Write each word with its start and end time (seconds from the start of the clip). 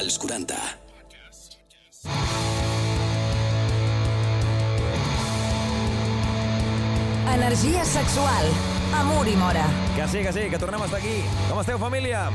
als 0.00 0.18
40. 0.18 0.56
Energia 7.34 7.84
sexual. 7.84 8.46
Amor 8.94 9.28
i 9.28 9.36
mora. 9.36 9.66
Que 9.94 10.08
sí, 10.08 10.22
que 10.24 10.32
sí, 10.32 10.48
que 10.48 10.58
tornem 10.58 10.80
a 10.80 10.88
estar 10.88 10.98
aquí. 10.98 11.20
Com 11.50 11.60
esteu, 11.60 11.78
família? 11.78 12.30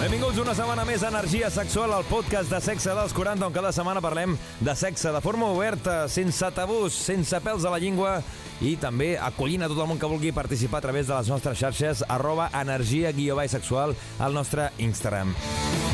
Benvinguts 0.00 0.38
una 0.40 0.54
setmana 0.56 0.86
més 0.88 1.02
a 1.02 1.10
Energia 1.10 1.50
Sexual, 1.52 1.92
el 1.98 2.06
podcast 2.08 2.48
de 2.48 2.60
sexe 2.64 2.94
dels 2.96 3.12
40, 3.12 3.50
on 3.50 3.52
cada 3.52 3.72
setmana 3.74 4.00
parlem 4.00 4.38
de 4.62 4.74
sexe 4.78 5.10
de 5.12 5.20
forma 5.20 5.50
oberta, 5.50 6.06
sense 6.08 6.46
tabús, 6.56 6.94
sense 6.94 7.36
pèls 7.44 7.66
a 7.66 7.74
la 7.74 7.82
llengua 7.82 8.20
i 8.60 8.76
també 8.80 9.14
acollint 9.18 9.64
a 9.64 9.70
tot 9.72 9.80
el 9.80 9.88
món 9.90 10.00
que 10.00 10.10
vulgui 10.10 10.34
participar 10.36 10.80
a 10.80 10.86
través 10.88 11.08
de 11.08 11.16
les 11.16 11.32
nostres 11.32 11.60
xarxes 11.60 12.04
arroba 12.08 12.50
energia-sexual 12.62 13.96
al 14.18 14.36
nostre 14.36 14.70
Instagram. 14.78 15.34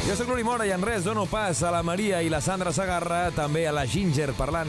Jo 0.07 0.15
sóc 0.15 0.29
l'Uri 0.31 0.45
Mora 0.47 0.63
i 0.63 0.71
en 0.71 0.85
res 0.87 1.03
dono 1.03 1.25
pas 1.27 1.59
a 1.67 1.71
la 1.75 1.81
Maria 1.83 2.21
i 2.23 2.29
la 2.31 2.39
Sandra 2.39 2.71
Sagarra, 2.71 3.33
també 3.35 3.65
a 3.67 3.73
la 3.75 3.83
Ginger 3.91 4.29
parlant 4.39 4.69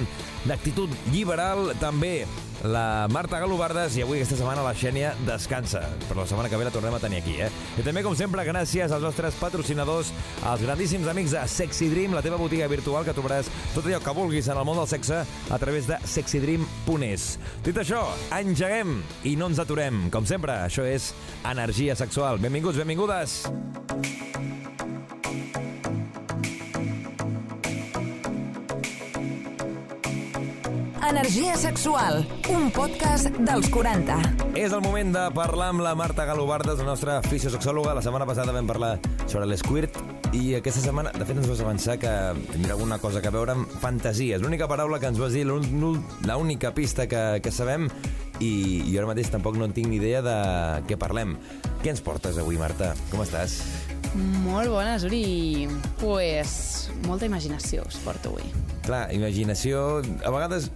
d'actitud 0.50 0.90
liberal, 1.14 1.76
també 1.78 2.24
la 2.66 3.06
Marta 3.14 3.38
Galobardes 3.38 4.00
i 4.00 4.02
avui 4.02 4.18
aquesta 4.18 4.40
setmana 4.40 4.64
la 4.66 4.74
Xènia 4.74 5.12
descansa. 5.28 5.84
Però 6.08 6.24
la 6.24 6.26
setmana 6.26 6.50
que 6.50 6.58
ve 6.58 6.66
la 6.66 6.74
tornem 6.74 6.98
a 6.98 7.02
tenir 7.04 7.20
aquí, 7.22 7.36
eh? 7.38 7.52
I 7.78 7.86
també, 7.86 8.02
com 8.02 8.18
sempre, 8.18 8.48
gràcies 8.50 8.90
als 8.90 9.06
nostres 9.06 9.38
patrocinadors, 9.38 10.10
als 10.42 10.66
grandíssims 10.66 11.06
amics 11.14 11.38
de 11.38 11.46
Sexy 11.54 11.92
Dream, 11.94 12.18
la 12.18 12.26
teva 12.26 12.42
botiga 12.42 12.66
virtual 12.72 13.06
que 13.06 13.14
trobaràs 13.14 13.54
tot 13.76 13.86
allò 13.86 14.02
que 14.02 14.18
vulguis 14.18 14.50
en 14.50 14.58
el 14.58 14.66
món 14.66 14.82
del 14.82 14.90
sexe 14.90 15.22
a 15.22 15.62
través 15.62 15.86
de 15.86 16.02
sexydream.es. 16.18 17.28
Dit 17.62 17.78
això, 17.78 18.08
engeguem 18.42 19.04
i 19.30 19.38
no 19.38 19.54
ens 19.54 19.62
aturem. 19.62 20.08
Com 20.10 20.26
sempre, 20.26 20.64
això 20.66 20.82
és 20.82 21.14
Energia 21.46 21.94
Sexual. 21.94 22.42
Benvinguts, 22.42 22.82
benvingudes. 22.82 23.44
Energia 31.08 31.56
sexual. 31.56 32.26
Un 32.52 32.68
podcast 32.76 33.30
dels 33.40 33.70
40. 33.72 34.18
És 34.60 34.74
el 34.76 34.82
moment 34.84 35.14
de 35.16 35.22
parlar 35.32 35.70
amb 35.72 35.80
la 35.86 35.94
Marta 35.96 36.26
Galobardes, 36.28 36.82
la 36.82 36.90
nostra 36.90 37.22
fisiosexòloga. 37.24 37.94
La 37.96 38.04
setmana 38.04 38.28
passada 38.28 38.52
vam 38.52 38.68
parlar 38.68 38.98
sobre 39.24 39.46
l'esquirt 39.48 39.96
i 40.36 40.58
aquesta 40.58 40.84
setmana, 40.84 41.14
de 41.16 41.24
fet, 41.24 41.40
ens 41.40 41.48
vas 41.48 41.64
avançar 41.64 41.96
que 42.02 42.12
tindrà 42.52 42.76
alguna 42.76 43.00
cosa 43.00 43.22
que 43.24 43.32
veure 43.32 43.56
amb 43.56 43.72
fantasies. 43.80 44.44
L'única 44.44 44.68
paraula 44.68 45.00
que 45.00 45.08
ens 45.08 45.22
vas 45.22 45.32
dir, 45.32 45.46
l'única 45.48 46.74
pista 46.76 47.08
que, 47.08 47.24
que 47.40 47.56
sabem 47.56 47.88
i 48.44 48.52
jo 48.90 49.00
ara 49.00 49.08
mateix 49.14 49.32
tampoc 49.32 49.56
no 49.56 49.70
en 49.70 49.76
tinc 49.78 49.88
ni 49.88 50.02
idea 50.02 50.20
de 50.26 50.38
què 50.90 51.00
parlem. 51.00 51.38
Què 51.86 51.94
ens 51.96 52.04
portes 52.04 52.36
avui, 52.44 52.60
Marta? 52.60 52.92
Com 53.14 53.24
estàs? 53.24 53.62
Molt 54.44 54.76
bones, 54.76 55.08
Uri. 55.08 55.70
Pues, 56.04 56.90
molta 57.08 57.32
imaginació 57.32 57.88
us 57.88 58.04
porto 58.04 58.36
avui. 58.36 58.77
Clar, 58.88 59.08
imaginació... 59.12 60.02
A 60.24 60.32
vegades, 60.32 60.70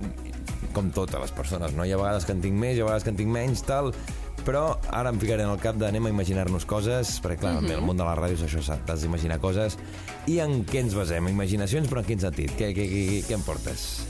com 0.75 0.91
totes 0.91 1.21
les 1.23 1.31
persones, 1.35 1.75
no? 1.77 1.85
Hi 1.87 1.93
ha 1.95 1.99
vegades 1.99 2.27
que 2.27 2.35
en 2.35 2.43
tinc 2.43 2.57
més, 2.59 2.75
hi 2.75 2.83
ha 2.83 2.89
vegades 2.89 3.07
que 3.07 3.15
en 3.15 3.21
tinc 3.23 3.31
menys, 3.31 3.63
tal... 3.67 3.93
Però 4.41 4.79
ara 4.89 5.11
em 5.13 5.19
ficaré 5.21 5.43
en 5.45 5.51
el 5.53 5.59
cap 5.61 5.75
d'anem 5.77 6.07
a 6.07 6.09
imaginar-nos 6.09 6.63
coses, 6.65 7.11
perquè 7.21 7.43
clar, 7.43 7.51
uh 7.59 7.61
-huh. 7.61 7.75
el 7.75 7.83
món 7.85 7.97
de 7.97 8.03
la 8.03 8.15
ràdio 8.17 8.33
és 8.33 8.41
això, 8.41 8.77
t'has 8.87 9.01
d'imaginar 9.01 9.37
coses. 9.39 9.77
I 10.25 10.39
en 10.39 10.65
què 10.65 10.79
ens 10.79 10.95
basem? 10.95 11.27
Imaginacions, 11.27 11.87
però 11.87 11.99
en 11.99 12.05
quin 12.05 12.19
sentit? 12.19 12.49
Què, 12.57 12.73
què, 12.73 12.87
què, 12.89 13.21
què 13.27 13.33
em 13.33 13.43
portes? 13.43 14.01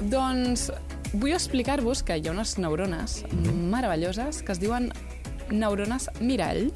Doncs 0.00 0.72
vull 1.12 1.32
explicar-vos 1.32 2.02
que 2.02 2.18
hi 2.18 2.28
ha 2.28 2.32
unes 2.32 2.58
neurones 2.58 3.22
uh 3.22 3.30
-huh. 3.30 3.52
meravelloses 3.52 4.42
que 4.42 4.52
es 4.52 4.58
diuen 4.58 4.92
neurones 5.50 6.10
mirall, 6.20 6.72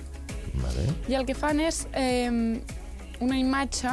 Vale. 0.55 0.86
i 1.08 1.14
el 1.14 1.27
que 1.27 1.34
fan 1.34 1.60
és 1.60 1.86
eh, 1.92 2.30
una 3.20 3.38
imatge 3.38 3.91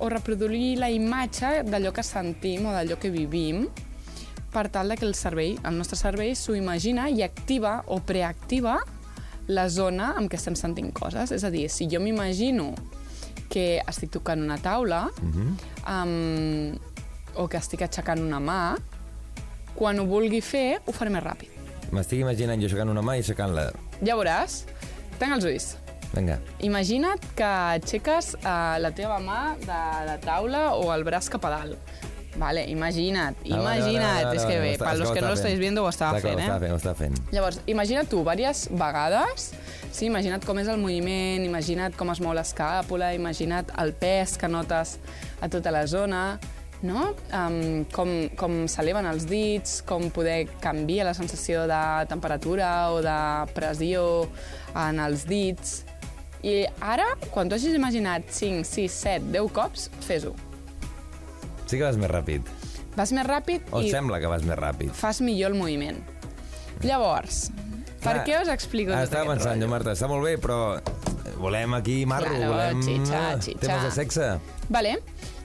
o 0.00 0.08
reproduir 0.08 0.78
la 0.80 0.88
imatge 0.90 1.62
d'allò 1.68 1.92
que 1.92 2.02
sentim 2.02 2.66
o 2.66 2.72
d'allò 2.72 2.96
que 3.00 3.10
vivim 3.12 3.66
per 4.50 4.68
tal 4.68 4.90
que 4.98 5.06
el 5.06 5.14
cervell, 5.14 5.58
el 5.62 5.76
nostre 5.78 5.96
cervell 5.96 6.34
s'ho 6.34 6.56
imagina 6.58 7.08
i 7.08 7.22
activa 7.22 7.84
o 7.86 8.00
preactiva 8.00 8.80
la 9.46 9.68
zona 9.68 10.14
en 10.18 10.26
què 10.28 10.38
estem 10.38 10.56
sentint 10.58 10.90
coses. 10.94 11.30
És 11.30 11.44
a 11.44 11.50
dir, 11.50 11.68
si 11.70 11.86
jo 11.90 12.00
m'imagino 12.02 12.72
que 13.50 13.80
estic 13.86 14.10
tocant 14.10 14.42
una 14.42 14.58
taula 14.58 15.08
Uh 15.22 15.30
-huh. 15.30 15.54
um, 15.86 16.78
o 17.34 17.48
que 17.48 17.56
estic 17.58 17.82
aixecant 17.82 18.20
una 18.20 18.40
mà, 18.40 18.76
quan 19.74 19.98
ho 19.98 20.04
vulgui 20.06 20.40
fer, 20.40 20.80
ho 20.86 20.92
faré 20.92 21.10
més 21.10 21.22
ràpid. 21.22 21.48
M'estic 21.92 22.20
imaginant 22.20 22.60
jo 22.60 22.66
aixecant 22.66 22.90
una 22.90 23.02
mà 23.02 23.14
i 23.16 23.18
aixecant-la. 23.18 23.72
Ja 24.04 24.16
veuràs. 24.16 24.64
Tanca 25.18 25.34
els 25.34 25.44
ulls. 25.44 25.76
Vinga. 26.14 26.38
Imagina't 26.66 27.22
que 27.38 27.46
aixeques 27.46 28.32
uh, 28.40 28.78
la 28.82 28.90
teva 28.96 29.20
mà 29.22 29.54
de 29.62 29.80
la 30.08 30.16
taula 30.22 30.72
o 30.74 30.88
el 30.94 31.04
braç 31.06 31.28
cap 31.30 31.44
a 31.46 31.52
dalt. 31.58 31.98
Vale, 32.38 32.62
imagina't, 32.70 33.34
Ah, 33.50 33.56
vale, 33.58 33.80
imagina't. 33.80 34.04
vale, 34.06 34.24
vale, 34.24 34.36
és 34.36 34.44
que 34.46 34.56
vale, 34.56 34.70
bé, 34.70 34.78
per 34.78 34.92
los 34.98 35.08
ho 35.10 35.14
que 35.14 35.20
no 35.20 35.26
lo 35.28 35.34
estava 35.34 35.48
estáis 35.50 35.58
viendo 35.58 35.82
ho 35.84 35.88
estava 35.88 36.20
fent, 36.20 36.38
Ho 36.38 36.42
eh? 36.42 36.58
fent, 36.60 36.72
ho 36.72 36.76
estava 36.76 36.94
fent. 36.94 37.18
Llavors, 37.32 37.60
imagina't 37.66 38.08
tu 38.08 38.20
diverses 38.22 38.68
vegades, 38.70 39.48
sí, 39.90 40.06
imagina't 40.06 40.46
com 40.46 40.58
és 40.62 40.68
el 40.70 40.78
moviment, 40.78 41.44
imagina't 41.44 41.96
com 41.98 42.08
es 42.14 42.20
mou 42.22 42.32
l'escàpula, 42.32 43.12
imagina't 43.18 43.74
el 43.82 43.92
pes 43.98 44.36
que 44.38 44.48
notes 44.48 44.98
a 45.42 45.48
tota 45.50 45.70
la 45.74 45.84
zona, 45.90 46.38
no? 46.82 47.10
Um, 47.34 47.84
com, 47.92 48.14
com 48.38 48.62
s'eleven 48.70 49.06
els 49.10 49.26
dits, 49.26 49.82
com 49.82 50.08
poder 50.14 50.46
canviar 50.62 51.10
la 51.10 51.14
sensació 51.18 51.66
de 51.68 51.82
temperatura 52.08 52.92
o 52.94 53.02
de 53.02 53.18
pressió 53.58 54.28
en 54.78 55.00
els 55.02 55.26
dits. 55.26 55.80
I 56.42 56.66
ara, 56.80 57.06
quan 57.30 57.48
tu 57.50 57.54
hagis 57.54 57.74
imaginat 57.76 58.24
5, 58.32 58.64
6, 58.64 58.92
7, 58.92 59.24
10 59.32 59.52
cops, 59.52 59.90
fes-ho. 60.06 60.34
Sí 61.66 61.76
que 61.78 61.84
vas 61.84 61.96
més 62.00 62.10
ràpid. 62.10 62.42
Vas 62.96 63.12
més 63.14 63.26
ràpid 63.26 63.68
O 63.70 63.80
i 63.84 63.90
sembla 63.92 64.18
que 64.20 64.26
vas 64.26 64.42
més 64.42 64.56
ràpid. 64.58 64.90
fas 64.96 65.20
millor 65.20 65.52
el 65.52 65.58
moviment. 65.58 66.00
Llavors, 66.82 67.50
per 68.00 68.14
Clar, 68.16 68.24
què 68.26 68.38
us 68.42 68.48
explico 68.48 68.90
tot 68.92 69.02
Estava 69.04 69.34
pensant, 69.34 69.52
rotllo? 69.60 69.66
jo, 69.66 69.70
Marta, 69.70 69.92
està 69.92 70.08
molt 70.08 70.24
bé, 70.24 70.38
però 70.40 70.80
volem 71.36 71.74
aquí 71.76 72.06
marro, 72.06 72.30
Claro, 72.32 72.52
volem 72.54 72.80
xitxa, 72.82 73.20
eh, 73.34 73.36
xitxa. 73.44 73.60
temes 73.66 73.82
de 73.84 73.90
sexe. 73.90 74.30
Vale, 74.68 74.94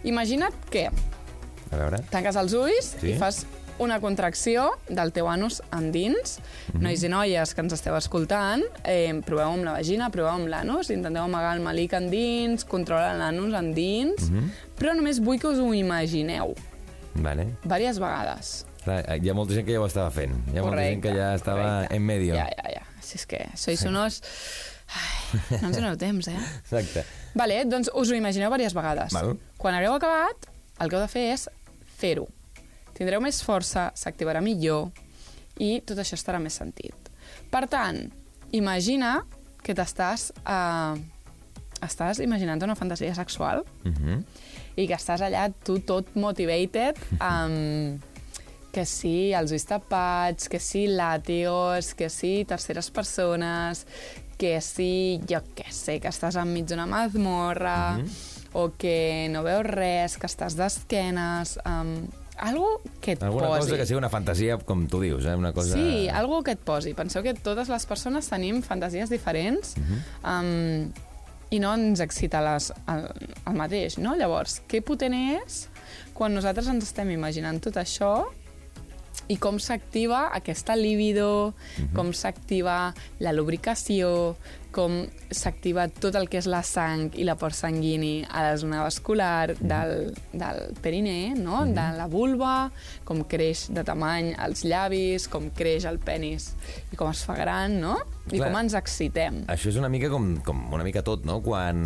imagina't 0.04 0.56
que 0.72 0.88
A 0.88 1.76
veure. 1.76 2.00
tanques 2.10 2.36
els 2.36 2.54
ulls 2.54 2.96
Sí. 3.02 3.12
i 3.12 3.18
fas 3.20 3.46
una 3.80 4.00
contracció 4.00 4.70
del 4.88 5.12
teu 5.12 5.28
anus 5.28 5.62
endins. 5.76 6.40
Mhm. 6.74 6.82
Nois 6.84 7.04
i 7.04 7.10
noies 7.10 7.54
que 7.54 7.62
ens 7.62 7.74
esteu 7.74 7.96
escoltant, 7.98 8.64
eh, 8.84 9.14
proveu 9.26 9.50
amb 9.52 9.66
la 9.66 9.74
vagina, 9.74 10.10
proveu 10.10 10.32
amb 10.32 10.48
l'anus, 10.48 10.90
intenteu 10.90 11.24
amagar 11.24 11.56
el 11.58 11.62
malic 11.64 11.94
endins, 11.94 12.64
controlar 12.66 13.16
l'anus 13.18 13.54
endins, 13.54 14.30
Mhm. 14.30 14.52
però 14.80 14.96
només 14.96 15.20
vull 15.20 15.40
que 15.40 15.48
us 15.48 15.60
ho 15.60 15.74
imagineu, 15.74 16.54
Vale. 17.16 17.46
diverses 17.64 18.00
vegades. 18.00 18.66
Clar, 18.86 19.04
hi 19.24 19.30
ha 19.30 19.34
molta 19.34 19.54
gent 19.56 19.66
que 19.66 19.74
ja 19.74 19.82
ho 19.82 19.88
estava 19.88 20.12
fent. 20.12 20.32
Hi 20.54 20.58
ha 20.60 20.62
molta 20.62 20.84
gent 20.84 21.02
que 21.02 21.10
ja 21.14 21.34
estava 21.36 21.64
correcte. 21.64 21.96
en 21.96 22.02
medio. 22.06 22.36
Ja, 22.36 22.46
ja, 22.56 22.70
ja. 22.72 22.82
Si 23.02 23.18
és 23.18 23.26
que 23.26 23.48
sois 23.56 23.82
unos... 23.84 24.22
Ai, 24.88 25.58
no 25.62 25.68
ens 25.70 25.78
doneu 25.78 25.98
temps, 25.98 26.28
eh? 26.28 26.38
Exacte. 26.64 27.04
Vale, 27.34 27.64
doncs 27.66 27.90
us 27.94 28.12
ho 28.12 28.16
imagineu 28.16 28.52
diverses 28.52 28.76
vegades. 28.76 29.12
Val. 29.14 29.38
Quan 29.58 29.74
hagueu 29.74 29.96
acabat, 29.96 30.46
el 30.80 30.90
que 30.90 30.96
heu 30.96 31.02
de 31.02 31.08
fer 31.08 31.32
és 31.34 31.50
fer-ho. 31.98 32.28
Tindreu 32.96 33.22
més 33.24 33.42
força, 33.44 33.90
s'activarà 33.96 34.42
millor 34.44 34.90
i 35.60 35.82
tot 35.86 36.00
això 36.00 36.16
estarà 36.16 36.40
més 36.40 36.56
sentit. 36.56 37.12
Per 37.52 37.66
tant, 37.72 38.06
imagina 38.52 39.20
que 39.64 39.76
t'estàs... 39.76 40.32
Uh, 40.46 40.98
estàs 41.86 42.22
imaginant 42.24 42.64
una 42.64 42.74
fantasia 42.74 43.14
sexual 43.14 43.66
Uh 43.86 43.92
-huh. 43.92 44.24
i 44.76 44.88
que 44.88 44.96
estàs 44.96 45.22
allà 45.22 45.52
tu 45.64 45.80
tot 45.80 46.16
motivated 46.16 46.98
amb 47.20 48.02
que 48.76 48.86
sí, 48.86 49.32
els 49.32 49.52
ulls 49.52 49.66
tapats, 49.66 50.50
que 50.50 50.60
sí, 50.60 50.88
làtigos, 50.88 51.94
que 51.96 52.10
sí, 52.10 52.44
terceres 52.44 52.90
persones, 52.92 53.86
que 54.38 54.60
sí, 54.60 55.22
jo 55.30 55.40
què 55.56 55.72
sé, 55.72 56.02
que 56.04 56.12
estàs 56.12 56.36
enmig 56.36 56.66
d'una 56.68 56.86
mazmorra, 56.86 58.02
o 58.52 58.72
que 58.78 59.30
no 59.32 59.44
veus 59.44 59.64
res, 59.64 60.18
que 60.18 60.28
estàs 60.28 60.58
d'esquenes, 60.60 61.58
um, 61.66 62.08
algo 62.38 62.82
que 63.02 63.14
et 63.14 63.24
Alguna 63.24 63.48
posi. 63.48 63.62
cosa 63.66 63.78
que 63.78 63.86
sigui 63.86 63.98
una 63.98 64.10
fantasia, 64.10 64.58
com 64.58 64.86
tu 64.88 65.02
dius, 65.02 65.26
eh? 65.26 65.36
Una 65.36 65.54
cosa... 65.54 65.74
Sí, 65.74 66.08
algo 66.10 66.42
que 66.44 66.56
et 66.58 66.64
posi. 66.64 66.94
Penseu 66.98 67.24
que 67.24 67.34
totes 67.34 67.70
les 67.72 67.86
persones 67.86 68.28
tenim 68.30 68.62
fantasies 68.66 69.10
diferents 69.10 69.76
um, 70.24 70.90
i 71.52 71.60
no 71.62 71.74
ens 71.78 72.02
excita 72.04 72.42
les, 72.44 72.72
el, 72.92 73.06
el 73.46 73.56
mateix, 73.56 74.00
no? 74.02 74.16
Llavors, 74.20 74.62
que 74.68 74.82
potent 74.84 75.16
és 75.16 75.66
quan 76.16 76.34
nosaltres 76.36 76.68
ens 76.72 76.84
estem 76.88 77.12
imaginant 77.14 77.60
tot 77.64 77.78
això 77.80 78.26
i 79.32 79.38
com 79.42 79.58
s'activa 79.58 80.28
aquesta 80.36 80.76
libido, 80.76 81.54
com 81.96 82.12
s'activa 82.14 82.94
la 83.24 83.32
lubricació, 83.34 84.36
com 84.76 85.06
s'activa 85.32 85.88
tot 85.88 86.18
el 86.20 86.28
que 86.32 86.42
és 86.42 86.50
la 86.52 86.60
sang 86.68 87.14
i 87.16 87.24
la 87.28 87.38
port 87.40 87.56
sanguini 87.56 88.26
a 88.28 88.44
la 88.50 88.58
zona 88.60 88.84
vascular 88.84 89.56
del, 89.56 90.12
del 90.34 90.62
perinè, 90.84 91.34
no? 91.40 91.64
Mhm. 91.64 91.74
de 91.78 91.88
la 91.98 92.08
vulva, 92.12 92.56
com 93.08 93.24
creix 93.24 93.70
de 93.72 93.86
tamany 93.88 94.34
els 94.36 94.66
llavis, 94.68 95.30
com 95.32 95.50
creix 95.56 95.88
el 95.88 96.00
penis 96.00 96.52
i 96.92 97.00
com 97.00 97.10
es 97.10 97.24
fa 97.24 97.38
gran, 97.40 97.80
no? 97.80 97.98
I 98.26 98.40
Clar. 98.40 98.48
com 98.50 98.58
ens 98.58 98.74
excitem. 98.74 99.44
Això 99.54 99.70
és 99.70 99.76
una 99.78 99.90
mica 99.92 100.10
com, 100.10 100.32
com 100.46 100.64
una 100.74 100.86
mica 100.88 101.04
tot, 101.06 101.28
no? 101.30 101.38
Quan 101.46 101.84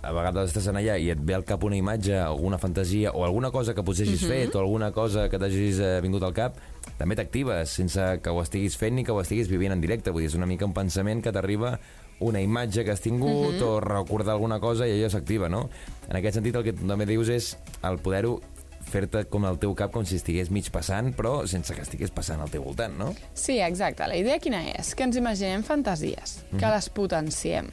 a 0.00 0.12
vegades 0.16 0.48
estàs 0.48 0.70
allà 0.72 0.96
i 0.96 1.10
et 1.12 1.20
ve 1.20 1.36
al 1.36 1.44
cap 1.44 1.66
una 1.68 1.76
imatge, 1.76 2.14
alguna 2.16 2.56
fantasia 2.56 3.12
o 3.12 3.26
alguna 3.26 3.50
cosa 3.52 3.74
que 3.76 3.84
potser 3.84 4.06
hagis 4.06 4.24
fet 4.24 4.56
o 4.56 4.62
alguna 4.62 4.88
cosa 4.96 5.26
que 5.28 5.40
t'hagis 5.42 5.82
eh, 5.84 5.92
vingut 6.04 6.24
al 6.24 6.32
cap, 6.36 6.56
també 6.96 7.18
t'actives 7.18 7.76
sense 7.76 8.08
que 8.24 8.32
ho 8.32 8.40
estiguis 8.40 8.78
fent 8.80 8.96
ni 8.96 9.04
que 9.04 9.12
ho 9.12 9.20
estiguis 9.20 9.52
vivint 9.52 9.76
en 9.76 9.84
directe. 9.84 10.14
Vull 10.14 10.24
dir, 10.24 10.32
és 10.32 10.38
una 10.40 10.48
mica 10.48 10.64
un 10.64 10.72
pensament 10.76 11.20
que 11.20 11.34
t'arriba 11.34 11.76
una 12.24 12.40
imatge 12.40 12.84
que 12.84 12.94
has 12.94 13.04
tingut 13.04 13.60
o 13.60 13.76
recordar 13.84 14.32
alguna 14.38 14.56
cosa 14.60 14.88
i 14.88 14.96
allò 14.96 15.12
s'activa, 15.12 15.50
no? 15.52 15.66
En 16.08 16.16
aquest 16.16 16.40
sentit, 16.40 16.56
el 16.56 16.64
que 16.64 16.72
també 16.72 17.04
dius 17.04 17.28
és 17.28 17.52
el 17.84 18.00
poder-ho 18.00 18.38
fer-te 18.86 19.24
com 19.32 19.46
el 19.48 19.58
teu 19.62 19.74
cap 19.78 19.92
com 19.94 20.06
si 20.06 20.18
estigués 20.20 20.50
mig 20.54 20.70
passant, 20.74 21.12
però 21.16 21.40
sense 21.50 21.74
que 21.74 21.84
estigués 21.84 22.12
passant 22.14 22.40
al 22.42 22.52
teu 22.52 22.64
voltant, 22.64 22.94
no? 22.98 23.12
Sí, 23.34 23.58
exacte. 23.60 24.06
La 24.08 24.18
idea 24.18 24.38
quina 24.42 24.62
és? 24.76 24.94
Que 24.94 25.06
ens 25.08 25.18
imaginem 25.18 25.66
fantasies, 25.66 26.40
que 26.54 26.72
les 26.72 26.90
potenciem, 26.94 27.70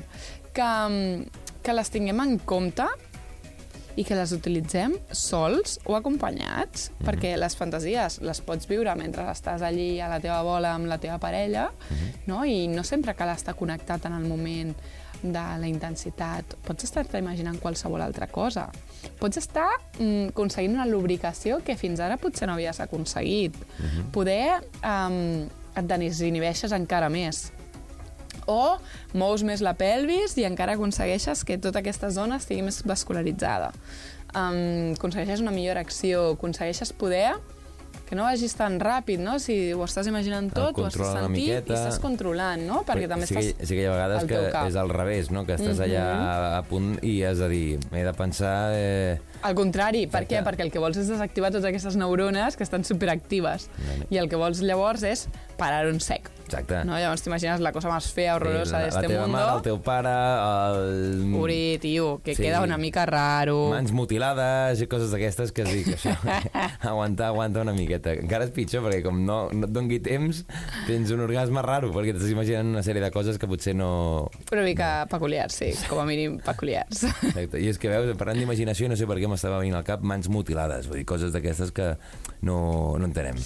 que, 0.53 0.69
mm, 0.89 1.43
que 1.63 1.73
les 1.73 1.89
tinguem 1.93 2.19
en 2.25 2.37
compte 2.39 2.87
i 3.95 4.05
que 4.07 4.17
les 4.17 4.33
utilitzem 4.33 4.95
sols 5.13 5.77
o 5.85 5.97
acompanyats, 5.97 6.89
perquè 7.03 7.35
les 7.37 7.55
fantasies 7.57 8.19
les 8.25 8.41
pots 8.45 8.67
viure 8.69 8.93
mentre 8.97 9.25
estàs 9.31 9.63
allí 9.65 9.99
a 10.01 10.09
la 10.11 10.19
teva 10.23 10.41
bola 10.45 10.73
amb 10.77 10.89
la 10.89 10.99
teva 11.01 11.19
parella, 11.21 11.69
no? 12.27 12.43
i 12.45 12.67
no 12.71 12.83
sempre 12.83 13.15
cal 13.17 13.33
estar 13.33 13.55
connectat 13.59 14.09
en 14.09 14.17
el 14.17 14.27
moment 14.27 14.73
de 15.23 15.43
la 15.59 15.67
intensitat. 15.69 16.57
Pots 16.65 16.83
estar-te 16.83 17.21
imaginant 17.21 17.57
qualsevol 17.63 18.03
altra 18.03 18.27
cosa. 18.27 18.67
Pots 19.19 19.39
estar 19.39 19.69
mm, 19.99 20.33
aconseguint 20.33 20.75
una 20.75 20.87
lubricació 20.89 21.61
que 21.63 21.77
fins 21.79 22.03
ara 22.03 22.19
potser 22.19 22.49
no 22.49 22.57
havies 22.57 22.81
aconseguit. 22.83 23.55
Poder 24.11 24.59
um, 24.83 25.45
et 25.73 25.87
desinhibeixes 25.89 26.75
encara 26.75 27.09
més 27.09 27.47
o 28.47 28.77
mous 29.17 29.43
més 29.45 29.63
la 29.65 29.75
pelvis 29.79 30.37
i 30.37 30.47
encara 30.49 30.77
aconsegueixes 30.77 31.43
que 31.47 31.59
tota 31.61 31.83
aquesta 31.83 32.11
zona 32.13 32.41
estigui 32.41 32.65
més 32.65 32.81
vascularitzada. 32.87 33.73
Um, 34.33 34.93
aconsegueixes 34.97 35.43
una 35.43 35.53
millor 35.53 35.77
acció, 35.77 36.31
aconsegueixes 36.33 36.93
poder 36.97 37.33
que 38.07 38.17
no 38.17 38.25
vagis 38.27 38.53
tan 38.57 38.79
ràpid, 38.81 39.21
no? 39.23 39.37
Si 39.41 39.55
ho 39.73 39.83
estàs 39.85 40.09
imaginant 40.09 40.49
tot, 40.53 40.77
ho 40.77 40.87
estàs 40.89 41.13
sentint 41.15 41.69
i 41.69 41.73
estàs 41.73 41.99
controlant, 42.03 42.61
no? 42.67 42.81
Perquè 42.87 43.07
també 43.09 43.29
sí, 43.29 43.37
estàs 43.39 43.69
sí 43.69 43.77
que 43.77 43.85
hi 43.85 43.87
ha 43.87 43.93
vegades 43.95 44.27
que 44.29 44.41
cap. 44.53 44.67
és 44.69 44.77
al 44.77 44.91
revés, 44.93 45.31
no? 45.33 45.45
Que 45.47 45.57
estàs 45.57 45.81
allà 45.85 46.03
a, 46.13 46.33
a 46.59 46.63
punt 46.67 46.97
i 47.01 47.15
has 47.25 47.41
de 47.41 47.49
dir, 47.53 47.67
m'he 47.93 48.03
de 48.05 48.17
pensar... 48.17 48.57
Eh... 48.77 49.32
Al 49.43 49.55
contrari, 49.55 50.05
per 50.07 50.23
Exacte. 50.23 50.35
què? 50.39 50.43
Perquè 50.47 50.63
el 50.67 50.71
que 50.71 50.79
vols 50.79 50.97
és 50.97 51.09
desactivar 51.11 51.51
totes 51.51 51.67
aquestes 51.67 51.97
neurones 51.99 52.55
que 52.57 52.63
estan 52.63 52.83
superactives. 52.87 53.69
Vale. 53.87 54.07
I 54.09 54.17
el 54.23 54.29
que 54.31 54.39
vols 54.39 54.61
llavors 54.63 55.03
és 55.03 55.27
parar 55.59 55.85
un 55.91 55.99
sec. 55.99 56.29
Exacte. 56.45 56.83
No? 56.85 56.95
Llavors 56.99 57.23
t'imagines 57.25 57.61
la 57.63 57.71
cosa 57.73 57.89
més 57.91 58.07
fea, 58.13 58.35
horrorosa 58.37 58.77
la, 58.77 58.79
de 58.85 58.91
la 58.91 58.99
este 58.99 59.07
teva 59.07 59.25
mundo. 59.27 59.37
mare, 59.37 59.55
el 59.57 59.61
teu 59.65 59.79
pare, 59.81 60.13
el... 60.13 61.33
Uri, 61.39 61.77
tio, 61.81 62.21
que 62.23 62.35
Sí. 62.35 62.43
queda 62.43 62.61
una 62.61 62.77
mica 62.77 63.05
raro. 63.05 63.69
Mans 63.71 63.91
mutilades 63.91 64.81
i 64.81 64.87
coses 64.87 65.11
d'aquestes 65.13 65.51
que 65.51 65.63
es 65.63 65.71
dic, 65.73 65.87
això. 65.95 66.13
aguantar, 66.81 67.27
aguanta 67.31 67.61
una 67.61 67.73
miqueta. 67.73 68.13
Encara 68.19 68.45
és 68.47 68.51
pitjor, 68.55 68.83
perquè 68.85 69.01
com 69.05 69.21
no, 69.25 69.47
no 69.53 69.67
et 69.67 69.73
dongui 69.73 69.99
temps, 70.03 70.43
tens 70.87 71.11
un 71.15 71.23
orgasme 71.25 71.61
raro, 71.65 71.91
perquè 71.95 72.13
t'estàs 72.15 72.33
imaginant 72.35 72.73
una 72.75 72.83
sèrie 72.85 73.01
de 73.03 73.11
coses 73.13 73.39
que 73.41 73.47
potser 73.49 73.75
no... 73.77 74.29
Una 74.53 74.63
mica 74.65 74.91
peculiars, 75.11 75.55
sí, 75.63 75.71
com 75.89 75.99
a 76.03 76.05
mínim 76.09 76.37
peculiars. 76.43 77.03
Exacte. 77.09 77.61
I 77.63 77.69
és 77.71 77.79
que 77.81 77.89
veus, 77.91 78.13
parlant 78.19 78.39
d'imaginació, 78.41 78.89
no 78.91 78.97
sé 78.99 79.07
per 79.09 79.17
què 79.21 79.29
m'estava 79.33 79.59
venint 79.61 79.75
al 79.79 79.87
cap 79.87 80.05
mans 80.05 80.29
mutilades, 80.31 80.87
vull 80.89 81.01
dir, 81.01 81.07
coses 81.09 81.33
d'aquestes 81.33 81.73
que 81.75 81.93
no, 82.45 82.59
no 82.99 83.09
entenem. 83.09 83.41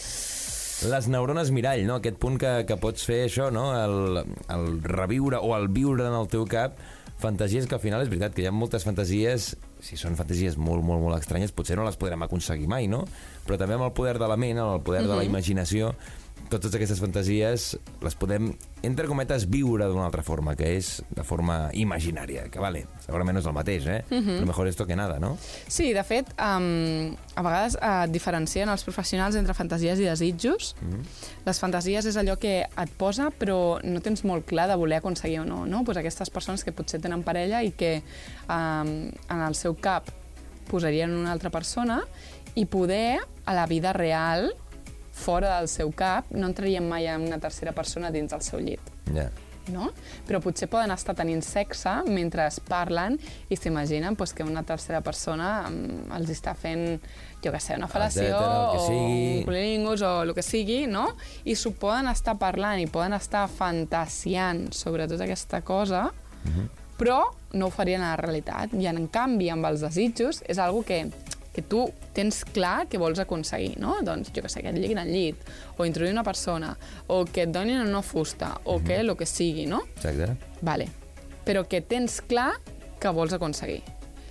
Les 0.87 1.07
neurones 1.09 1.49
mirall, 1.49 1.87
no? 1.87 1.97
Aquest 1.97 2.19
punt 2.21 2.37
que, 2.37 2.51
que 2.69 2.77
pots 2.77 3.07
fer 3.07 3.23
això, 3.25 3.49
no? 3.49 3.71
El, 3.73 4.21
el 4.53 4.67
reviure 4.85 5.41
o 5.41 5.55
el 5.57 5.71
viure 5.73 6.05
en 6.05 6.19
el 6.19 6.29
teu 6.29 6.45
cap 6.49 6.77
fantasies 7.17 7.65
que 7.65 7.75
al 7.75 7.81
final 7.81 8.03
és 8.03 8.11
veritat 8.11 8.35
que 8.35 8.43
hi 8.43 8.47
ha 8.49 8.53
moltes 8.53 8.85
fantasies, 8.85 9.55
si 9.81 9.97
són 9.97 10.17
fantasies 10.19 10.57
molt, 10.61 10.85
molt, 10.85 11.01
molt 11.01 11.17
estranyes, 11.17 11.53
potser 11.55 11.77
no 11.79 11.85
les 11.87 11.97
podrem 11.97 12.21
aconseguir 12.23 12.69
mai, 12.69 12.85
no? 12.91 13.03
Però 13.47 13.57
també 13.57 13.77
amb 13.77 13.87
el 13.87 13.95
poder 13.97 14.17
de 14.21 14.29
la 14.29 14.37
ment, 14.37 14.61
amb 14.61 14.77
el 14.77 14.85
poder 14.85 15.01
de 15.07 15.17
la 15.17 15.25
imaginació, 15.25 15.95
totes 16.47 16.73
aquestes 16.75 16.99
fantasies 17.03 17.73
les 18.03 18.15
podem, 18.15 18.51
entre 18.85 19.07
cometes, 19.09 19.45
viure 19.51 19.87
d'una 19.89 20.05
altra 20.07 20.23
forma, 20.23 20.55
que 20.55 20.69
és 20.77 21.01
de 21.11 21.23
forma 21.27 21.57
imaginària, 21.75 22.45
que 22.51 22.61
vale, 22.63 22.85
segurament 23.03 23.35
no 23.35 23.41
és 23.43 23.49
el 23.49 23.55
mateix, 23.55 23.87
eh? 23.91 23.99
Però 24.09 24.45
mejor 24.47 24.69
esto 24.69 24.87
que 24.87 24.95
nada, 24.95 25.19
no? 25.19 25.33
Sí, 25.67 25.91
de 25.95 26.03
fet, 26.07 26.31
um, 26.39 27.15
a 27.35 27.43
vegades 27.45 27.77
uh, 27.81 28.05
diferencien 28.11 28.71
els 28.71 28.85
professionals 28.87 29.35
entre 29.39 29.55
fantasies 29.57 29.99
i 29.99 30.07
desitjos. 30.07 30.73
Les 31.47 31.59
fantasies 31.59 32.07
és 32.07 32.19
allò 32.19 32.37
que 32.39 32.61
et 32.63 32.93
posa 32.99 33.29
però 33.35 33.79
no 33.83 34.03
tens 34.05 34.23
molt 34.27 34.47
clar 34.47 34.69
de 34.71 34.77
voler 34.79 35.01
aconseguir 35.01 35.41
o 35.41 35.45
no. 35.47 35.65
no? 35.65 35.83
Pues 35.83 35.99
aquestes 35.99 36.31
persones 36.31 36.63
que 36.63 36.75
potser 36.75 37.01
tenen 37.03 37.25
parella 37.27 37.63
i 37.63 37.73
que 37.75 37.97
um, 38.47 38.95
en 39.11 39.43
el 39.43 39.55
seu 39.55 39.75
cap 39.75 40.09
posarien 40.67 41.13
una 41.15 41.31
altra 41.31 41.51
persona 41.51 42.01
i 42.57 42.65
poder, 42.65 43.19
a 43.45 43.53
la 43.53 43.67
vida 43.69 43.93
real, 43.93 44.51
fora 45.17 45.57
del 45.57 45.67
seu 45.71 45.91
cap, 45.97 46.29
no 46.31 46.47
entrarien 46.47 46.85
mai 46.87 47.09
en 47.09 47.25
una 47.27 47.41
tercera 47.41 47.73
persona 47.73 48.13
dins 48.13 48.31
del 48.31 48.45
seu 48.45 48.61
llit 48.63 48.93
Ja. 49.13 49.29
no? 49.73 49.89
Però 50.27 50.39
potser 50.43 50.69
poden 50.71 50.93
estar 50.93 51.11
tenint 51.17 51.41
sexe 51.43 51.91
mentre 52.07 52.45
es 52.47 52.59
parlen 52.63 53.17
i 53.51 53.57
s'imaginen 53.59 54.15
pues, 54.15 54.31
que 54.33 54.45
una 54.47 54.63
tercera 54.63 55.01
persona 55.03 55.65
um, 55.67 56.05
els 56.15 56.31
està 56.31 56.53
fent, 56.55 57.01
jo 57.43 57.51
què 57.51 57.59
sé, 57.59 57.75
una 57.75 57.89
fal·lació 57.91 58.29
que 58.37 58.79
o 58.79 58.85
un 58.93 59.43
cunilingus 59.49 60.05
o 60.07 60.13
el 60.23 60.31
que 60.37 60.45
sigui, 60.45 60.85
no? 60.87 61.09
I 61.43 61.57
s'ho 61.59 61.73
poden 61.75 62.07
estar 62.13 62.37
parlant 62.39 62.79
i 62.79 62.87
poden 62.87 63.17
estar 63.17 63.43
fantasiant 63.51 64.69
sobre 64.71 65.07
tota 65.11 65.27
aquesta 65.27 65.59
cosa, 65.67 66.07
però 66.97 67.19
no 67.53 67.67
ho 67.67 67.73
farien 67.75 68.01
a 68.01 68.13
la 68.15 68.21
realitat. 68.23 68.71
I 68.73 68.87
en 68.89 69.03
canvi, 69.11 69.51
amb 69.53 69.67
els 69.69 69.83
desitjos, 69.83 70.43
és 70.47 70.57
algo 70.63 70.81
que 70.87 71.03
que 71.57 71.63
tu 71.65 71.87
tens 72.13 72.43
clar 72.45 72.85
que 72.85 72.99
vols 73.01 73.17
aconseguir, 73.17 73.79
no? 73.81 73.95
Doncs, 74.05 74.29
jo 74.29 74.43
que 74.45 74.49
sé, 74.53 74.61
que 74.61 74.69
et 74.69 74.77
lliguin 74.77 74.99
al 75.01 75.09
llit, 75.09 75.41
o 75.73 75.87
introduir 75.89 76.13
una 76.13 76.21
persona, 76.21 76.75
o 77.09 77.23
que 77.25 77.47
et 77.47 77.53
donin 77.55 77.81
una 77.81 78.03
fusta, 78.05 78.51
o 78.69 78.77
que 78.85 78.99
el 79.01 79.15
que 79.17 79.25
sigui, 79.25 79.65
no? 79.65 79.81
Exacte. 79.95 80.35
Vale. 80.61 80.85
Però 81.49 81.65
que 81.65 81.81
tens 81.81 82.19
clar 82.21 82.51
que 83.01 83.09
vols 83.09 83.33
aconseguir. 83.33 83.81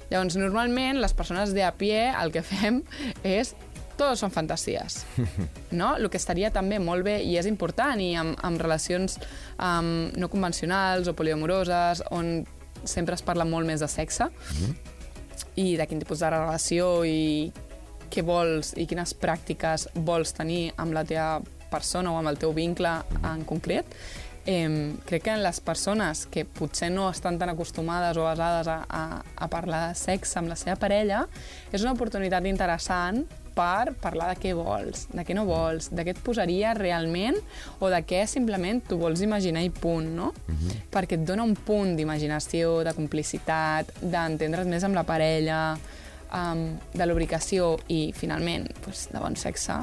Llavors, 0.07 0.39
normalment, 0.39 1.03
les 1.03 1.17
persones 1.19 1.51
de 1.51 1.67
a 1.67 1.75
pie 1.75 2.13
el 2.13 2.31
que 2.31 2.47
fem 2.47 2.85
és 3.27 3.57
tot 3.99 4.15
són 4.15 4.31
fantasies. 4.31 5.03
No? 5.77 5.97
El 5.99 6.07
que 6.09 6.23
estaria 6.23 6.53
també 6.55 6.79
molt 6.79 7.03
bé 7.05 7.19
i 7.27 7.35
és 7.37 7.51
important 7.51 7.99
i 8.01 8.13
amb, 8.17 8.39
amb 8.47 8.63
relacions 8.63 9.19
um, 9.59 10.13
no 10.15 10.31
convencionals 10.31 11.11
o 11.11 11.19
poliamoroses 11.19 12.07
on 12.15 12.45
sempre 12.87 13.19
es 13.19 13.27
parla 13.27 13.45
molt 13.45 13.67
més 13.67 13.83
de 13.83 13.89
sexe 13.91 14.31
i 15.57 15.75
de 15.77 15.87
quin 15.89 16.01
tipus 16.03 16.23
de 16.25 16.31
relació 16.33 17.05
i 17.05 17.53
què 18.13 18.23
vols 18.25 18.73
i 18.79 18.87
quines 18.89 19.15
pràctiques 19.19 19.89
vols 20.07 20.33
tenir 20.37 20.71
amb 20.81 20.95
la 20.97 21.05
teva 21.05 21.43
persona 21.71 22.13
o 22.13 22.21
amb 22.21 22.31
el 22.31 22.39
teu 22.41 22.55
vincle 22.57 22.93
en 23.27 23.43
concret, 23.49 23.87
eh, 24.47 24.95
crec 25.07 25.27
que 25.27 25.37
les 25.37 25.61
persones 25.61 26.27
que 26.31 26.47
potser 26.47 26.91
no 26.91 27.11
estan 27.11 27.39
tan 27.39 27.51
acostumades 27.53 28.17
o 28.17 28.25
basades 28.25 28.71
a, 28.71 28.85
a, 28.89 29.23
a 29.37 29.49
parlar 29.53 29.89
de 29.89 29.99
sexe 29.99 30.39
amb 30.39 30.49
la 30.49 30.57
seva 30.57 30.79
parella, 30.81 31.27
és 31.73 31.83
una 31.83 31.93
oportunitat 31.93 32.47
interessant 32.47 33.25
per 33.57 33.95
parlar 34.03 34.29
de 34.35 34.41
què 34.41 34.53
vols, 34.57 35.07
de 35.17 35.25
què 35.25 35.35
no 35.35 35.47
vols, 35.49 35.89
de 35.89 36.05
què 36.05 36.13
et 36.13 36.23
posaria 36.23 36.75
realment 36.77 37.39
o 37.81 37.89
de 37.89 38.03
què 38.05 38.27
simplement 38.29 38.83
tu 38.85 38.99
vols 39.01 39.23
imaginar 39.25 39.65
i 39.65 39.71
punt, 39.73 40.11
no? 40.17 40.33
Perquè 40.93 41.17
et 41.17 41.25
dona 41.25 41.43
un 41.43 41.55
punt 41.57 41.97
d'imaginació, 41.97 42.83
de 42.85 42.93
complicitat, 42.93 43.95
d'entendre't 44.03 44.69
més 44.69 44.85
amb 44.85 44.95
la 44.95 45.07
parella, 45.09 45.79
um, 46.33 46.67
de 46.93 47.07
lubricació 47.07 47.79
i, 47.89 48.13
finalment, 48.13 48.69
pues, 48.85 49.09
de 49.13 49.23
bon 49.23 49.37
sexe, 49.37 49.81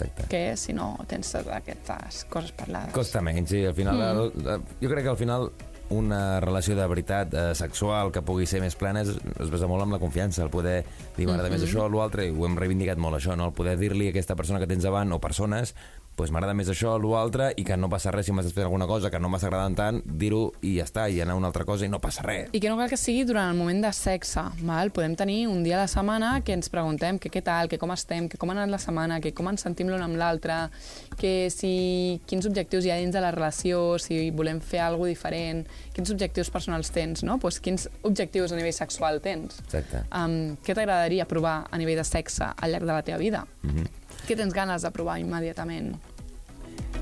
Exacte. 0.00 0.28
que 0.28 0.56
si 0.56 0.72
no 0.72 0.92
tens 1.06 1.32
totes 1.32 1.52
aquestes 1.54 2.24
coses 2.30 2.52
parlades. 2.52 2.94
Costa 2.94 3.20
menys, 3.22 3.50
sí. 3.50 3.64
Al 3.66 3.74
final, 3.74 3.98
mm. 3.98 4.46
el, 4.46 4.64
jo 4.80 4.92
crec 4.92 5.04
que 5.04 5.12
al 5.12 5.20
final 5.20 5.50
una 5.90 6.38
relació 6.40 6.76
de 6.78 6.86
veritat 6.86 7.34
eh, 7.34 7.54
sexual 7.58 8.12
que 8.14 8.22
pugui 8.22 8.46
ser 8.46 8.60
més 8.62 8.76
plena 8.78 9.02
es, 9.02 9.10
es 9.10 9.50
basa 9.50 9.66
molt 9.66 9.82
amb 9.82 9.96
la 9.96 9.98
confiança, 10.02 10.44
el 10.44 10.50
poder 10.50 10.84
dir, 11.16 11.26
m'agrada 11.26 11.48
mm 11.48 11.52
-hmm. 11.52 11.58
més 11.58 11.64
això 11.66 11.82
o 11.84 11.88
l'altre, 11.88 12.26
i 12.26 12.30
ho 12.30 12.46
hem 12.46 12.56
reivindicat 12.56 12.98
molt, 12.98 13.16
això, 13.18 13.36
no? 13.36 13.46
el 13.46 13.52
poder 13.52 13.76
dir-li 13.76 14.06
a 14.06 14.10
aquesta 14.10 14.36
persona 14.36 14.60
que 14.60 14.68
tens 14.68 14.84
davant, 14.84 15.12
o 15.12 15.18
persones, 15.18 15.74
pues 16.20 16.28
m'agrada 16.34 16.52
més 16.52 16.68
això 16.68 16.98
o 16.98 17.00
l'altre 17.00 17.46
i 17.56 17.62
que 17.64 17.78
no 17.80 17.88
passa 17.88 18.10
res 18.12 18.26
si 18.28 18.32
m'has 18.36 18.50
fet 18.52 18.66
alguna 18.66 18.84
cosa 18.84 19.08
que 19.08 19.16
no 19.22 19.30
m'està 19.32 19.48
agradant 19.48 19.76
tant, 19.78 20.00
dir-ho 20.04 20.50
i 20.60 20.74
ja 20.76 20.84
està, 20.84 21.06
i 21.08 21.22
anar 21.24 21.32
a 21.32 21.38
una 21.38 21.48
altra 21.48 21.64
cosa 21.64 21.86
i 21.86 21.88
no 21.88 21.96
passa 22.02 22.20
res. 22.26 22.50
I 22.52 22.60
que 22.60 22.68
no 22.68 22.76
cal 22.76 22.90
que 22.92 22.98
sigui 23.00 23.22
durant 23.24 23.48
el 23.48 23.56
moment 23.56 23.80
de 23.80 23.92
sexe, 23.96 24.42
val? 24.68 24.92
Podem 24.92 25.14
tenir 25.16 25.46
un 25.48 25.62
dia 25.64 25.78
a 25.78 25.86
la 25.86 25.88
setmana 25.88 26.34
que 26.44 26.52
ens 26.52 26.68
preguntem 26.68 27.16
que 27.16 27.32
què 27.32 27.40
tal, 27.46 27.70
que 27.72 27.78
com 27.80 27.94
estem, 27.94 28.28
que 28.28 28.36
com 28.36 28.52
ha 28.52 28.56
anat 28.58 28.74
la 28.74 28.80
setmana, 28.82 29.16
que 29.24 29.32
com 29.36 29.48
ens 29.48 29.64
sentim 29.64 29.88
l'un 29.88 30.04
amb 30.04 30.20
l'altre, 30.20 30.58
que 31.16 31.48
si 31.54 31.72
quins 32.28 32.50
objectius 32.50 32.84
hi 32.84 32.92
ha 32.92 32.98
dins 33.00 33.16
de 33.16 33.24
la 33.24 33.32
relació, 33.32 33.96
si 33.96 34.26
volem 34.36 34.60
fer 34.60 34.82
alguna 34.84 35.08
diferent, 35.14 35.64
quins 35.96 36.12
objectius 36.12 36.52
personals 36.52 36.92
tens, 36.92 37.24
no? 37.24 37.38
Pues 37.40 37.62
quins 37.64 37.88
objectius 38.02 38.52
a 38.52 38.60
nivell 38.60 38.76
sexual 38.76 39.22
tens. 39.24 39.62
Exacte. 39.70 40.04
Um, 40.12 40.58
què 40.60 40.76
t'agradaria 40.76 41.24
provar 41.30 41.62
a 41.70 41.80
nivell 41.80 42.02
de 42.02 42.04
sexe 42.04 42.52
al 42.52 42.76
llarg 42.76 42.84
de 42.84 42.92
la 42.92 43.08
teva 43.08 43.24
vida? 43.24 43.46
Mm 43.62 43.70
-hmm. 43.70 43.96
Què 44.28 44.36
tens 44.36 44.54
ganes 44.54 44.84
de 44.84 44.90
provar 44.94 45.18
immediatament? 45.18 45.96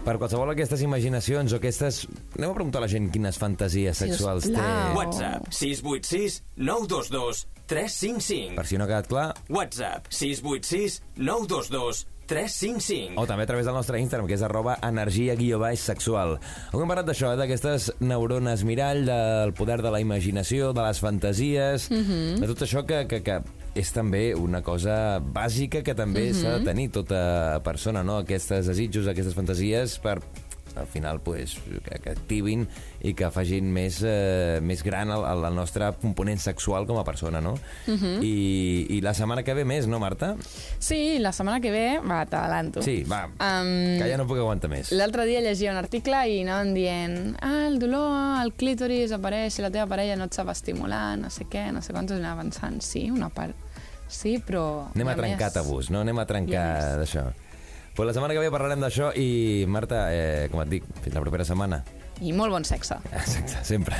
Per 0.08 0.16
qualsevol 0.16 0.48
d'aquestes 0.52 0.80
imaginacions 0.86 1.52
o 1.52 1.58
aquestes... 1.58 2.04
Anem 2.38 2.52
a 2.52 2.56
preguntar 2.56 2.80
a 2.80 2.86
la 2.86 2.90
gent 2.90 3.10
quines 3.12 3.36
fantasies 3.40 4.00
sexuals 4.00 4.46
té. 4.48 4.68
WhatsApp 4.96 5.50
686 5.52 6.42
922 6.56 7.42
355. 7.68 8.54
Per 8.56 8.64
si 8.70 8.78
no 8.80 8.86
ha 8.86 8.88
quedat 8.88 9.10
clar, 9.10 9.26
WhatsApp 9.52 10.08
686 10.08 11.02
922 11.18 12.06
355. 12.28 13.16
o 13.16 13.24
també 13.26 13.44
a 13.44 13.48
través 13.48 13.64
del 13.64 13.76
nostre 13.76 14.00
Instagram, 14.00 14.28
que 14.28 14.36
és 14.36 14.42
arroba 14.44 14.76
energia 14.84 15.36
guió 15.36 15.58
baix 15.60 15.80
sexual. 15.80 16.36
Avui 16.70 16.84
hem 16.84 16.90
parlat 16.92 17.08
d'això, 17.08 17.32
eh, 17.32 17.38
d'aquestes 17.40 17.90
neurones 18.00 18.64
mirall, 18.68 19.04
del 19.08 19.54
poder 19.56 19.80
de 19.80 19.92
la 19.92 20.00
imaginació, 20.04 20.74
de 20.76 20.84
les 20.84 21.00
fantasies, 21.00 21.88
de 21.88 22.50
tot 22.52 22.64
això 22.68 22.84
que, 22.84 23.06
que, 23.08 23.22
que 23.24 23.40
és 23.76 23.90
també 23.94 24.32
una 24.34 24.62
cosa 24.64 25.18
bàsica 25.20 25.82
que 25.84 25.94
també 25.96 26.30
s'ha 26.36 26.58
de 26.58 26.68
tenir 26.68 26.88
tota 26.94 27.60
persona, 27.66 28.04
no? 28.06 28.20
Aquestes 28.24 28.70
desitjos, 28.70 29.08
aquestes 29.10 29.36
fantasies 29.36 29.98
per 30.02 30.18
al 30.78 30.86
final 30.86 31.20
pues, 31.20 31.56
que, 31.84 31.98
que 32.02 32.10
activin 32.14 32.66
i 33.04 33.12
que 33.18 33.28
facin 33.34 33.68
més, 33.74 34.00
eh, 34.06 34.58
més 34.64 34.82
gran 34.86 35.10
el, 35.14 35.24
el 35.28 35.54
nostre 35.56 35.90
component 36.02 36.40
sexual 36.42 36.86
com 36.88 36.98
a 36.98 37.04
persona, 37.06 37.40
no? 37.44 37.56
I, 37.86 38.86
I 38.96 39.00
la 39.04 39.14
setmana 39.14 39.44
que 39.46 39.54
ve 39.54 39.64
més, 39.68 39.86
no, 39.90 40.00
Marta? 40.02 40.34
Sí, 40.78 41.18
la 41.22 41.32
setmana 41.36 41.60
que 41.64 41.70
ve, 41.74 41.86
va, 42.02 42.24
t'adelanto. 42.26 42.82
Sí, 42.82 43.02
va, 43.08 43.26
Um, 43.38 43.98
que 44.00 44.08
ja 44.10 44.16
no 44.18 44.26
puc 44.28 44.38
aguantar 44.40 44.70
més. 44.70 44.90
L'altre 44.94 45.24
dia 45.28 45.40
llegia 45.44 45.72
un 45.72 45.78
article 45.80 46.20
i 46.30 46.40
anaven 46.42 46.72
dient 46.74 47.16
ah, 47.44 47.66
el 47.68 47.78
dolor, 47.82 48.12
el 48.42 48.52
clítoris 48.58 49.12
apareix 49.14 49.54
si 49.54 49.64
la 49.64 49.70
teva 49.74 49.86
parella 49.90 50.16
no 50.18 50.26
et 50.28 50.36
sap 50.36 50.50
estimular, 50.52 51.16
no 51.20 51.30
sé 51.34 51.46
què, 51.50 51.68
no 51.74 51.82
sé 51.84 51.94
quantos, 51.96 52.18
i 52.18 52.22
anava 52.24 52.42
pensant, 52.42 52.80
sí, 52.84 53.08
una 53.14 53.30
part, 53.32 53.56
sí, 54.08 54.38
però... 54.44 54.88
Anem 54.94 55.12
a 55.12 55.18
trencar 55.18 55.50
més. 55.50 55.58
tabús, 55.60 55.90
no? 55.94 56.02
Anem 56.06 56.18
a 56.18 56.26
trencar 56.28 56.66
d'això. 57.00 57.28
Pues 57.98 58.06
la 58.06 58.12
setmana 58.12 58.30
que 58.32 58.38
ve 58.38 58.50
parlarem 58.54 58.78
d'això 58.78 59.08
i, 59.18 59.64
Marta, 59.66 60.04
eh, 60.14 60.44
com 60.52 60.60
et 60.62 60.68
dic, 60.70 60.84
fins 61.02 61.16
la 61.16 61.22
propera 61.24 61.42
setmana. 61.42 61.80
I 62.22 62.30
molt 62.30 62.54
bon 62.54 62.62
sexe. 62.62 62.94
Exacte, 63.10 63.58
sempre. 63.66 63.98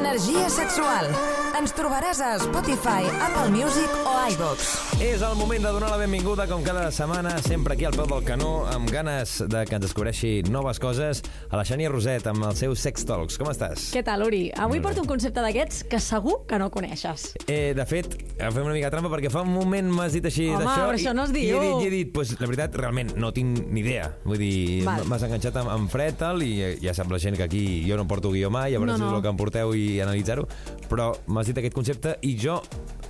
Energia 0.00 0.48
sexual. 0.48 1.12
Ens 1.54 1.70
trobaràs 1.70 2.18
a 2.18 2.32
Spotify, 2.42 3.06
Apple 3.22 3.52
Music 3.54 3.90
o 4.02 4.12
iVox. 4.32 4.64
És 5.04 5.22
el 5.22 5.36
moment 5.38 5.62
de 5.62 5.70
donar 5.70 5.86
la 5.92 5.98
benvinguda, 6.00 6.48
com 6.50 6.64
cada 6.66 6.88
setmana, 6.90 7.36
sempre 7.46 7.76
aquí 7.76 7.84
al 7.86 7.94
peu 7.94 8.08
del 8.10 8.24
canó, 8.26 8.64
amb 8.72 8.90
ganes 8.90 9.36
de 9.52 9.60
que 9.68 9.76
ens 9.76 9.84
descobreixi 9.84 10.32
noves 10.50 10.80
coses, 10.82 11.20
a 11.50 11.58
la 11.60 11.62
Xènia 11.66 11.92
Roset, 11.92 12.26
amb 12.30 12.42
els 12.48 12.58
seus 12.64 12.82
Sex 12.82 13.06
Talks. 13.06 13.38
Com 13.38 13.52
estàs? 13.52 13.84
Què 13.94 14.02
tal, 14.06 14.24
Uri? 14.26 14.48
Avui 14.58 14.82
porto 14.82 15.04
un 15.04 15.08
concepte 15.10 15.44
d'aquests 15.44 15.84
que 15.92 16.00
segur 16.02 16.40
que 16.50 16.58
no 16.58 16.72
coneixes. 16.74 17.28
Eh, 17.46 17.70
de 17.78 17.86
fet, 17.86 18.10
fem 18.40 18.60
una 18.64 18.74
mica 18.74 18.90
trampa 18.90 19.12
perquè 19.14 19.30
fa 19.30 19.44
un 19.46 19.54
moment 19.54 19.92
m'has 19.94 20.18
dit 20.18 20.26
així 20.26 20.48
Home, 20.50 20.64
d'això 20.64 20.88
però 20.88 20.98
això 20.98 21.14
no 21.14 21.28
es 21.28 21.34
i, 21.36 21.38
i 21.38 21.46
diu. 21.52 21.62
he 21.62 21.68
dit, 21.68 21.78
i 21.78 21.86
he 21.86 21.94
dit 22.00 22.12
pues, 22.18 22.34
la 22.40 22.50
veritat, 22.50 22.74
realment, 22.82 23.14
no 23.14 23.30
tinc 23.36 23.62
ni 23.70 23.84
idea. 23.84 24.10
Vull 24.26 24.42
dir, 24.42 24.82
m'has 25.06 25.26
enganxat 25.30 25.62
amb, 25.62 25.70
amb 25.76 25.94
fred 25.94 26.18
tal, 26.18 26.42
i 26.42 26.74
ja 26.82 26.96
sap 26.98 27.14
la 27.14 27.22
gent 27.22 27.38
que 27.38 27.46
aquí 27.46 27.64
jo 27.86 28.00
no 28.00 28.08
porto 28.10 28.34
guió 28.34 28.50
mai, 28.50 28.74
a 28.74 28.82
veure 28.82 28.94
No, 28.96 28.98
si 28.98 29.06
és 29.06 29.10
no. 29.10 29.16
el 29.22 29.22
que 29.22 29.34
em 29.36 29.38
porteu 29.44 29.74
i 29.78 29.86
analitzar-ho, 30.02 30.48
però 30.90 31.12
m'has 31.26 31.43
dit 31.50 31.58
aquest 31.60 31.74
concepte 31.76 32.16
i 32.22 32.34
jo 32.40 32.58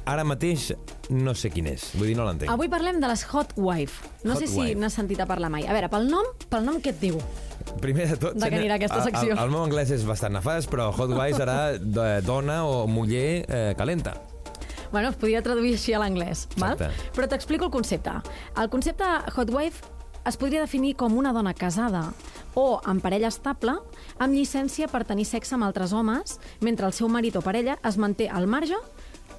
ara 0.09 0.25
mateix 0.27 0.73
no 1.11 1.35
sé 1.37 1.51
quin 1.53 1.69
és. 1.71 1.91
Vull 1.99 2.11
dir, 2.11 2.17
no 2.19 2.27
l'entenc. 2.27 2.51
Avui 2.53 2.69
parlem 2.73 3.01
de 3.01 3.09
les 3.11 3.25
hot 3.31 3.55
wife. 3.61 4.09
No 4.25 4.35
Hot 4.35 4.43
sé 4.43 4.49
si 4.51 4.75
n'has 4.79 4.97
sentit 4.97 5.21
a 5.21 5.27
parlar 5.29 5.51
mai. 5.53 5.67
A 5.69 5.73
veure, 5.77 5.89
pel 5.93 6.09
nom, 6.11 6.29
pel 6.51 6.65
nom 6.67 6.81
què 6.83 6.93
et 6.95 7.01
diu? 7.01 7.19
Primer 7.81 8.11
de 8.13 8.19
tot... 8.21 8.37
De 8.37 8.51
què 8.51 8.61
anirà 8.61 8.77
aquesta 8.79 9.01
el- 9.01 9.09
secció? 9.11 9.33
El, 9.35 9.41
el, 9.47 9.53
meu 9.53 9.65
anglès 9.65 9.93
és 9.95 10.05
bastant 10.09 10.35
nefast, 10.37 10.71
però 10.73 10.91
hot 10.93 11.13
wife 11.13 11.41
serà 11.41 11.59
de 11.79 12.09
dona 12.27 12.63
o 12.69 12.85
muller 12.91 13.45
eh, 13.49 13.73
calenta. 13.79 14.17
Bueno, 14.93 15.09
es 15.11 15.17
podria 15.19 15.41
traduir 15.43 15.73
així 15.75 15.95
a 15.97 15.99
l'anglès, 15.99 16.45
val? 16.61 16.79
Però 17.17 17.27
t'explico 17.27 17.67
el 17.67 17.73
concepte. 17.75 18.13
El 18.61 18.69
concepte 18.71 19.09
hot 19.35 19.51
wife 19.51 19.83
es 20.25 20.39
podria 20.41 20.63
definir 20.63 20.95
com 20.97 21.17
una 21.19 21.33
dona 21.37 21.53
casada 21.53 22.07
o 22.55 22.79
amb 22.87 23.03
parella 23.03 23.29
estable 23.29 23.75
amb 24.19 24.35
llicència 24.35 24.89
per 24.89 25.05
tenir 25.05 25.25
sexe 25.25 25.55
amb 25.55 25.65
altres 25.65 25.93
homes 25.93 26.39
mentre 26.61 26.87
el 26.87 26.93
seu 26.93 27.09
marit 27.09 27.37
o 27.37 27.43
parella 27.43 27.79
es 27.85 27.97
manté 27.99 28.29
al 28.29 28.47
marge, 28.47 28.77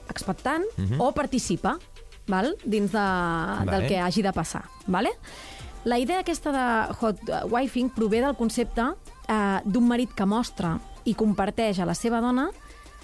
expectant 0.09 0.63
Mhm. 0.77 0.99
o 1.01 1.11
participa 1.11 1.77
val? 2.27 2.55
dins 2.65 2.91
de, 2.91 2.97
Vale. 2.97 3.71
del 3.71 3.87
que 3.87 3.99
hagi 3.99 4.21
de 4.21 4.33
passar. 4.33 4.65
Vale? 4.87 5.09
La 5.85 5.99
idea 5.99 6.19
aquesta 6.19 6.51
de 6.51 6.95
hot 6.99 7.19
wifing 7.51 7.89
prové 7.91 8.19
del 8.21 8.35
concepte 8.35 8.81
eh, 9.27 9.59
d'un 9.65 9.87
marit 9.87 10.11
que 10.13 10.25
mostra 10.25 10.79
i 11.05 11.13
comparteix 11.13 11.79
a 11.79 11.85
la 11.85 11.93
seva 11.93 12.19
dona 12.21 12.49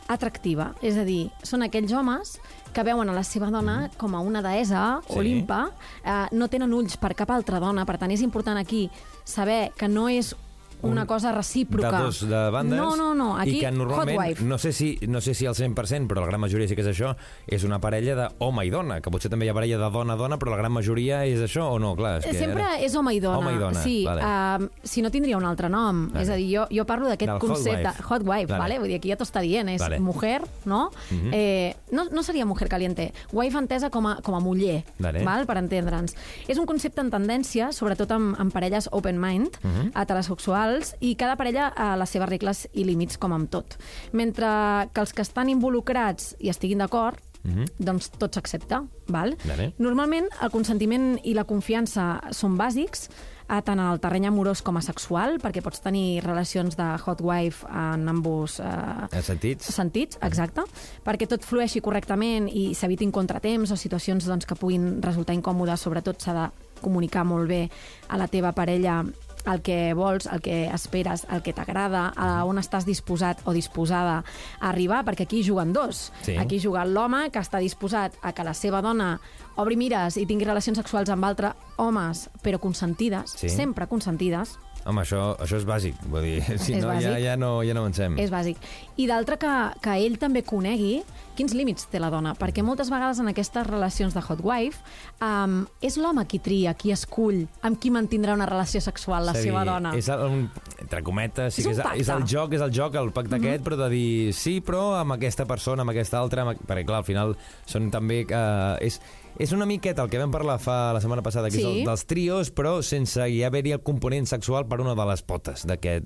atractiva. 0.08 0.74
És 0.82 0.98
a 0.98 1.04
dir, 1.06 1.30
són 1.44 1.62
aquells 1.63 1.92
homes 1.94 2.40
que 2.74 2.84
veuen 2.84 3.08
a 3.10 3.13
la 3.13 3.24
seva 3.24 3.50
dona 3.51 3.90
com 3.98 4.16
a 4.16 4.20
una 4.20 4.42
deessa 4.42 5.01
Sí. 5.08 5.13
olimpa, 5.20 5.72
eh, 6.04 6.28
no 6.32 6.48
tenen 6.48 6.74
ulls 6.74 6.98
per 6.98 7.13
cap 7.16 7.30
altra 7.32 7.60
dona, 7.60 7.86
per 7.86 7.98
tant 7.98 8.12
és 8.12 8.22
important 8.22 8.58
aquí 8.58 8.90
saber 9.24 9.72
que 9.78 9.88
no 9.88 10.10
és 10.10 10.36
una 10.84 11.02
Un- 11.02 11.08
cosa 11.08 11.32
recíproca. 11.32 11.92
De 11.98 12.04
dos 12.04 12.28
de 12.28 12.50
bandes. 12.50 12.78
No, 12.78 12.96
no, 12.96 13.14
no, 13.16 13.38
aquí 13.38 13.58
I 13.58 13.60
que 13.62 13.72
normalment, 13.72 14.18
hot 14.20 14.28
wife. 14.30 14.44
no 14.44 14.58
sé, 14.58 14.72
si, 14.74 14.98
no 15.08 15.22
sé 15.22 15.34
si 15.34 15.46
al 15.46 15.56
100%, 15.56 16.08
però 16.08 16.22
la 16.22 16.28
gran 16.28 16.40
majoria 16.42 16.68
sí 16.68 16.76
que 16.76 16.82
és 16.82 16.88
això, 16.88 17.16
és 17.48 17.64
una 17.64 17.80
parella 17.80 18.16
d'home 18.38 18.66
i 18.66 18.70
dona, 18.70 19.02
que 19.02 19.10
potser 19.12 19.30
també 19.30 19.46
hi 19.46 19.50
ha 19.50 19.54
parella 19.54 19.78
de 19.78 19.90
dona 19.92 20.14
a 20.14 20.16
dona, 20.18 20.38
però 20.38 20.52
la 20.52 20.58
gran 20.58 20.72
majoria 20.72 21.26
és 21.26 21.40
això 21.40 21.70
o 21.72 21.80
no? 21.80 21.96
Clar, 21.96 22.20
és 22.20 22.26
que 22.26 22.34
Sempre 22.34 22.64
ara- 22.64 22.80
és 22.80 22.96
home 22.96 23.14
i 23.16 23.20
dona. 23.20 23.38
Home 23.38 23.54
i 23.56 23.58
dona, 23.60 23.82
sí, 23.84 24.04
vale. 24.06 24.22
uh, 24.66 24.70
si 24.84 25.02
no 25.02 25.12
tindria 25.12 25.38
un 25.38 25.46
altre 25.46 25.70
nom. 25.70 26.08
Vale. 26.12 26.24
És 26.24 26.30
a 26.30 26.36
dir, 26.36 26.50
jo, 26.58 26.68
jo 26.72 26.86
parlo 26.86 27.08
d'aquest 27.08 27.28
Del 27.30 27.36
hot 27.38 27.42
concepte. 27.48 27.88
wife. 27.88 28.04
Hot 28.10 28.22
wife, 28.24 28.46
Vale. 28.48 28.60
vale. 28.60 28.80
Vull 28.80 28.88
dir, 28.88 28.96
aquí 28.98 29.10
ja 29.10 29.16
t'ho 29.18 29.26
està 29.26 29.42
dient, 29.42 29.70
és 29.70 29.82
Vale. 29.82 30.00
mujer, 30.00 30.42
no? 30.66 30.92
Mhm. 31.12 31.30
eh, 31.34 31.76
no? 31.92 32.06
No 32.12 32.24
seria 32.24 32.46
mujer 32.46 32.68
caliente. 32.70 33.14
Wife 33.32 33.58
entesa 33.58 33.90
com 33.90 34.08
a, 34.08 34.16
com 34.22 34.36
a 34.36 34.40
muller, 34.40 34.84
Vale. 35.00 35.24
val? 35.24 35.46
per 35.46 35.58
entendre'ns. 35.58 36.16
És 36.48 36.58
un 36.58 36.66
concepte 36.66 37.02
en 37.02 37.10
tendència, 37.10 37.72
sobretot 37.74 38.12
amb, 38.12 38.36
amb 38.40 38.52
parelles 38.54 38.88
open 38.92 39.20
mind, 39.20 39.50
Mhm. 39.64 39.92
heterosexuals, 39.96 40.71
i 41.00 41.16
cada 41.16 41.36
parella 41.40 41.70
a 41.75 41.96
les 42.00 42.10
seves 42.13 42.30
regles 42.30 42.68
i 42.74 42.84
límits, 42.88 43.18
com 43.18 43.34
amb 43.34 43.50
tot. 43.50 43.78
Mentre 44.13 44.48
que 44.94 45.01
els 45.04 45.13
que 45.13 45.22
estan 45.25 45.50
involucrats 45.50 46.36
i 46.40 46.50
estiguin 46.50 46.80
d'acord, 46.84 47.20
Mhm. 47.44 47.66
doncs 47.80 48.12
tot 48.22 48.36
s'accepta, 48.38 48.84
val? 49.08 49.36
Vale. 49.50 49.72
Normalment, 49.80 50.28
el 50.46 50.51
consentiment 50.54 51.16
i 51.25 51.34
la 51.34 51.44
confiança 51.50 52.20
són 52.38 52.54
bàsics, 52.56 53.08
eh, 53.50 53.62
tant 53.66 53.80
en 53.80 53.88
el 53.88 54.00
terreny 54.00 54.28
amorós 54.28 54.62
com 54.62 54.78
a 54.78 54.82
sexual, 54.86 55.40
perquè 55.42 55.63
pots 55.63 55.82
tenir 55.82 56.22
relacions 56.24 56.78
de 56.78 56.86
hot 57.04 57.20
wife 57.25 57.66
en 57.66 58.08
ambos 58.08 58.60
eh, 58.60 59.08
En 59.12 59.24
sentits? 59.24 59.66
sentits, 59.74 60.20
exacte, 60.22 60.62
perquè 61.04 61.28
tot 61.28 61.42
flueixi 61.44 61.82
correctament 61.82 62.48
i 62.48 62.75
s'evitin 62.75 63.10
contratemps 63.12 63.72
o 63.72 63.75
situacions 63.75 64.24
doncs, 64.30 64.46
que 64.46 64.54
puguin 64.56 65.01
resultar 65.01 65.34
incòmodes, 65.34 65.80
sobretot 65.82 66.22
s'ha 66.22 66.34
de 66.38 66.51
comunicar 66.80 67.25
molt 67.25 67.48
bé 67.50 67.72
a 68.08 68.18
la 68.18 68.28
teva 68.28 68.51
parella 68.54 69.04
el 69.46 69.62
que 69.62 69.94
vols, 69.94 70.26
el 70.32 70.42
que 70.42 70.66
esperes, 70.74 71.26
el 71.32 71.42
que 71.42 71.54
t'agrada, 71.54 72.12
a 72.16 72.46
on 72.46 72.58
estàs 72.62 72.86
disposat 72.86 73.42
o 73.46 73.54
disposada 73.54 74.24
a 74.60 74.70
arribar, 74.70 75.04
perquè 75.06 75.24
aquí 75.28 75.44
juguen 75.44 75.74
dos. 75.74 76.12
Sí. 76.24 76.36
Aquí 76.38 76.60
juga 76.60 76.86
l'home 76.86 77.30
que 77.32 77.40
està 77.40 77.60
disposat 77.60 78.14
a 78.22 78.34
que 78.34 78.44
la 78.44 78.54
seva 78.54 78.82
dona 78.82 79.20
obri 79.58 79.76
mires 79.78 80.18
i 80.18 80.26
tingui 80.26 80.46
relacions 80.46 80.78
sexuals 80.78 81.10
amb 81.10 81.26
altres 81.26 81.54
homes, 81.78 82.30
però 82.44 82.60
consentides, 82.60 83.32
Sí. 83.38 83.50
sempre 83.50 83.88
consentides, 83.88 84.58
Home, 84.84 85.04
això, 85.04 85.38
això 85.38 85.58
és 85.60 85.66
bàsic. 85.70 85.94
Vull 86.10 86.24
dir, 86.26 86.42
si 86.58 86.74
És 86.74 86.82
no, 86.84 86.88
ja, 86.90 87.12
bàsic. 87.12 87.20
ja, 87.22 87.36
no, 87.38 87.62
ja 87.62 87.74
no 87.78 87.82
avancem. 87.84 88.16
És 88.18 88.32
bàsic. 88.34 88.58
I 88.98 89.06
d'altre 89.06 89.38
que, 89.38 89.52
que 89.80 89.94
ell 90.08 90.18
també 90.18 90.42
conegui 90.42 91.04
quins 91.42 91.56
límits 91.58 91.88
té 91.90 91.98
la 92.02 92.12
dona, 92.14 92.36
perquè 92.38 92.62
moltes 92.66 92.92
vegades 92.94 93.20
en 93.22 93.32
aquestes 93.32 93.66
relacions 93.66 94.14
de 94.14 94.22
hot 94.22 94.44
wife 94.46 94.82
um, 95.26 95.64
és 95.82 95.98
l'home 95.98 96.28
qui 96.30 96.38
tria, 96.44 96.76
qui 96.78 96.94
escull 96.94 97.48
amb 97.66 97.80
qui 97.82 97.90
mantindrà 97.94 98.36
una 98.38 98.46
relació 98.50 98.82
sexual 98.84 99.26
la 99.26 99.34
És 99.34 99.48
seva 99.48 99.64
dir, 99.66 99.72
dona. 99.72 99.94
És 99.98 100.10
el, 100.14 100.22
un, 100.28 100.44
entre 100.84 101.02
cometes, 101.08 101.56
sí 101.56 101.64
És 101.64 101.72
que 101.72 101.74
és, 101.74 102.06
és 102.06 102.14
el 102.14 102.28
joc, 102.30 102.54
és 102.58 102.62
el 102.62 102.74
joc, 102.76 103.00
el 103.02 103.10
pacte 103.10 103.38
mm 103.38 103.42
-hmm. 103.42 103.48
aquest, 103.48 103.66
però 103.66 103.80
de 103.82 103.90
dir 103.90 104.34
sí, 104.38 104.62
però 104.62 105.00
amb 105.00 105.18
aquesta 105.18 105.46
persona, 105.50 105.82
amb 105.82 105.90
aquesta 105.96 106.20
altra, 106.20 106.44
amb, 106.44 106.62
perquè 106.62 106.86
clar, 106.86 107.02
al 107.02 107.10
final 107.10 107.36
són 107.66 107.90
també... 107.90 108.26
Eh, 108.30 108.86
és, 108.86 109.02
és 109.40 109.52
una 109.56 109.66
miqueta 109.66 110.04
el 110.04 110.10
que 110.12 110.20
vam 110.20 110.32
parlar 110.32 110.58
fa 110.60 110.92
la 110.94 111.02
setmana 111.02 111.24
passada, 111.24 111.50
que 111.50 111.58
és 111.58 111.64
Sí. 111.64 111.80
el, 111.82 111.86
dels 111.86 112.06
trios, 112.06 112.52
però 112.54 112.82
sense 112.84 113.30
hi 113.30 113.44
haver-hi 113.44 113.72
el 113.72 113.82
component 113.82 114.28
sexual 114.28 114.68
per 114.68 114.82
una 114.82 114.96
de 114.96 115.06
les 115.06 115.22
potes 115.22 115.66
d'aquest 115.66 116.06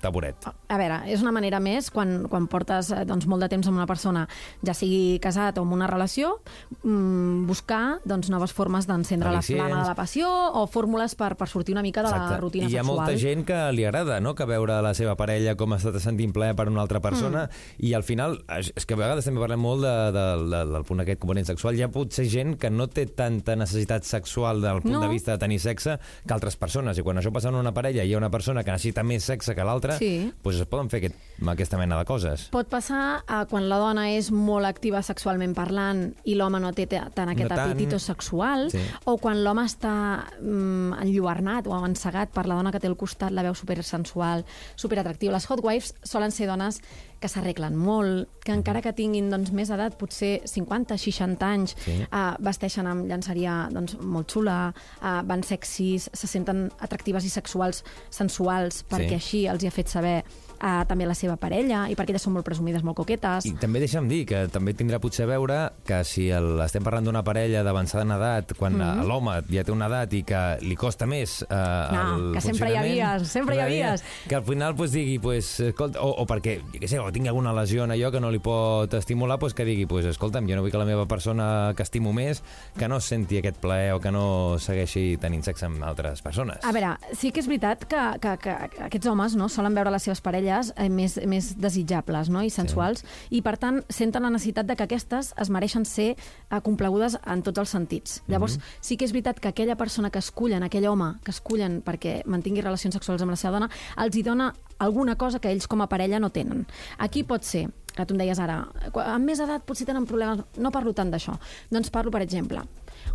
taburet. 0.00 0.46
A 0.68 0.78
veure, 0.78 1.02
és 1.06 1.22
una 1.22 1.32
manera 1.32 1.60
més, 1.60 1.90
quan, 1.90 2.28
quan 2.28 2.46
portes 2.46 2.90
eh, 2.90 3.04
doncs, 3.04 3.26
molt 3.26 3.42
de 3.42 3.48
temps 3.48 3.66
amb 3.66 3.76
una 3.76 3.86
persona, 3.86 4.28
ja 4.64 4.74
sigui 4.74 5.18
casat 5.22 5.58
o 5.58 5.62
amb 5.62 5.72
una 5.74 5.86
relació, 5.86 6.40
mm, 6.82 7.46
buscar 7.46 7.98
doncs, 8.04 8.30
noves 8.30 8.52
formes 8.52 8.86
d'encendre 8.86 9.30
la 9.32 9.42
flama 9.42 9.82
de 9.82 9.88
la 9.88 9.94
passió 9.94 10.28
o 10.28 10.66
fórmules 10.66 11.14
per, 11.14 11.34
per 11.36 11.48
sortir 11.48 11.74
una 11.74 11.82
mica 11.82 12.02
de 12.02 12.10
la 12.10 12.36
rutina 12.38 12.66
I 12.66 12.72
hi 12.72 12.76
ha 12.76 12.82
sexual. 12.82 12.96
molta 12.96 13.16
gent 13.18 13.44
que 13.46 13.58
li 13.72 13.84
agrada, 13.84 14.20
no?, 14.20 14.34
que 14.34 14.44
veure 14.46 14.80
la 14.82 14.94
seva 14.94 15.16
parella 15.16 15.56
com 15.56 15.72
està 15.76 15.92
sentint 16.00 16.32
plaer 16.32 16.54
per 16.56 16.68
una 16.68 16.80
altra 16.82 17.00
persona, 17.00 17.48
Mm. 17.48 17.84
i 17.86 17.94
al 17.94 18.02
final, 18.02 18.38
és 18.58 18.72
és 18.76 18.86
que 18.86 18.94
a 18.94 18.96
vegades 18.96 19.24
també 19.24 19.40
parlem 19.40 19.60
molt 19.60 19.82
de, 19.82 19.92
de, 20.12 20.24
de, 20.50 20.60
del 20.72 20.84
punt 20.84 21.00
aquest 21.00 21.20
component 21.20 21.46
sexual, 21.46 21.74
hi 21.76 21.82
ha 21.82 21.88
potser 21.92 22.24
gent 22.28 22.56
que 22.58 22.70
no 22.70 22.86
té 22.88 23.06
tanta 23.06 23.56
necessitat 23.56 24.04
sexual 24.04 24.60
del 24.60 24.80
punt 24.82 24.92
No. 24.92 25.00
de 25.00 25.08
vista 25.08 25.32
de 25.32 25.38
tenir 25.38 25.58
sexe 25.60 25.98
que 26.26 26.34
altres 26.34 26.56
persones, 26.56 26.98
i 26.98 27.02
quan 27.02 27.16
això 27.16 27.32
passa 27.32 27.48
en 27.48 27.54
una 27.56 27.72
parella 27.72 28.04
i 28.04 28.10
hi 28.10 28.14
ha 28.14 28.18
una 28.18 28.30
persona 28.30 28.62
que 28.62 28.70
necessita 28.72 29.02
més 29.02 29.24
sexe 29.24 29.54
que 29.54 29.64
l'altra, 29.64 29.96
Sí. 29.98 30.32
doncs 30.42 30.60
es 30.60 30.66
poden 30.66 30.90
fer 30.90 30.98
aquest, 31.02 31.16
aquesta 31.46 31.78
mena 31.78 31.96
de 31.98 32.04
coses. 32.04 32.48
Pot 32.50 32.68
passar 32.68 33.24
eh, 33.28 33.44
quan 33.48 33.68
la 33.68 33.78
dona 33.78 34.10
és 34.12 34.30
molt 34.30 34.51
activa 34.60 35.00
sexualment 35.02 35.54
parlant 35.54 36.14
i 36.24 36.34
l'home 36.34 36.60
no 36.60 36.72
té 36.72 36.86
ta- 36.86 37.08
tant 37.14 37.28
aquest 37.32 37.50
No 37.50 37.60
apetito 37.60 37.98
sexual, 37.98 38.70
Sí. 38.70 38.78
o 39.04 39.16
quan 39.18 39.42
l'home 39.44 39.62
està 39.64 40.24
mm, 40.40 40.92
enlluernat 41.02 41.66
o 41.66 41.76
encegat 41.86 42.30
per 42.30 42.46
la 42.46 42.54
dona 42.54 42.70
que 42.72 42.80
té 42.80 42.86
al 42.86 42.96
costat, 42.96 43.30
la 43.32 43.42
veu 43.42 43.54
supersensual, 43.54 44.44
superatractiva. 44.76 45.32
Les 45.32 45.46
hot 45.50 45.60
wives 45.62 45.94
solen 46.02 46.30
ser 46.30 46.46
dones 46.46 46.80
que 47.20 47.28
s'arreglen 47.28 47.76
molt, 47.76 48.28
que 48.44 48.52
encara 48.52 48.82
que 48.82 48.92
tinguin 48.92 49.30
doncs, 49.30 49.52
més 49.52 49.70
edat, 49.70 49.96
potser 49.96 50.40
50, 50.44 50.96
60 50.98 51.46
anys, 51.46 51.76
Sí. 51.78 52.02
eh, 52.02 52.34
vesteixen 52.40 52.86
amb 52.86 53.06
llançaria 53.06 53.68
doncs, 53.70 53.96
molt 54.00 54.28
xula, 54.32 54.74
eh, 55.00 55.22
van 55.24 55.42
sexis, 55.44 56.10
se 56.12 56.26
senten 56.26 56.72
atractives 56.80 57.24
i 57.24 57.28
sexuals, 57.30 57.84
sensuals, 58.10 58.84
perquè 58.88 59.14
així 59.14 59.46
els 59.46 59.62
hi 59.62 59.68
ha 59.68 59.70
fet 59.70 59.88
saber 59.88 60.24
eh, 60.62 60.84
també 60.88 61.06
la 61.08 61.16
seva 61.18 61.36
parella 61.40 61.84
i 61.90 61.96
perquè 61.98 62.14
elles 62.14 62.24
són 62.24 62.36
molt 62.36 62.46
presumides, 62.46 62.84
molt 62.86 62.96
coquetes. 63.00 63.46
I 63.48 63.54
també 63.60 63.82
deixa'm 63.82 64.08
dir 64.10 64.22
que 64.28 64.44
també 64.52 64.74
tindrà 64.78 65.00
potser 65.02 65.26
a 65.26 65.32
veure 65.32 65.58
que 65.86 66.02
si 66.08 66.28
el, 66.32 66.54
estem 66.64 66.84
parlant 66.86 67.08
d'una 67.08 67.24
parella 67.26 67.64
d'avançada 67.66 68.06
en 68.06 68.14
edat, 68.16 68.54
quan 68.58 68.76
mm 68.76 68.82
-hmm. 68.82 69.06
l'home 69.08 69.34
ja 69.50 69.64
té 69.64 69.72
una 69.72 69.86
edat 69.86 70.12
i 70.12 70.22
que 70.22 70.58
li 70.62 70.76
costa 70.76 71.06
més 71.06 71.42
eh, 71.42 71.56
No, 71.92 72.16
el 72.16 72.34
que 72.34 72.40
sempre 72.40 72.70
hi 72.72 72.76
havies, 72.76 73.28
sempre 73.28 73.56
hi 73.56 73.60
havies. 73.60 74.04
Que 74.28 74.36
al 74.36 74.44
final 74.44 74.74
pues, 74.74 74.92
digui, 74.92 75.18
pues, 75.18 75.60
escolta, 75.60 76.00
o, 76.00 76.10
o 76.22 76.26
perquè, 76.26 76.60
jo 76.72 76.78
què 76.80 76.88
sé, 76.88 76.98
o 76.98 77.10
tingui 77.12 77.28
alguna 77.28 77.52
lesió 77.52 77.84
en 77.84 77.90
allò 77.90 78.10
que 78.10 78.20
no 78.20 78.30
li 78.30 78.38
pot 78.38 78.92
estimular, 78.94 79.38
pues, 79.38 79.54
que 79.54 79.64
digui, 79.64 79.86
pues, 79.86 80.06
escolta'm, 80.06 80.48
jo 80.48 80.56
no 80.56 80.62
vull 80.62 80.70
que 80.70 80.78
la 80.78 80.84
meva 80.84 81.06
persona 81.06 81.72
que 81.76 81.82
estimo 81.82 82.12
més 82.12 82.42
que 82.78 82.88
no 82.88 83.00
senti 83.00 83.38
aquest 83.38 83.58
plaer 83.58 83.92
o 83.94 84.00
que 84.00 84.10
no 84.10 84.58
segueixi 84.58 85.16
tenint 85.18 85.42
sexe 85.42 85.66
amb 85.66 85.82
altres 85.84 86.22
persones. 86.22 86.58
A 86.64 86.72
veure, 86.72 86.96
sí 87.12 87.32
que 87.32 87.40
és 87.40 87.48
veritat 87.48 87.84
que, 87.84 88.02
que, 88.22 88.36
que 88.38 88.56
aquests 88.88 89.06
homes 89.06 89.36
no, 89.36 89.48
solen 89.48 89.74
veure 89.74 89.90
les 89.90 90.02
seves 90.02 90.20
parelles 90.20 90.51
eh, 90.76 90.88
més, 90.92 91.16
més 91.28 91.52
desitjables 91.60 92.30
no, 92.32 92.42
i 92.44 92.50
sensuals, 92.52 93.02
sí. 93.02 93.38
i 93.38 93.42
per 93.44 93.56
tant 93.60 93.80
senten 93.92 94.24
la 94.24 94.32
necessitat 94.34 94.68
de 94.68 94.76
que 94.78 94.86
aquestes 94.86 95.32
es 95.40 95.52
mereixen 95.52 95.86
ser 95.88 96.12
eh, 96.12 96.60
complegudes 96.64 97.18
en 97.22 97.44
tots 97.46 97.64
els 97.64 97.74
sentits. 97.74 98.20
Llavors, 98.30 98.58
sí 98.80 98.98
que 98.98 99.08
és 99.08 99.14
veritat 99.14 99.40
que 99.40 99.52
aquella 99.52 99.76
persona 99.80 100.10
que 100.10 100.22
escullen, 100.22 100.64
aquell 100.66 100.88
home 100.90 101.14
que 101.24 101.34
escullen 101.34 101.80
perquè 101.84 102.20
mantingui 102.26 102.64
relacions 102.64 102.96
sexuals 102.98 103.24
amb 103.24 103.34
la 103.34 103.40
seva 103.40 103.58
dona, 103.58 103.70
els 104.02 104.16
hi 104.16 104.24
dona 104.26 104.52
alguna 104.82 105.16
cosa 105.16 105.38
que 105.38 105.52
ells 105.52 105.68
com 105.70 105.82
a 105.82 105.88
parella 105.90 106.20
no 106.20 106.32
tenen. 106.34 106.66
Aquí 106.98 107.22
pot 107.24 107.46
ser 107.46 107.68
que 107.92 108.06
tu 108.06 108.14
em 108.14 108.22
deies 108.22 108.40
ara, 108.40 108.62
amb 109.04 109.28
més 109.28 109.40
edat 109.44 109.66
potser 109.68 109.86
tenen 109.88 110.06
problemes, 110.08 110.40
no 110.56 110.72
parlo 110.74 110.94
tant 110.96 111.12
d'això. 111.12 111.36
Doncs 111.70 111.92
parlo, 111.92 112.12
per 112.14 112.22
exemple, 112.24 112.64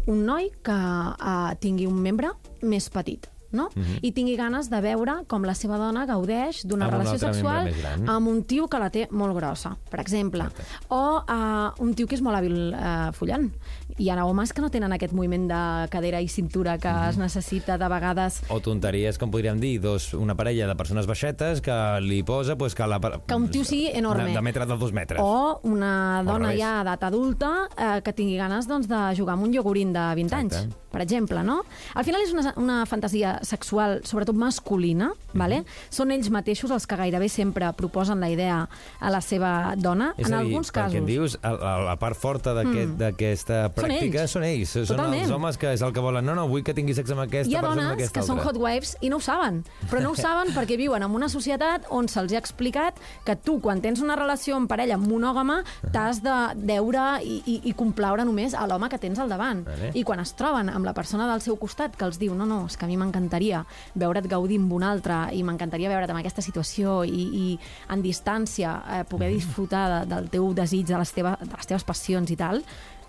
un 0.06 0.22
noi 0.27 0.51
que 0.63 0.75
uh, 0.75 1.56
tingui 1.62 1.88
un 1.89 1.98
membre 2.01 2.32
més 2.62 2.89
petit, 2.94 3.27
no? 3.51 3.70
I 4.01 4.12
tingui 4.16 4.36
ganes 4.39 4.70
de 4.72 4.82
veure 4.84 5.22
com 5.27 5.46
la 5.48 5.56
seva 5.58 5.77
dona 5.80 6.06
gaudeix 6.10 6.63
d'una 6.68 6.89
relació 6.92 7.20
sexual 7.22 7.72
amb 8.08 8.27
un 8.27 8.44
tio 8.48 8.68
que 8.68 8.80
la 8.82 8.89
té 8.94 9.08
molt 9.12 9.36
grossa, 9.38 9.75
per 9.92 10.01
exemple. 10.04 10.50
O 10.89 11.01
uh, 11.22 11.84
un 11.84 11.94
tio 11.98 12.08
que 12.08 12.18
és 12.18 12.24
molt 12.24 12.39
hàbil 12.39 12.58
uh, 12.74 13.12
follant. 13.16 13.50
Hi 13.98 14.10
ha 14.12 14.18
homes 14.25 14.51
que 14.54 14.62
no 14.62 14.70
tenen 14.74 14.94
aquest 14.94 15.13
moviment 15.16 15.48
de 15.50 15.62
cadera 15.94 16.20
i 16.22 16.27
cintura 16.27 16.77
que 16.82 16.92
es 17.10 17.18
necessita 17.18 17.77
de 17.77 17.88
vegades 17.89 18.42
O 18.54 18.60
tonteries, 18.62 19.18
com 19.18 19.32
podríem 19.34 19.60
dir, 19.62 19.77
dos, 19.82 20.12
una 20.13 20.36
parella 20.38 20.68
de 20.68 20.75
persones 20.77 21.08
baixetes 21.10 21.62
que 21.66 21.75
li 22.04 22.22
posa 22.27 22.58
pues, 22.58 22.75
que, 22.75 22.86
la, 22.88 23.00
Que 23.00 23.36
un 23.36 23.48
tio 23.50 23.66
sigui 23.66 23.92
enorme. 23.94 24.30
De, 24.30 24.38
de 24.38 24.44
metre 24.46 24.66
de 24.66 24.77
dos 24.77 24.94
metres. 24.94 25.22
O 25.24 25.60
una 25.63 26.24
dona 26.25 26.54
ja 26.58 26.77
d'edat 26.82 27.08
adulta 27.10 27.51
eh, 27.75 28.00
que 28.04 28.13
tingui 28.13 28.38
ganes 28.39 28.68
doncs, 28.70 28.89
de 28.89 29.01
jugar 29.18 29.38
amb 29.38 29.48
un 29.48 29.54
iogurín 29.54 29.94
de 29.96 30.04
20 30.20 30.27
Exacte. 30.27 30.62
anys, 30.63 30.77
per 30.92 31.01
exemple, 31.04 31.44
no? 31.44 31.62
Al 31.96 32.06
final 32.08 32.24
és 32.25 32.34
una, 32.36 32.54
una 32.58 32.82
fantasia 32.89 33.37
sexual, 33.44 34.01
sobretot 34.03 34.36
masculina, 34.36 35.12
Mhm. 35.34 35.39
vale? 35.39 35.63
Són 35.89 36.12
ells 36.12 36.29
mateixos 36.29 36.72
els 36.72 36.88
que 36.88 36.96
gairebé 36.96 37.29
sempre 37.29 37.72
proposen 37.74 38.20
la 38.20 38.29
idea 38.29 38.70
a 39.00 39.10
la 39.10 39.22
seva 39.22 39.75
dona, 39.77 40.13
És 40.17 40.27
en 40.27 40.34
a 40.34 40.38
dir, 40.41 40.48
alguns 40.48 40.72
casos. 40.72 40.96
em 40.96 41.06
dius, 41.06 41.38
a, 41.41 41.50
a 41.50 41.79
la 41.84 41.96
part 42.00 42.15
forta 42.17 42.53
d'aquest- 42.53 42.98
d'aquesta 42.98 43.74
pràctica 43.74 44.22
ells. 44.24 44.32
són 44.32 44.44
ells. 44.44 44.70
Són 44.88 45.13
els 45.13 45.29
homes 45.32 45.58
que 45.58 45.74
és 45.74 45.82
el 45.82 45.94
que 45.94 46.00
volen. 46.00 46.25
No, 46.25 46.36
no, 46.36 46.48
vull 46.48 46.63
que 46.63 46.74
tingui 46.74 46.94
sexe 46.94 47.13
amb 47.13 47.22
aquesta 47.22 47.51
Hi 47.51 47.56
ha 47.56 47.62
persona, 47.62 47.82
amb 47.82 47.91
dones 47.91 47.98
aquesta 48.08 48.20
que 48.20 48.25
són 48.25 48.38
altra. 48.39 48.51
hot 48.51 48.58
wives 48.62 48.98
i 49.01 49.10
no 49.10 49.17
ho 49.17 49.20
saben, 49.20 49.63
però 49.89 50.01
no 50.01 50.12
ho 50.12 50.15
saben 50.15 50.53
perquè 50.53 50.77
viuen 50.77 51.03
en 51.03 51.12
una 51.12 51.29
societat 51.29 51.86
on 51.89 52.08
se'ls 52.08 52.34
ha 52.34 52.38
explicat 52.38 52.96
que 53.25 53.36
tu, 53.36 53.60
quan 53.62 53.82
tens 53.82 54.02
una 54.02 54.15
relació 54.15 54.58
en 54.58 54.67
parella 54.67 54.97
monògama, 54.97 55.63
t'has 55.91 56.21
de 56.23 56.36
deure 56.56 57.21
i, 57.23 57.41
i, 57.45 57.62
i 57.69 57.73
complaure 57.73 58.26
només 58.26 58.54
a 58.54 58.65
l'home 58.67 58.89
que 58.89 58.97
tens 58.97 59.19
al 59.19 59.30
davant. 59.30 59.65
Vale. 59.65 59.91
I 59.93 60.04
quan 60.04 60.19
es 60.19 60.34
troben 60.36 60.69
amb 60.69 60.86
la 60.86 60.93
persona 60.93 61.28
del 61.32 61.41
seu 61.41 61.56
costat 61.58 61.95
que 61.95 62.06
els 62.06 62.17
diu 62.19 62.34
no, 62.36 62.45
no, 62.45 62.65
és 62.67 62.78
que 62.78 62.86
a 62.86 62.88
mi 62.88 62.97
m'encantaria 63.28 63.63
veure't 63.96 64.28
gaudir 64.30 64.58
amb 64.62 64.74
un 64.74 64.84
altre 64.84 65.28
i 65.36 65.44
m'encantaria 65.44 65.90
veure't 65.92 66.12
en 66.12 66.20
aquesta 66.22 66.42
situació 66.42 67.04
i, 67.06 67.24
i 67.28 67.60
en 67.92 68.02
distància 68.02 68.78
eh, 68.88 69.04
poder 69.10 69.30
disfrutar 69.34 69.88
de, 69.92 70.16
del 70.16 70.30
teu 70.30 70.54
desig, 70.54 70.88
de 70.88 70.98
les, 70.98 71.12
teva, 71.13 71.38
de 71.42 71.52
les 71.52 71.68
teves 71.68 71.84
passions 71.84 72.32
i 72.32 72.38
tal, 72.40 72.63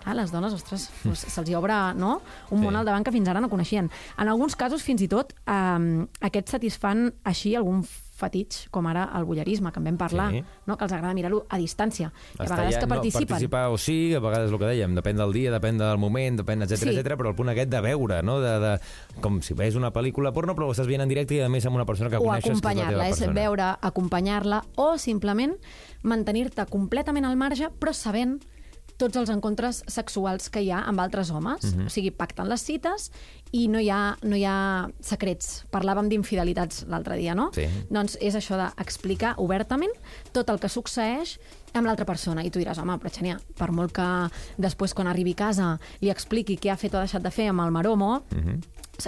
a 0.05 0.15
les 0.15 0.31
dones, 0.31 0.53
ostres, 0.55 0.89
doncs 1.03 1.25
se'ls 1.27 1.49
hi 1.49 1.55
obre 1.55 1.75
no? 1.95 2.19
un 2.51 2.59
Sí. 2.59 2.63
món 2.63 2.75
al 2.75 2.85
davant 2.87 3.03
que 3.03 3.11
fins 3.11 3.27
ara 3.27 3.41
no 3.41 3.49
coneixien. 3.49 3.89
En 4.17 4.27
alguns 4.27 4.55
casos, 4.55 4.83
fins 4.83 5.01
i 5.01 5.09
tot, 5.11 5.33
eh, 5.45 6.05
aquests 6.21 6.51
satisfan 6.57 7.09
així 7.23 7.55
algun 7.55 7.83
fetitx, 8.19 8.67
com 8.69 8.85
ara 8.91 9.07
el 9.17 9.23
bullerisme, 9.25 9.71
que 9.71 9.79
en 9.79 9.85
vam 9.87 9.97
parlar, 9.97 10.29
Sí. 10.33 10.43
no? 10.67 10.77
que 10.77 10.83
els 10.85 10.93
agrada 10.93 11.13
mirar-ho 11.15 11.45
a 11.49 11.57
distància. 11.57 12.11
I 12.37 12.41
a 12.41 12.43
Està 12.45 12.55
vegades 12.57 12.73
ja- 12.75 12.79
que 12.81 12.85
no, 12.87 12.95
participen. 12.95 13.27
participar 13.27 13.69
o 13.69 13.77
sí, 13.77 14.13
a 14.13 14.19
vegades 14.19 14.51
el 14.51 14.59
que 14.59 14.65
dèiem, 14.65 14.93
depèn 14.99 15.15
del 15.17 15.31
dia, 15.33 15.51
depèn 15.51 15.77
del 15.79 15.97
moment, 15.97 16.39
depèn, 16.39 16.63
etc 16.63 16.77
Sí. 16.77 16.89
etc. 16.97 17.15
però 17.17 17.29
el 17.29 17.35
punt 17.35 17.49
aquest 17.49 17.69
de 17.71 17.81
veure, 17.81 18.21
no? 18.21 18.39
De, 18.41 18.59
de, 18.59 18.79
com 19.21 19.41
si 19.41 19.53
veus 19.53 19.75
una 19.75 19.91
pel·lícula 19.93 20.31
porno, 20.33 20.53
però 20.55 20.67
ho 20.67 20.71
estàs 20.71 20.85
veient 20.87 21.01
en 21.01 21.09
directe 21.09 21.35
i 21.35 21.41
a 21.41 21.49
més 21.49 21.65
amb 21.65 21.75
una 21.77 21.85
persona 21.85 22.09
que 22.09 22.17
o 22.17 22.23
coneixes 22.23 22.51
és 22.51 22.61
teva 22.61 22.71
acompanyar-la, 22.71 23.07
és 23.09 23.17
persona. 23.19 23.33
veure, 23.33 23.63
acompanyar-la, 23.81 24.63
o 24.75 24.97
simplement 24.97 25.55
mantenir-te 26.03 26.65
completament 26.67 27.25
al 27.25 27.35
marge, 27.37 27.69
però 27.79 27.93
sabent 27.93 28.41
tots 28.99 29.17
els 29.19 29.31
encontres 29.31 29.81
sexuals 29.87 30.49
que 30.51 30.61
hi 30.65 30.71
ha 30.75 30.83
amb 30.89 30.99
altres 30.99 31.31
homes. 31.31 31.63
Mhm. 31.63 31.87
O 31.87 31.89
sigui, 31.89 32.11
pacten 32.11 32.49
les 32.49 32.61
cites 32.61 33.09
i 33.51 33.67
no 33.67 33.79
hi 33.79 33.89
ha, 33.89 34.17
no 34.23 34.35
hi 34.35 34.43
ha 34.45 34.89
secrets. 35.01 35.63
Parlàvem 35.71 36.09
d'infidelitats 36.11 36.85
l'altre 36.87 37.17
dia, 37.17 37.33
no? 37.35 37.49
Sí. 37.55 37.65
Doncs 37.89 38.17
és 38.21 38.35
això 38.35 38.59
d'explicar 38.59 39.35
obertament 39.37 39.93
tot 40.35 40.49
el 40.49 40.59
que 40.59 40.69
succeeix 40.69 41.39
amb 41.73 41.85
l'altra 41.85 42.05
persona. 42.05 42.43
I 42.43 42.49
tu 42.49 42.59
diràs, 42.59 42.77
home, 42.81 42.97
però 42.99 43.09
Xènia, 43.13 43.39
per 43.57 43.71
molt 43.71 43.91
que 43.93 44.29
després, 44.57 44.93
quan 44.93 45.07
arribi 45.07 45.31
a 45.37 45.41
casa, 45.45 45.79
li 46.01 46.09
expliqui 46.09 46.57
què 46.57 46.71
ha 46.71 46.77
fet 46.77 46.93
o 46.93 46.97
ha 46.97 47.05
deixat 47.07 47.21
de 47.23 47.31
fer 47.31 47.49
amb 47.49 47.61
el 47.61 47.71
maromo, 47.71 48.23
Mhm. 48.31 48.61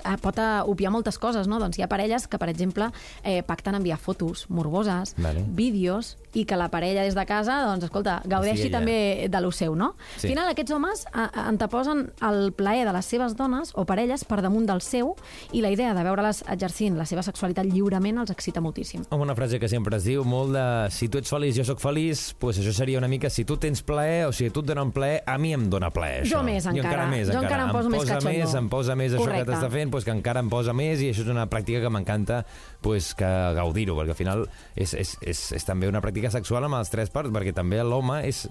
eh, 0.05 0.17
pot 0.21 0.37
eh, 0.39 0.61
obviar 0.65 0.89
moltes 0.91 1.17
coses, 1.19 1.47
no? 1.47 1.59
Doncs 1.59 1.77
hi 1.77 1.81
ha 1.83 1.87
parelles 1.89 2.27
que, 2.27 2.37
per 2.39 2.47
exemple, 2.49 2.89
eh, 3.23 3.43
pacten 3.43 3.75
enviar 3.75 3.97
fotos 3.99 4.45
morboses, 4.49 5.15
Vale. 5.17 5.43
vídeos, 5.49 6.17
i 6.33 6.45
que 6.45 6.55
la 6.55 6.69
parella 6.71 7.03
des 7.03 7.13
de 7.13 7.25
casa, 7.25 7.65
doncs, 7.65 7.83
escolta, 7.83 8.21
gaudeixi 8.23 8.67
ella. 8.69 8.77
també 8.79 9.27
de 9.29 9.41
lo 9.41 9.51
seu, 9.51 9.75
no? 9.75 9.95
Sí. 10.15 10.27
Al 10.27 10.31
final, 10.31 10.47
aquests 10.47 10.71
homes 10.71 11.05
eh, 11.13 11.27
anteposen 11.33 12.13
el 12.21 12.53
plaer 12.53 12.85
de 12.87 12.93
les 12.93 13.05
seves 13.05 13.35
dones 13.35 13.71
o 13.75 13.83
parelles 13.85 14.23
per 14.23 14.41
damunt 14.41 14.65
del 14.65 14.79
seu 14.79 15.15
i 15.51 15.59
la 15.61 15.69
idea 15.71 15.93
de 15.93 16.03
veure-les 16.03 16.43
exercint 16.47 16.95
la 16.97 17.05
seva 17.05 17.21
sexualitat 17.21 17.65
lliurement 17.65 18.17
els 18.19 18.31
excita 18.31 18.61
moltíssim. 18.61 19.03
Amb 19.09 19.21
una 19.23 19.35
frase 19.35 19.59
que 19.59 19.67
sempre 19.67 19.97
es 19.97 20.05
diu 20.05 20.23
molt 20.23 20.53
de 20.53 20.89
si 20.89 21.09
tu 21.09 21.17
ets 21.17 21.29
feliç, 21.29 21.57
jo 21.57 21.65
sóc 21.65 21.79
feliç, 21.81 22.33
pues 22.39 22.50
això 22.59 22.73
seria 22.73 22.97
una 22.97 23.07
mica 23.07 23.29
si 23.29 23.45
tu 23.45 23.57
tens 23.57 23.81
plaer 23.81 24.25
o 24.27 24.31
si 24.33 24.49
tu 24.49 24.59
et 24.59 24.65
donen 24.65 24.91
plaer, 24.91 25.21
a 25.25 25.37
mi 25.37 25.53
em 25.53 25.69
dona 25.69 25.89
plaer 25.91 26.23
això. 26.23 26.39
Jo 26.39 26.43
més, 26.43 26.65
encara. 26.65 26.87
encara 26.87 27.07
més, 27.07 27.27
Jo 27.31 27.39
encara 27.41 27.63
em 27.63 27.71
poso 27.71 27.89
més 27.89 27.99
posa 28.01 28.13
cachondo. 28.15 28.37
més, 28.39 28.53
em 28.55 28.69
posa 28.69 28.95
més 28.95 29.11
això 29.13 29.19
Correcte. 29.19 29.45
que 29.45 29.51
t'està 29.51 29.69
fent, 29.71 29.91
pues 29.91 30.03
que 30.03 30.11
encara 30.11 30.39
em 30.41 30.49
posa 30.49 30.73
més 30.73 30.99
i 31.01 31.09
això 31.11 31.21
és 31.21 31.27
una 31.27 31.47
pràctica 31.49 31.81
que 31.81 31.89
m'encanta 31.89 32.45
pues, 32.81 33.13
que 33.15 33.29
gaudir-ho, 33.55 33.95
perquè 33.97 34.13
al 34.15 34.17
final 34.17 34.43
és, 34.75 34.93
és, 34.97 35.13
és, 35.21 35.41
és 35.57 35.65
també 35.67 35.89
una 35.89 36.01
pràctica 36.03 36.31
sexual 36.33 36.65
amb 36.67 36.79
els 36.79 36.91
tres 36.91 37.13
parts, 37.13 37.31
perquè 37.33 37.53
també 37.55 37.79
l'home 37.85 38.19
és 38.27 38.43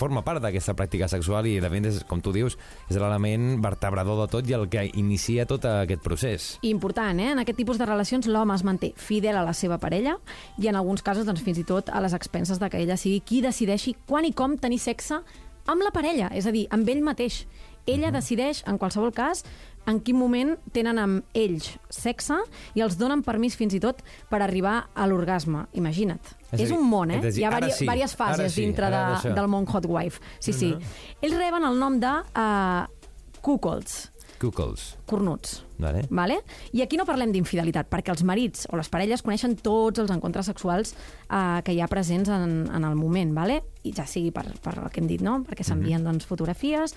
forma 0.00 0.22
part 0.26 0.42
d'aquesta 0.42 0.76
pràctica 0.78 1.10
sexual 1.10 1.46
i 1.50 1.58
de 1.62 1.70
fet, 1.72 1.88
és, 1.90 2.00
com 2.08 2.22
tu 2.22 2.32
dius, 2.34 2.56
és 2.88 2.98
l'element 2.98 3.58
vertebrador 3.62 4.22
de 4.22 4.28
tot 4.32 4.48
i 4.48 4.56
el 4.56 4.68
que 4.72 4.86
inicia 4.98 5.46
tot 5.50 5.66
aquest 5.68 6.02
procés. 6.06 6.48
Important, 6.66 7.20
eh? 7.20 7.32
En 7.34 7.42
aquest 7.42 7.58
tipus 7.58 7.80
de 7.80 7.88
relacions 7.88 8.30
l'home 8.30 8.54
es 8.54 8.64
manté 8.66 8.92
fidel 8.96 9.40
a 9.40 9.46
la 9.46 9.56
seva 9.56 9.80
parella 9.82 10.16
i 10.62 10.70
en 10.70 10.78
alguns 10.78 11.02
casos 11.02 11.26
doncs, 11.26 11.42
fins 11.42 11.58
i 11.58 11.66
tot 11.68 11.90
a 11.90 12.00
les 12.04 12.14
expenses 12.14 12.62
de 12.62 12.70
que 12.70 12.80
ella 12.82 12.96
sigui 13.00 13.20
qui 13.26 13.42
decideixi 13.42 13.96
quan 14.06 14.26
i 14.28 14.32
com 14.36 14.56
tenir 14.60 14.80
sexe 14.82 15.22
amb 15.66 15.84
la 15.84 15.92
parella, 15.94 16.30
és 16.34 16.46
a 16.46 16.54
dir, 16.54 16.66
amb 16.74 16.88
ell 16.90 17.02
mateix. 17.04 17.44
Ella 17.86 18.12
decideix, 18.14 18.62
en 18.70 18.78
qualsevol 18.78 19.10
cas, 19.14 19.42
en 19.86 19.98
quin 20.04 20.16
moment 20.18 20.54
tenen 20.72 20.98
amb 21.02 21.36
ells 21.38 21.72
sexe 21.90 22.36
i 22.78 22.84
els 22.84 22.96
donen 23.00 23.24
permís 23.26 23.56
fins 23.58 23.74
i 23.74 23.80
tot 23.82 24.02
per 24.30 24.42
arribar 24.44 24.76
a 24.94 25.08
l'orgasme. 25.10 25.66
Imagina't. 25.78 26.22
És 26.52 26.60
És, 26.60 26.68
dir, 26.68 26.76
un 26.76 26.86
món, 26.88 27.10
eh? 27.10 27.20
dir, 27.24 27.34
Hi 27.40 27.44
ha 27.48 27.50
vari 27.50 27.72
sí, 27.72 27.84
diverses 27.86 28.16
fases 28.16 28.52
sí, 28.54 28.66
dintre 28.66 28.90
de, 28.92 29.34
del 29.34 29.48
món 29.48 29.66
Hot 29.66 29.86
Wife. 29.88 30.20
Sí, 30.38 30.52
sí. 30.52 30.72
Ells 31.20 31.36
reben 31.38 31.64
el 31.64 31.78
nom 31.80 31.98
de 32.00 32.12
uh, 32.12 32.86
cuckolds, 33.40 34.12
Cuckols. 34.42 34.96
cornuts. 35.06 35.64
Vale. 35.78 36.04
Vale? 36.10 36.40
I 36.72 36.82
aquí 36.82 36.96
no 36.98 37.04
parlem 37.06 37.32
d'infidelitat, 37.34 37.88
perquè 37.90 38.10
els 38.10 38.22
marits 38.26 38.66
o 38.70 38.76
les 38.78 38.88
parelles 38.90 39.22
coneixen 39.22 39.56
tots 39.58 39.98
els 40.02 40.10
encontres 40.14 40.46
sexuals 40.46 40.94
eh, 40.94 41.62
que 41.66 41.74
hi 41.74 41.80
ha 41.82 41.88
presents 41.90 42.30
en, 42.30 42.68
en 42.70 42.84
el 42.86 42.94
moment, 42.98 43.32
vale? 43.34 43.62
i 43.82 43.92
ja 43.94 44.06
sigui 44.06 44.30
per, 44.30 44.44
per 44.62 44.76
el 44.78 44.90
que 44.94 45.00
hem 45.02 45.08
dit, 45.10 45.22
no? 45.22 45.40
perquè 45.46 45.64
s'envien 45.66 46.04
doncs, 46.06 46.26
fotografies 46.26 46.94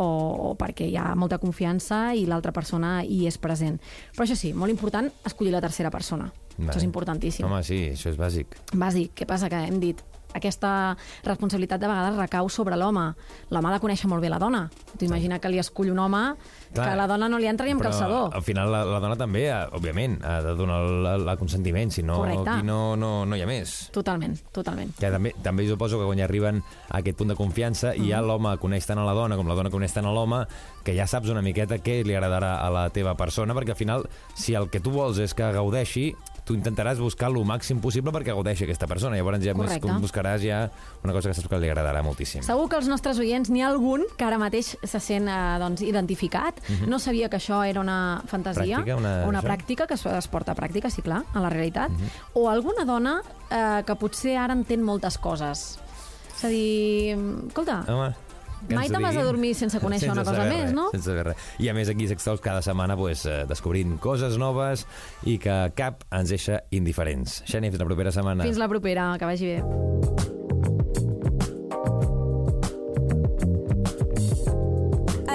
o, 0.00 0.50
o 0.50 0.52
perquè 0.58 0.88
hi 0.88 0.96
ha 0.98 1.14
molta 1.18 1.38
confiança 1.42 2.10
i 2.16 2.26
l'altra 2.28 2.54
persona 2.56 3.00
hi 3.04 3.24
és 3.30 3.38
present. 3.40 3.78
Però 4.16 4.26
això 4.26 4.38
sí, 4.38 4.54
molt 4.56 4.72
important, 4.72 5.10
escollir 5.28 5.54
la 5.54 5.62
tercera 5.64 5.92
persona. 5.92 6.30
Vale. 6.56 6.68
Això 6.68 6.80
és 6.82 6.86
importantíssim. 6.88 7.46
Home, 7.46 7.62
sí, 7.64 7.82
això 7.94 8.12
és 8.12 8.20
bàsic. 8.20 8.58
Bàsic. 8.74 9.14
Què 9.16 9.28
passa? 9.28 9.48
Que 9.52 9.62
hem 9.68 9.80
dit 9.82 10.02
aquesta 10.34 10.96
responsabilitat 11.24 11.80
de 11.80 11.88
vegades 11.88 12.16
recau 12.16 12.48
sobre 12.48 12.76
l'home. 12.76 13.14
L'home 13.50 13.68
ha 13.68 13.72
de 13.76 13.80
conèixer 13.82 14.08
molt 14.08 14.22
bé 14.22 14.28
la 14.30 14.38
dona. 14.38 14.68
Tu 14.98 15.04
imagina 15.06 15.38
que 15.38 15.48
li 15.48 15.58
escull 15.58 15.90
un 15.90 15.98
home 15.98 16.34
Clar. 16.72 16.86
que 16.86 16.92
a 16.92 16.96
la 16.96 17.06
dona 17.10 17.28
no 17.28 17.38
li 17.38 17.46
entra 17.50 17.66
ni 17.66 17.72
amb 17.72 17.80
Però 17.82 17.90
calçador. 17.90 18.34
al 18.34 18.42
final 18.42 18.70
la, 18.70 18.84
la 18.84 19.00
dona 19.00 19.16
també, 19.16 19.48
eh, 19.50 19.66
òbviament, 19.72 20.18
ha 20.24 20.40
de 20.42 20.54
donar 20.54 20.80
el, 21.16 21.30
consentiment, 21.38 21.90
si 21.90 22.02
no, 22.02 22.16
Correcte. 22.18 22.50
aquí 22.50 22.62
no, 22.66 22.96
no, 22.96 23.24
no 23.26 23.36
hi 23.36 23.42
ha 23.42 23.46
més. 23.46 23.88
Totalment, 23.92 24.36
totalment. 24.52 24.94
Que 24.98 25.10
també, 25.10 25.34
també 25.42 25.66
suposo 25.68 25.98
que 25.98 26.04
quan 26.06 26.18
ja 26.18 26.24
arriben 26.24 26.62
a 26.90 26.98
aquest 27.00 27.16
punt 27.18 27.28
de 27.32 27.36
confiança 27.36 27.94
i 27.96 28.00
Mm. 28.00 28.08
ja 28.10 28.20
l'home 28.22 28.56
coneix 28.58 28.86
tant 28.86 28.98
a 28.98 29.04
la 29.04 29.12
dona 29.14 29.36
com 29.36 29.46
la 29.48 29.54
dona 29.54 29.70
coneix 29.70 29.92
tant 29.92 30.06
a 30.06 30.12
l'home, 30.12 30.46
que 30.84 30.94
ja 30.96 31.06
saps 31.06 31.28
una 31.28 31.42
miqueta 31.42 31.78
què 31.78 32.04
li 32.04 32.14
agradarà 32.14 32.60
a 32.60 32.70
la 32.70 32.88
teva 32.90 33.14
persona, 33.16 33.54
perquè 33.54 33.70
al 33.70 33.76
final, 33.76 34.08
si 34.34 34.54
el 34.54 34.70
que 34.70 34.80
tu 34.80 34.90
vols 34.90 35.18
és 35.18 35.34
que 35.34 35.50
gaudeixi, 35.52 36.14
tu 36.44 36.54
intentaràs 36.54 36.98
buscar 36.98 37.28
el 37.30 37.36
màxim 37.44 37.80
possible 37.80 38.10
perquè 38.12 38.32
gaudeixi 38.34 38.64
aquesta 38.64 38.86
persona. 38.86 39.16
Llavors 39.16 39.38
ja 39.44 39.52
més 39.54 39.66
Correcte. 39.66 39.86
com 39.86 40.00
buscaràs 40.02 40.40
ja 40.42 40.70
una 41.04 41.12
cosa 41.12 41.28
que 41.30 41.34
saps 41.34 41.48
que 41.48 41.58
li 41.58 41.68
agradarà 41.68 42.02
moltíssim. 42.02 42.42
Segur 42.42 42.68
que 42.68 42.76
els 42.76 42.88
nostres 42.88 43.18
oients 43.18 43.50
n'hi 43.50 43.62
ha 43.62 43.68
algun 43.68 44.02
que 44.16 44.24
ara 44.24 44.38
mateix 44.38 44.76
se 44.82 45.00
sent 45.00 45.28
eh, 45.28 45.58
doncs, 45.60 45.82
identificat. 45.82 46.60
No 46.86 46.98
sabia 46.98 47.28
que 47.28 47.36
això 47.38 47.62
era 47.66 47.80
una 47.80 48.22
fantasia, 48.26 48.78
Mhm. 48.78 48.84
Pràctica, 48.84 48.96
una- 48.96 49.26
una 49.28 49.40
això? 49.40 49.46
pràctica 49.46 49.86
que 49.86 49.94
es, 49.94 50.28
porta 50.28 50.52
a 50.52 50.56
pràctica, 50.56 50.90
sí, 50.90 51.02
clar, 51.02 51.24
a 51.34 51.40
la 51.40 51.48
realitat. 51.50 51.90
O 52.34 52.48
alguna 52.48 52.84
dona 52.84 53.22
eh, 53.50 53.82
que 53.86 53.94
potser 53.96 54.36
ara 54.36 54.52
entén 54.54 54.82
moltes 54.82 55.18
coses. 55.18 55.78
És 56.36 56.44
a 56.44 56.48
dir, 56.48 57.18
escolta, 57.48 57.84
Home, 57.88 58.14
Mai 58.68 58.88
te'n 58.92 59.02
vas 59.02 59.16
a 59.16 59.24
dormir 59.24 59.54
sense 59.58 59.80
conèixer 59.82 60.10
una 60.12 60.24
cosa 60.26 60.44
més, 60.44 60.66
res, 60.68 60.74
no? 60.76 60.88
Sense 60.94 61.08
saber 61.08 61.26
res. 61.30 61.46
I 61.58 61.70
a 61.72 61.76
més 61.76 61.90
aquí 61.92 62.08
Sextols 62.10 62.42
cada 62.44 62.62
setmana 62.64 62.96
pues, 63.00 63.24
eh, 63.26 63.44
descobrint 63.50 63.96
coses 64.02 64.36
noves 64.40 64.86
i 65.24 65.38
que 65.42 65.60
cap 65.78 66.04
ens 66.10 66.34
deixa 66.34 66.62
indiferents. 66.70 67.40
Xeni, 67.48 67.72
fins 67.72 67.80
la 67.80 67.88
propera 67.88 68.12
setmana. 68.12 68.44
fins 68.44 68.60
la 68.60 68.68
propera, 68.68 69.14
que 69.18 69.32
vagi 69.32 69.56
bé. 69.56 70.29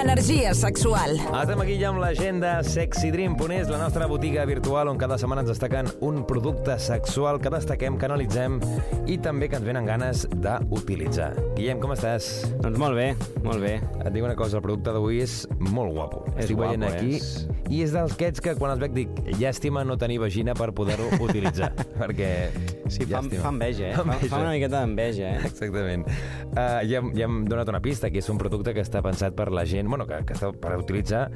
Energia 0.06 0.54
sexual. 0.54 1.16
Estem 1.18 1.60
aquí 1.64 1.74
ja 1.80 1.88
amb 1.90 1.98
l'agenda 1.98 2.60
sexydream.es, 2.62 3.66
la 3.72 3.80
nostra 3.80 4.06
botiga 4.06 4.44
virtual 4.46 4.86
on 4.92 5.00
cada 5.00 5.16
setmana 5.18 5.42
ens 5.42 5.50
destaquen 5.50 5.88
un 6.06 6.20
producte 6.28 6.76
sexual 6.78 7.40
que 7.42 7.50
destaquem, 7.50 7.96
que 7.98 8.06
analitzem 8.06 8.60
i 9.10 9.16
també 9.18 9.48
que 9.50 9.58
ens 9.58 9.66
venen 9.66 9.88
ganes 9.88 10.22
d'utilitzar. 10.30 11.32
Guillem, 11.56 11.80
com 11.82 11.90
estàs? 11.96 12.28
Doncs 12.62 12.78
molt 12.78 12.94
bé, 12.94 13.08
molt 13.42 13.58
bé. 13.64 13.80
Et 14.04 14.12
dic 14.14 14.22
una 14.22 14.36
cosa, 14.38 14.60
el 14.60 14.64
producte 14.68 14.94
d'avui 14.94 15.18
és 15.24 15.40
molt 15.58 15.90
guapo. 15.98 16.22
És 16.36 16.44
Estic 16.46 16.62
veient 16.62 16.86
guapo, 16.86 17.02
aquí 17.02 17.18
és. 17.18 17.28
i 17.74 17.82
és 17.82 17.96
d'aquests 17.98 18.44
que 18.46 18.54
quan 18.60 18.76
els 18.76 18.84
veig 18.86 18.94
dic 18.94 19.20
llàstima 19.40 19.82
no 19.82 19.98
tenir 19.98 20.20
vagina 20.22 20.54
per 20.54 20.70
poder-ho 20.70 21.10
utilitzar, 21.26 21.72
perquè... 21.98 22.30
Sí, 22.86 23.02
fa, 23.02 23.16
llàstima. 23.18 23.42
fa 23.42 23.50
enveja, 23.50 23.88
eh? 23.90 23.94
Fa, 23.98 24.04
Enveja. 24.06 24.30
fa 24.30 24.38
una 24.44 24.52
miqueta 24.54 24.78
d'enveja, 24.84 25.32
eh? 25.34 25.46
Exactament. 25.50 26.06
Uh, 26.54 26.78
ja, 26.86 27.00
ja 27.18 27.26
hem 27.26 27.40
donat 27.50 27.66
una 27.74 27.80
pista, 27.82 28.12
que 28.14 28.22
és 28.22 28.28
un 28.30 28.38
producte 28.38 28.70
que 28.76 28.84
està 28.86 29.02
pensat 29.02 29.34
per 29.34 29.48
la 29.50 29.64
gent, 29.66 29.90
bueno, 29.96 30.06
que, 30.06 30.20
que 30.28 30.34
està 30.36 30.50
per 30.52 30.76
utilitzar 30.76 31.26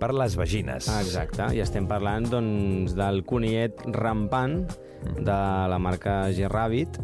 per 0.00 0.10
les 0.16 0.34
vagines. 0.38 0.88
Ah, 0.90 1.00
exacte, 1.04 1.46
i 1.54 1.62
estem 1.62 1.86
parlant 1.86 2.26
doncs, 2.30 2.96
del 2.98 3.22
conillet 3.28 3.78
rampant 3.94 4.64
de 5.14 5.34
la 5.70 5.78
marca 5.78 6.24
G-Rabbit 6.34 6.96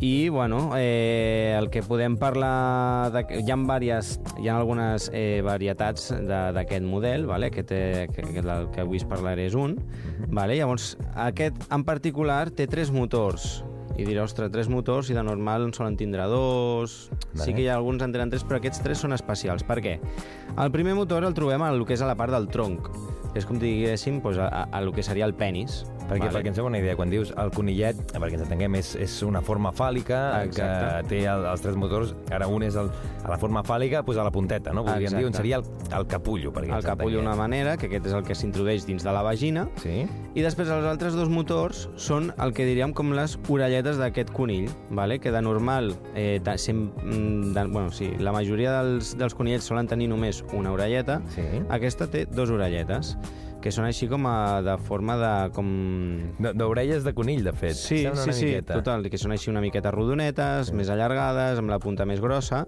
i 0.00 0.30
bueno, 0.32 0.70
eh, 0.78 1.52
el 1.58 1.68
que 1.68 1.82
podem 1.84 2.14
parlar 2.16 3.10
de, 3.12 3.26
hi 3.42 3.50
ha 3.52 3.58
diverses, 3.60 4.14
hi 4.40 4.48
ha 4.48 4.54
algunes 4.56 5.10
eh, 5.12 5.42
varietats 5.44 6.08
de- 6.16 6.40
d'aquest 6.56 6.86
model 6.88 7.26
vale? 7.28 7.50
aquest, 7.52 7.72
eh, 7.76 8.06
que, 8.14 8.22
que 8.24 8.40
el 8.40 8.70
que 8.72 8.80
avui 8.80 8.96
es 8.96 9.04
parlaré 9.04 9.44
és 9.50 9.54
un 9.54 9.76
vale? 10.32 10.56
llavors 10.56 10.94
aquest 11.14 11.60
en 11.68 11.84
particular 11.84 12.46
té 12.56 12.64
tres 12.66 12.88
motors 12.90 13.60
i 14.00 14.06
diré, 14.08 14.22
ostres, 14.22 14.50
tres 14.52 14.70
motors 14.72 15.10
i 15.12 15.16
de 15.16 15.22
normal 15.26 15.68
en 15.68 15.74
solen 15.76 15.98
tindre 16.00 16.24
dos... 16.30 17.10
Vale. 17.34 17.44
Sí 17.44 17.54
que 17.54 17.64
hi 17.64 17.68
ha 17.68 17.76
alguns 17.76 18.02
en 18.02 18.14
tenen 18.14 18.32
tres, 18.32 18.44
però 18.48 18.60
aquests 18.60 18.82
tres 18.84 19.02
són 19.04 19.12
especials. 19.16 19.64
Per 19.66 19.78
què? 19.84 19.98
El 20.56 20.72
primer 20.74 20.96
motor 20.98 21.26
el 21.28 21.36
trobem 21.36 21.62
al 21.66 21.84
que 21.84 21.96
és 21.98 22.04
a 22.04 22.08
la 22.08 22.16
part 22.18 22.32
del 22.32 22.48
tronc. 22.48 22.88
És 23.36 23.46
com 23.46 23.60
diguéssim 23.60 24.18
doncs, 24.24 24.40
a, 24.40 24.48
a, 24.48 24.62
a 24.72 24.80
lo 24.82 24.96
que 24.96 25.04
seria 25.06 25.28
el 25.28 25.36
penis. 25.36 25.84
Perquè, 26.10 26.26
vale. 26.26 26.32
perquè 26.34 26.50
ens 26.50 26.58
feu 26.58 26.66
una 26.66 26.78
idea, 26.82 26.96
quan 26.98 27.10
dius 27.12 27.30
el 27.38 27.52
conillet, 27.54 27.96
perquè 28.12 28.34
ens 28.34 28.42
entenguem, 28.44 28.74
és, 28.80 28.96
és 28.98 29.14
una 29.22 29.40
forma 29.46 29.70
fàl·lica 29.72 30.42
Exacte. 30.42 31.06
que 31.06 31.08
té 31.08 31.20
el, 31.30 31.44
els 31.46 31.62
tres 31.62 31.76
motors. 31.78 32.14
Ara 32.34 32.48
un 32.50 32.64
és 32.66 32.74
el, 32.80 32.90
a 33.22 33.30
la 33.30 33.38
forma 33.38 33.62
fàl·lica, 33.62 34.02
doncs 34.02 34.18
a 34.18 34.24
la 34.26 34.32
punteta, 34.34 34.72
no? 34.74 34.82
Podríem 34.84 35.06
Exacte. 35.12 35.22
dir 35.22 35.30
on 35.30 35.38
seria 35.38 35.60
el, 35.60 35.64
el 36.00 36.06
capullo. 36.10 36.50
Perquè 36.52 36.74
El 36.76 36.82
capullo 36.84 37.20
d'una 37.22 37.36
manera, 37.38 37.76
que 37.78 37.86
aquest 37.86 38.06
és 38.10 38.16
el 38.18 38.24
que 38.26 38.34
s'introdueix 38.34 38.84
dins 38.88 39.04
de 39.06 39.12
la 39.14 39.22
vagina, 39.22 39.68
Sí? 39.80 40.02
i 40.34 40.42
després 40.42 40.68
els 40.68 40.84
altres 40.86 41.14
dos 41.14 41.28
motors 41.30 41.88
són 41.96 42.32
el 42.42 42.52
que 42.54 42.66
diríem 42.66 42.92
com 42.92 43.12
les 43.14 43.38
orelletes 43.48 43.96
d'aquest 43.98 44.30
conill, 44.34 44.68
vale? 44.90 45.18
que 45.20 45.30
de 45.30 45.42
normal, 45.42 45.94
eh, 46.14 46.40
de, 46.42 46.56
sem, 46.58 46.88
mm, 47.04 47.52
de, 47.54 47.64
bueno, 47.70 47.90
sí, 47.94 48.10
la 48.18 48.32
majoria 48.32 48.80
dels, 48.82 49.14
dels 49.18 49.34
conillets 49.34 49.64
solen 49.70 49.86
tenir 49.86 50.08
només 50.10 50.42
una 50.52 50.72
orelleta, 50.72 51.20
Sí. 51.34 51.42
aquesta 51.70 52.06
té 52.10 52.26
dos 52.26 52.50
orelletes, 52.50 53.16
que 53.60 53.72
són 53.74 53.86
així 53.86 54.08
com 54.10 54.26
a, 54.28 54.60
de 54.64 54.76
forma 54.88 55.16
de... 55.20 55.32
Com... 55.56 55.70
D'orelles 56.40 57.04
de 57.06 57.14
conill, 57.16 57.44
de 57.46 57.54
fet. 57.56 57.76
Sí, 57.78 58.02
sí, 58.04 58.32
sí, 58.32 58.50
miqueta. 58.50 58.78
total, 58.80 59.06
que 59.12 59.20
són 59.20 59.36
així 59.36 59.52
una 59.52 59.62
miqueta 59.64 59.92
rodonetes, 59.94 60.72
més 60.76 60.92
allargades, 60.92 61.60
amb 61.60 61.72
la 61.72 61.80
punta 61.82 62.06
més 62.08 62.22
grossa, 62.24 62.64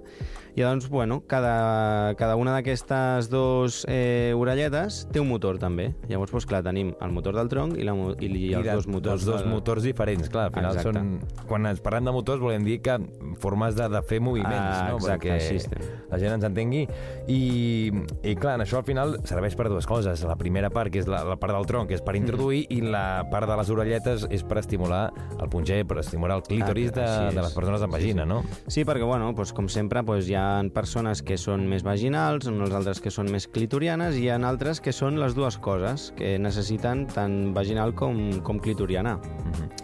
i 0.55 0.61
doncs, 0.63 0.89
bueno, 0.93 1.23
cada, 1.27 2.15
cada 2.17 2.37
una 2.37 2.53
d'aquestes 2.53 3.31
dos 3.33 3.87
eh, 3.89 4.35
orelletes 4.37 5.07
té 5.13 5.21
un 5.21 5.29
motor, 5.29 5.59
també. 5.59 5.95
Llavors, 6.11 6.31
doncs, 6.35 6.47
clar, 6.47 6.63
tenim 6.63 6.93
el 7.01 7.13
motor 7.13 7.35
del 7.39 7.49
tronc 7.49 7.79
i, 7.79 7.85
la, 7.89 7.95
i, 8.21 8.27
i 8.27 8.53
els 8.55 8.67
de- 8.67 8.75
dos 8.75 8.87
motors. 8.87 9.23
dels 9.23 9.25
dos 9.25 9.41
del- 9.43 9.51
motors 9.53 9.83
diferents, 9.83 10.29
clar, 10.29 10.51
al 10.51 10.53
final 10.53 10.77
Exacte. 10.77 10.93
són... 10.99 11.47
Quan 11.49 11.67
ens 11.67 11.81
parlem 11.81 12.05
de 12.05 12.13
motors 12.13 12.41
volem 12.41 12.65
dir 12.65 12.81
que 12.85 12.99
formes 13.41 13.75
de, 13.77 13.89
de 13.89 14.03
fer 14.03 14.21
moviments, 14.21 14.53
Ah, 14.53 14.89
no? 14.91 14.97
exacte, 15.01 15.31
Perquè 15.31 15.57
estem. 15.57 15.89
la 16.11 16.19
gent 16.21 16.37
ens 16.37 16.45
entengui. 16.45 16.85
I, 17.29 17.91
I 18.23 18.35
clar, 18.37 18.57
en 18.59 18.65
això 18.67 18.79
al 18.81 18.85
final 18.87 19.17
serveix 19.29 19.57
per 19.59 19.69
dues 19.73 19.87
coses. 19.89 20.23
La 20.29 20.37
primera 20.37 20.71
part, 20.71 20.93
que 20.93 21.01
és 21.03 21.09
la, 21.11 21.23
la 21.25 21.37
part 21.41 21.55
del 21.57 21.67
tronc, 21.71 21.89
que 21.89 21.97
és 21.99 22.03
per 22.05 22.17
introduir, 22.19 22.43
Mm. 22.53 22.75
i 22.77 22.81
la 22.93 23.25
part 23.31 23.49
de 23.49 23.57
les 23.57 23.71
orelletes 23.73 24.27
és 24.31 24.43
per 24.45 24.59
estimular 24.61 25.07
el 25.41 25.49
punxer, 25.49 25.83
per 25.89 25.99
estimular 26.03 26.37
el 26.37 26.43
clítoris 26.43 26.93
de, 26.93 27.03
Ah, 27.03 27.29
és. 27.31 27.35
de 27.35 27.43
les 27.43 27.55
persones 27.55 27.83
amb 27.83 27.93
vagina, 27.95 28.27
no? 28.27 28.43
Sí, 28.67 28.85
perquè, 28.85 29.05
bueno, 29.07 29.33
doncs, 29.33 29.53
com 29.57 29.69
sempre, 29.73 30.03
doncs, 30.03 30.29
hi 30.29 30.35
ha 30.35 30.42
persones 30.75 31.23
que 31.23 31.37
són 31.41 31.67
més 31.71 31.83
vaginals, 31.87 32.47
uns 32.51 32.73
altres 32.75 33.01
que 33.03 33.11
són 33.15 33.31
més 33.33 33.47
clitorianes, 33.49 34.17
i 34.19 34.27
hi 34.27 34.31
ha 34.33 34.39
altres 34.49 34.81
que 34.81 34.93
són 34.93 35.19
les 35.21 35.35
dues 35.35 35.57
coses, 35.63 36.11
que 36.17 36.35
necessiten 36.39 37.07
tant 37.13 37.53
vaginal 37.55 37.95
com, 37.95 38.19
com 38.47 38.59
clitoriana. 38.63 39.19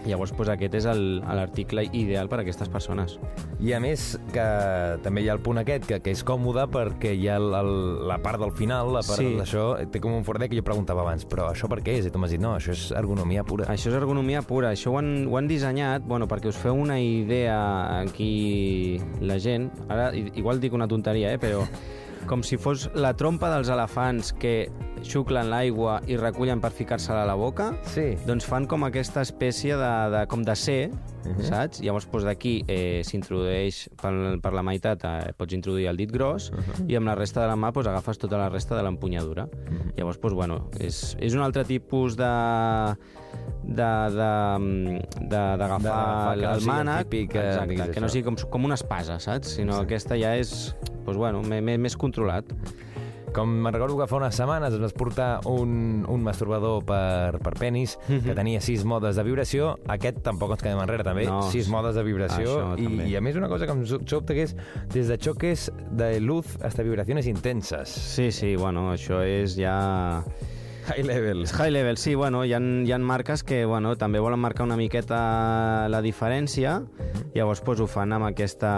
Llavors, 0.07 0.33
doncs, 0.33 0.49
aquest 0.55 0.75
és 0.79 0.87
l'article 0.89 1.85
ideal 1.93 2.29
per 2.31 2.39
a 2.41 2.43
aquestes 2.47 2.69
persones. 2.73 3.19
I 3.61 3.73
a 3.75 3.81
més, 3.83 4.13
que 4.33 4.45
també 5.05 5.23
hi 5.25 5.29
ha 5.29 5.35
el 5.37 5.43
punt 5.45 5.59
aquest, 5.61 5.85
que, 5.89 5.99
que 6.05 6.13
és 6.15 6.23
còmode 6.25 6.69
perquè 6.73 7.13
hi 7.19 7.27
ha 7.29 7.37
el, 7.41 7.49
el, 7.59 7.73
la 8.09 8.19
part 8.23 8.41
del 8.41 8.53
final, 8.57 8.93
la 8.95 9.03
part 9.03 9.19
Sí. 9.19 9.33
d'això, 9.37 9.65
té 9.91 10.01
com 10.01 10.15
un 10.15 10.25
fordet 10.25 10.49
que 10.53 10.57
jo 10.61 10.65
preguntava 10.65 11.03
abans, 11.03 11.27
però 11.29 11.49
això 11.51 11.69
per 11.69 11.81
què 11.83 11.99
és? 11.99 12.07
I 12.07 12.13
tu 12.15 12.21
m'has 12.23 12.31
dit, 12.31 12.41
no, 12.41 12.55
això 12.57 12.73
és 12.73 12.87
ergonomia 12.97 13.43
pura. 13.45 13.67
Això 13.73 13.91
és 13.91 13.99
ergonomia 13.99 14.43
pura. 14.47 14.71
Això 14.73 14.93
ho 14.95 14.99
han, 15.01 15.27
ho 15.27 15.37
han 15.37 15.49
dissenyat 15.51 16.07
bueno, 16.07 16.29
perquè 16.31 16.49
us 16.53 16.57
feu 16.61 16.79
una 16.79 17.01
idea 17.03 17.59
aquí 18.01 19.01
la 19.21 19.39
gent. 19.43 19.69
Ara, 19.89 20.11
i- 20.15 20.41
igual 20.49 20.63
dic 20.65 20.73
una 20.73 20.87
tonteria, 20.89 21.35
eh? 21.37 21.39
però 21.39 21.61
com 22.29 22.41
si 22.41 22.57
fos 22.57 22.87
la 22.97 23.13
trompa 23.13 23.51
dels 23.53 23.69
elefants 23.69 24.33
que 24.41 24.71
xuclen 25.05 25.49
l'aigua 25.51 25.99
i 26.07 26.17
recullen 26.17 26.61
per 26.61 26.71
ficar-se-la 26.73 27.23
a 27.23 27.27
la 27.29 27.35
boca, 27.39 27.73
Sí. 27.89 28.17
doncs 28.27 28.45
fan 28.47 28.67
com 28.67 28.85
aquesta 28.85 29.21
espècie 29.23 29.77
de, 29.77 29.93
de, 30.15 30.25
com 30.31 30.43
de 30.45 30.55
C, 30.57 30.91
saps? 31.45 31.81
Llavors 31.85 32.07
doncs, 32.11 32.25
d'aquí 32.25 32.65
eh, 32.69 33.03
s'introdueix 33.05 33.89
per, 34.01 34.13
per 34.43 34.53
la 34.57 34.63
meitat, 34.63 35.05
eh, 35.05 35.33
pots 35.37 35.55
introduir 35.55 35.89
el 35.91 35.97
dit 36.01 36.11
gros, 36.13 36.51
i 36.87 36.97
amb 36.97 37.07
la 37.11 37.15
resta 37.19 37.43
de 37.43 37.49
la 37.49 37.57
mà 37.57 37.73
doncs, 37.73 37.89
agafes 37.89 38.19
tota 38.19 38.39
la 38.41 38.49
resta 38.49 38.77
de 38.77 38.83
l'empunyadura. 38.87 39.49
Llavors, 39.97 40.19
doncs, 40.21 40.35
bueno, 40.35 40.69
és, 40.81 41.17
és 41.21 41.35
un 41.35 41.43
altre 41.45 41.65
tipus 41.69 42.17
de 42.17 42.33
de- 43.69 45.57
d'agafar 45.59 46.37
el 46.39 46.63
mànec, 46.65 47.05
típic, 47.09 47.35
eh, 47.37 47.49
exacte, 47.53 47.91
que 47.93 48.01
no 48.01 48.09
sigui 48.09 48.25
com, 48.25 48.37
com 48.51 48.65
una 48.65 48.75
espasa, 48.79 49.19
saps? 49.21 49.55
Sinó 49.59 49.77
aquesta 49.83 50.17
ja 50.19 50.35
és, 50.37 50.75
doncs, 51.05 51.19
bueno, 51.19 51.43
més, 51.43 51.79
més 51.79 51.97
controlat. 51.97 52.45
Com 53.37 53.51
me'n 53.63 53.75
recordo 53.75 53.99
que 53.99 54.07
fa 54.11 54.17
unes 54.19 54.37
setmanes 54.39 54.75
es 54.75 54.81
vas 54.81 54.95
portar 54.97 55.29
un, 55.51 56.05
un 56.09 56.23
masturbador 56.25 56.85
per, 56.89 57.39
per 57.45 57.53
penis 57.59 57.97
que 58.09 58.35
tenia 58.35 58.61
sis 58.65 58.85
modes 58.89 59.19
de 59.19 59.25
vibració. 59.27 59.75
Aquest 59.91 60.23
tampoc 60.27 60.55
ens 60.57 60.65
quedem 60.65 60.81
enrere, 60.83 61.05
també. 61.07 61.27
No, 61.29 61.43
sis 61.53 61.69
modes 61.73 61.99
de 61.99 62.05
vibració. 62.07 62.75
I, 62.79 62.87
també. 62.89 63.09
I 63.13 63.17
a 63.19 63.23
més 63.25 63.37
una 63.37 63.51
cosa 63.53 63.69
que 63.69 63.77
em 63.77 63.85
so- 63.87 64.01
sobta 64.09 64.37
que 64.37 64.47
és 64.49 64.55
des 64.95 65.11
de 65.13 65.19
choques 65.19 65.69
de 65.91 66.15
luz 66.21 66.57
hasta 66.65 66.83
vibraciones 66.87 67.27
intensas. 67.31 67.89
Sí, 67.89 68.31
sí, 68.33 68.55
bueno, 68.57 68.89
això 68.95 69.21
és 69.27 69.57
ja... 69.59 70.23
High 70.89 71.05
levels. 71.05 71.53
High 71.53 71.71
level, 71.71 71.99
sí, 72.01 72.15
bueno, 72.17 72.47
hi 72.49 72.55
ha, 72.57 72.59
hi 72.59 72.93
ha 72.93 72.99
marques 72.99 73.43
que 73.45 73.67
bueno, 73.69 73.93
també 74.01 74.23
volen 74.25 74.41
marcar 74.41 74.65
una 74.65 74.79
miqueta 74.81 75.19
la 75.93 76.01
diferència, 76.01 76.79
llavors 77.35 77.61
pues, 77.61 77.83
ho 77.85 77.87
fan 77.87 78.15
amb, 78.17 78.25
aquesta, 78.31 78.71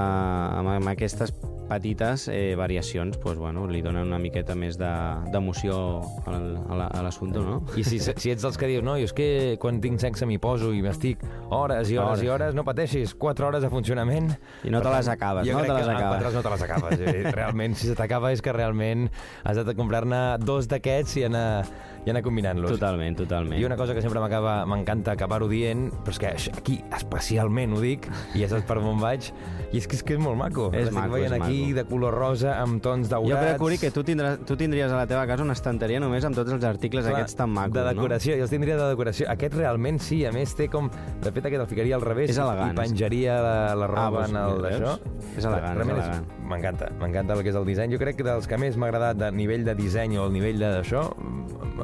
amb, 0.59 0.73
amb 0.75 0.91
aquestes 0.91 1.31
petites 1.71 2.27
eh, 2.29 2.55
variacions, 2.59 3.17
pues, 3.23 3.39
bueno, 3.39 3.69
li 3.71 3.81
donen 3.81 4.09
una 4.11 4.19
miqueta 4.19 4.57
més 4.59 4.77
de- 4.77 4.91
d'emoció 5.31 6.01
al- 6.27 6.59
a 6.69 6.75
la- 6.75 6.89
a 6.91 7.03
l'assumpte, 7.07 7.39
no? 7.39 7.63
I 7.79 7.85
si, 7.87 8.01
si 8.01 8.31
ets 8.35 8.43
dels 8.43 8.59
que 8.59 8.67
dius, 8.67 8.83
no, 8.83 8.97
jo 8.99 9.07
és 9.07 9.13
que 9.15 9.57
quan 9.63 9.79
tinc 9.81 10.01
sexe 10.03 10.27
m'hi 10.27 10.39
poso 10.43 10.73
i 10.75 10.83
m'estic 10.83 11.23
hores 11.49 11.89
i 11.91 11.97
hores, 11.97 12.11
Hores. 12.11 12.23
i 12.25 12.29
hores, 12.29 12.55
no 12.59 12.65
pateixis, 12.67 13.15
4 13.15 13.47
hores 13.47 13.63
de 13.63 13.71
funcionament. 13.71 14.33
I 14.65 14.71
no 14.75 14.83
te 14.83 14.91
les 14.91 15.09
acabes, 15.09 15.47
jo 15.47 15.53
no 15.55 15.61
crec 15.65 15.71
te 15.73 15.79
les 15.79 15.89
acabes. 15.89 16.23
4 16.23 16.27
hores 16.27 16.35
no 16.35 16.43
te 16.43 16.51
les 16.51 16.63
acabes. 16.63 17.35
Realment, 17.35 17.75
si 17.77 17.87
se 17.87 17.95
t'acaba 17.95 18.33
és 18.33 18.43
que 18.43 18.53
realment 18.53 19.09
has 19.45 19.57
de 19.65 19.75
comprar-ne 19.79 20.39
dos 20.43 20.67
d'aquests 20.69 21.17
i 21.21 21.25
anar, 21.31 21.65
i 22.07 22.11
anar 22.13 22.23
combinant-los. 22.25 22.71
Totalment, 22.79 23.17
totalment. 23.19 23.61
I 23.61 23.65
una 23.69 23.77
cosa 23.77 23.95
que 23.95 24.01
sempre 24.03 24.21
m'acaba 24.23 24.65
m'encanta 24.67 25.13
acabar-ho 25.13 25.49
dient, 25.51 25.89
però 26.05 26.15
és 26.15 26.19
que 26.23 26.31
aquí 26.57 26.79
especialment 26.97 27.75
ho 27.77 27.81
dic, 27.83 28.07
i 28.35 28.41
ja 28.45 28.49
saps 28.49 28.65
per 28.69 28.79
on 28.81 29.01
vaig, 29.03 29.31
i 29.71 29.79
és 29.79 29.87
que 29.87 29.99
és, 29.99 30.03
que 30.03 30.15
és 30.17 30.23
molt 30.23 30.39
maco. 30.41 30.71
És 30.73 30.87
L'estic 30.89 30.97
maco, 30.99 31.13
veient 31.19 31.33
és 31.35 31.41
aquí 31.41 31.59
maco. 31.67 31.75
de 31.77 31.85
color 31.91 32.15
rosa, 32.17 32.55
amb 32.63 32.81
tons 32.83 33.11
daurats. 33.11 33.31
Jo 33.31 33.43
crec, 33.45 33.63
Uri, 33.69 33.79
que 33.79 33.91
tu, 33.95 34.03
tindràs, 34.07 34.41
tu 34.49 34.57
tindries 34.57 34.91
a 34.91 34.97
la 35.03 35.07
teva 35.11 35.27
casa 35.29 35.45
una 35.45 35.53
estanteria 35.59 36.01
només 36.01 36.25
amb 36.25 36.35
tots 36.37 36.51
els 36.57 36.65
articles 36.65 37.05
Clar, 37.05 37.19
aquests 37.21 37.37
tan 37.37 37.53
macos, 37.53 37.75
de 37.77 37.85
decoració, 37.93 38.37
jo 38.41 38.47
els 38.49 38.51
tindria 38.55 38.77
de 38.81 38.89
decoració. 38.95 39.29
Aquest 39.31 39.55
realment 39.61 40.01
sí, 40.03 40.25
a 40.27 40.33
més 40.33 40.55
té 40.57 40.69
com... 40.73 40.89
De 41.21 41.31
fet, 41.31 41.45
aquest 41.47 41.61
el 41.61 41.69
ficaria 41.71 41.97
al 41.97 42.03
revés 42.03 42.33
i 42.33 42.75
penjaria 42.77 43.37
la, 43.45 43.57
la 43.77 43.87
roba 43.91 44.25
Ah, 44.25 44.27
doncs, 44.27 44.31
en 44.31 44.37
el 44.41 44.63
d'això. 44.65 44.95
És 45.37 45.45
elegant, 45.45 45.77
Realment 45.77 45.99
és 45.99 46.05
elegant. 46.09 46.27
M'encanta, 46.51 46.89
m'encanta 46.99 47.35
el 47.37 47.43
que 47.45 47.53
és 47.53 47.59
el 47.61 47.67
disseny. 47.69 47.93
Jo 47.95 47.99
crec 48.01 48.17
que 48.19 48.27
dels 48.27 48.49
que 48.51 48.59
més 48.59 48.77
m'ha 48.81 48.89
agradat 48.91 49.21
de 49.21 49.31
nivell 49.31 49.65
de 49.69 49.75
disseny 49.79 50.17
o 50.19 50.25
el 50.27 50.33
nivell 50.35 50.59
d'això, 50.59 51.05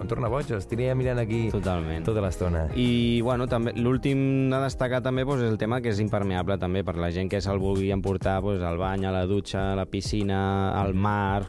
em 0.07 0.11
torna 0.15 0.31
boig, 0.31 0.51
estaria 0.55 0.95
mirant 0.95 1.19
aquí? 1.19 1.49
Totalment. 1.51 2.05
tota 2.07 2.23
l'estona. 2.23 2.67
I, 2.79 3.21
bueno, 3.27 3.49
també 3.51 3.75
l'últim 3.75 4.53
a 4.55 4.63
destacar 4.63 5.03
també 5.03 5.27
doncs, 5.27 5.43
és 5.43 5.51
el 5.51 5.59
tema 5.59 5.81
que 5.83 5.91
és 5.91 6.01
impermeable 6.03 6.57
també 6.63 6.85
per 6.87 6.95
la 7.03 7.11
gent 7.11 7.31
que 7.33 7.43
se'l 7.43 7.59
vulgui 7.59 7.91
emportar 7.95 8.39
doncs, 8.45 8.63
al 8.63 8.79
bany, 8.79 9.07
a 9.07 9.15
la 9.15 9.27
dutxa, 9.27 9.73
a 9.73 9.79
la 9.79 9.89
piscina, 9.91 10.39
al 10.79 10.95
mar, 10.95 11.49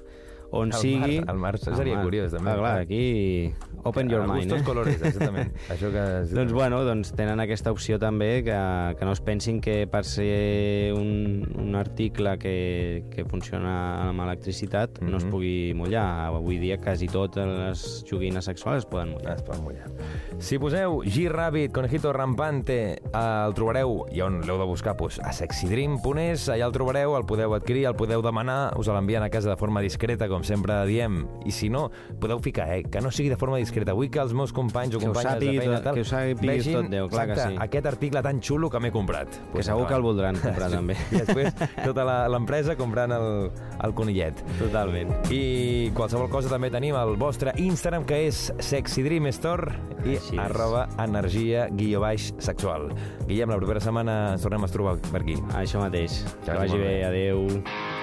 on 0.51 0.71
Al 0.73 0.79
sigui... 0.79 1.19
mar, 1.21 1.29
al 1.33 1.37
mar 1.37 1.57
seria 1.59 2.01
curiós, 2.01 2.31
també. 2.31 2.51
Ah, 2.51 2.57
clar, 2.57 2.75
aquí 2.85 3.53
open 3.83 4.09
your 4.09 4.25
mind, 4.27 4.51
eh? 4.51 4.61
colores, 4.63 4.95
exactament. 5.01 5.51
Això 5.73 5.89
que... 5.93 6.03
Doncs 6.33 6.51
bueno, 6.55 6.81
doncs 6.87 7.11
tenen 7.15 7.39
aquesta 7.39 7.71
opció 7.71 7.97
també 7.99 8.43
que, 8.43 8.55
que 8.99 9.05
no 9.07 9.13
es 9.15 9.21
pensin 9.23 9.61
que 9.63 9.85
per 9.91 10.03
ser 10.07 10.93
un, 10.95 11.45
un 11.55 11.75
article 11.79 12.37
que, 12.39 13.05
que 13.13 13.23
funciona 13.27 14.09
amb 14.09 14.23
electricitat 14.27 15.01
no 15.03 15.17
es 15.17 15.23
Mhm. 15.27 15.31
pugui 15.31 15.73
mullar. 15.75 16.05
Avui 16.31 16.57
dia 16.59 16.77
quasi 16.77 17.07
totes 17.11 17.47
les 17.47 17.85
joguines 18.09 18.45
sexuals 18.45 18.83
es 18.83 18.85
poden 18.85 19.11
mullar. 19.15 19.35
Es 19.35 19.43
pot 19.43 19.59
mullar. 19.63 19.87
Si 20.39 20.59
poseu 20.59 21.01
G-Rabbit, 21.03 21.71
Conejito 21.73 22.13
Rampante, 22.13 22.77
eh, 22.93 23.45
el 23.47 23.53
trobareu, 23.57 24.05
i 24.11 24.21
on 24.21 24.41
l'heu 24.45 24.57
de 24.59 24.67
buscar? 24.69 24.95
Pues, 24.97 25.19
a 25.19 25.31
sexydream.es, 25.33 26.47
allà 26.49 26.65
el 26.67 26.73
trobareu, 26.75 27.15
el 27.17 27.25
podeu 27.27 27.53
adquirir, 27.57 27.85
el 27.89 27.95
podeu 27.99 28.21
demanar, 28.25 28.73
us 28.79 28.87
l'envien 28.91 29.23
a 29.23 29.29
casa 29.29 29.49
de 29.51 29.57
forma 29.59 29.81
discreta, 29.81 30.27
com 30.27 30.36
sempre 30.43 30.75
diem. 30.85 31.25
I 31.45 31.51
si 31.51 31.69
no, 31.69 31.89
podeu 32.19 32.39
ficar, 32.39 32.67
eh, 32.75 32.83
que 32.83 33.01
no 33.01 33.11
sigui 33.11 33.29
de 33.29 33.37
forma 33.37 33.57
discreta. 33.57 33.93
Vull 33.93 34.09
que 34.11 34.19
els 34.19 34.33
meus 34.33 34.53
companys 34.53 34.95
o 34.95 34.99
Que 34.99 35.05
companyes 35.05 35.31
sàpigui 35.33 35.55
de 35.57 35.61
feina 35.65 35.81
tal, 35.81 35.95
que 35.95 36.01
ho 36.01 36.05
sàpigui 36.05 36.47
vegin, 36.47 36.73
tot 36.81 36.89
Déu, 36.91 37.09
clar 37.09 37.25
que 37.27 37.33
exacte, 37.33 37.53
sí. 37.55 37.61
aquest 37.67 37.85
article 37.93 38.21
tan 38.23 38.41
xulo 38.41 38.69
que 38.69 38.79
m'he 38.79 38.91
comprat. 38.91 39.27
Que 39.53 39.63
segur 39.63 39.87
que 39.87 39.95
el 39.95 40.01
voldran 40.05 40.35
comprar 40.41 40.69
també. 40.77 40.95
I 41.11 41.21
després 41.23 41.53
tota 41.83 42.05
l'empresa 42.29 42.75
comprant 42.75 43.11
el, 43.15 43.51
el 43.83 43.93
conillet. 43.93 44.43
Totalment. 44.59 45.13
I 45.31 45.91
qualsevol 45.95 46.29
cosa 46.29 46.49
també 46.49 46.69
tenim 46.73 46.95
el 46.95 47.15
vostre 47.17 47.53
Instagram, 47.57 48.05
que 48.05 48.25
és 48.27 48.51
Sexy 48.59 49.03
Dream 49.03 49.27
Store 49.31 49.73
i 50.05 50.15
Així 50.17 50.35
és. 50.35 50.39
arroba 50.43 50.87
energia 51.03 51.67
guió 51.71 51.99
baix 52.03 52.33
sexual. 52.39 52.89
Guillem, 53.27 53.49
la 53.49 53.57
propera 53.57 53.79
setmana 53.83 54.17
ens 54.33 54.41
tornem 54.45 54.63
a 54.63 54.67
trobar 54.71 54.97
per 55.11 55.21
aquí. 55.21 55.35
Això 55.57 55.79
mateix. 55.81 56.21
Que 56.45 56.51
Que 56.51 56.57
vagi 56.57 56.77
bé, 56.77 56.83
bé. 56.87 57.03
adeu. 57.05 57.96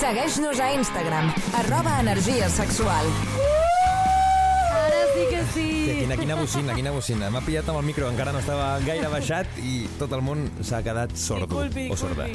Segueix-nos 0.00 0.56
a 0.64 0.72
Instagram, 0.72 1.26
arroba 1.58 1.98
energia 2.00 2.48
sexual. 2.48 3.04
Ara 4.72 5.02
sí 5.12 5.26
que 5.28 5.42
sí. 5.52 5.66
Quina, 5.98 6.16
quina 6.16 6.38
bocina, 6.38 6.72
quina 6.78 6.94
bocina. 6.94 7.28
M'ha 7.28 7.42
pillat 7.44 7.68
amb 7.68 7.82
el 7.82 7.84
micro, 7.84 8.08
encara 8.08 8.32
no 8.32 8.40
estava 8.40 8.70
gaire 8.80 9.10
baixat 9.12 9.60
i 9.60 9.82
tot 10.00 10.14
el 10.16 10.24
món 10.24 10.46
s'ha 10.64 10.80
quedat 10.86 11.12
sordo 11.20 11.60
o 11.60 12.00
sorda. 12.00 12.30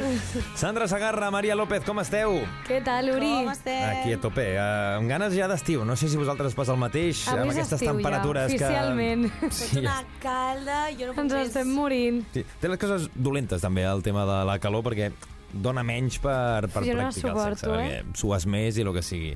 Sandra 0.53 0.85
Sagarra, 0.87 1.31
Maria 1.33 1.57
López, 1.57 1.81
com 1.89 2.03
esteu? 2.05 2.37
Què 2.69 2.83
tal, 2.85 3.09
Uri? 3.15 3.33
Com 3.33 3.53
estem? 3.55 3.81
Aquí 3.89 4.13
a 4.13 4.21
tope, 4.21 4.45
uh, 4.53 5.01
amb 5.01 5.09
ganes 5.09 5.33
ja 5.33 5.49
d'estiu. 5.49 5.89
No 5.89 5.97
sé 5.97 6.13
si 6.13 6.21
vosaltres 6.21 6.53
passa 6.53 6.77
el 6.77 6.81
mateix, 6.85 7.25
amb 7.33 7.49
aquestes 7.49 7.79
estiu 7.79 7.89
ja, 7.89 7.95
temperatures 7.97 8.53
que... 8.53 8.61
oficialment. 8.61 9.31
Sí, 9.49 9.81
Una 9.81 10.03
calda, 10.21 10.83
jo 10.93 11.09
no 11.09 11.17
puc 11.17 11.25
Ens 11.25 11.39
estem 11.47 11.73
morint. 11.73 12.27
Sí, 12.35 12.45
té 12.61 12.69
les 12.69 12.77
coses 12.77 13.09
dolentes 13.15 13.65
també 13.65 13.89
el 13.89 14.05
tema 14.05 14.29
de 14.29 14.43
la 14.53 14.61
calor 14.61 14.85
perquè 14.85 15.15
dona 15.55 15.83
menys 15.87 16.19
per, 16.23 16.67
per 16.73 16.83
Jo 16.85 16.95
no 16.97 17.05
practicar 17.07 17.33
el 17.35 17.57
sexe, 17.57 17.67
eh? 17.71 17.99
perquè 18.03 18.21
sues 18.21 18.47
més 18.51 18.79
i 18.79 18.85
el 18.85 18.93
que 18.95 19.03
sigui. 19.05 19.35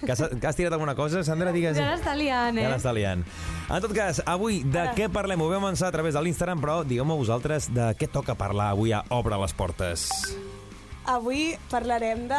Que 0.00 0.12
has, 0.14 0.22
que 0.40 0.48
has 0.48 0.58
tirat 0.58 0.76
alguna 0.76 0.96
cosa, 0.98 1.22
Sandra? 1.26 1.52
Digues. 1.54 1.76
Ja 1.78 1.92
l'està 1.92 2.16
liant, 2.18 2.58
eh? 2.58 2.66
Ja 2.66 2.74
l'està 2.74 2.94
liant. 2.96 3.24
En 3.68 3.84
tot 3.84 3.94
cas, 3.96 4.22
avui 4.26 4.62
de 4.64 4.88
què 4.96 5.10
parlem? 5.12 5.42
Ho 5.42 5.50
vam 5.52 5.66
avançar 5.66 5.90
a 5.90 5.94
través 5.94 6.16
de 6.16 6.24
l'Instagram, 6.24 6.62
però 6.62 6.82
digueu-me 6.86 7.18
vosaltres 7.18 7.70
de 7.74 7.92
què 7.98 8.10
toca 8.12 8.38
parlar 8.38 8.72
avui 8.74 8.94
a 8.96 9.04
Obre 9.14 9.38
les 9.42 9.56
Portes. 9.56 10.10
Avui 11.06 11.54
parlarem 11.70 12.24
de, 12.26 12.38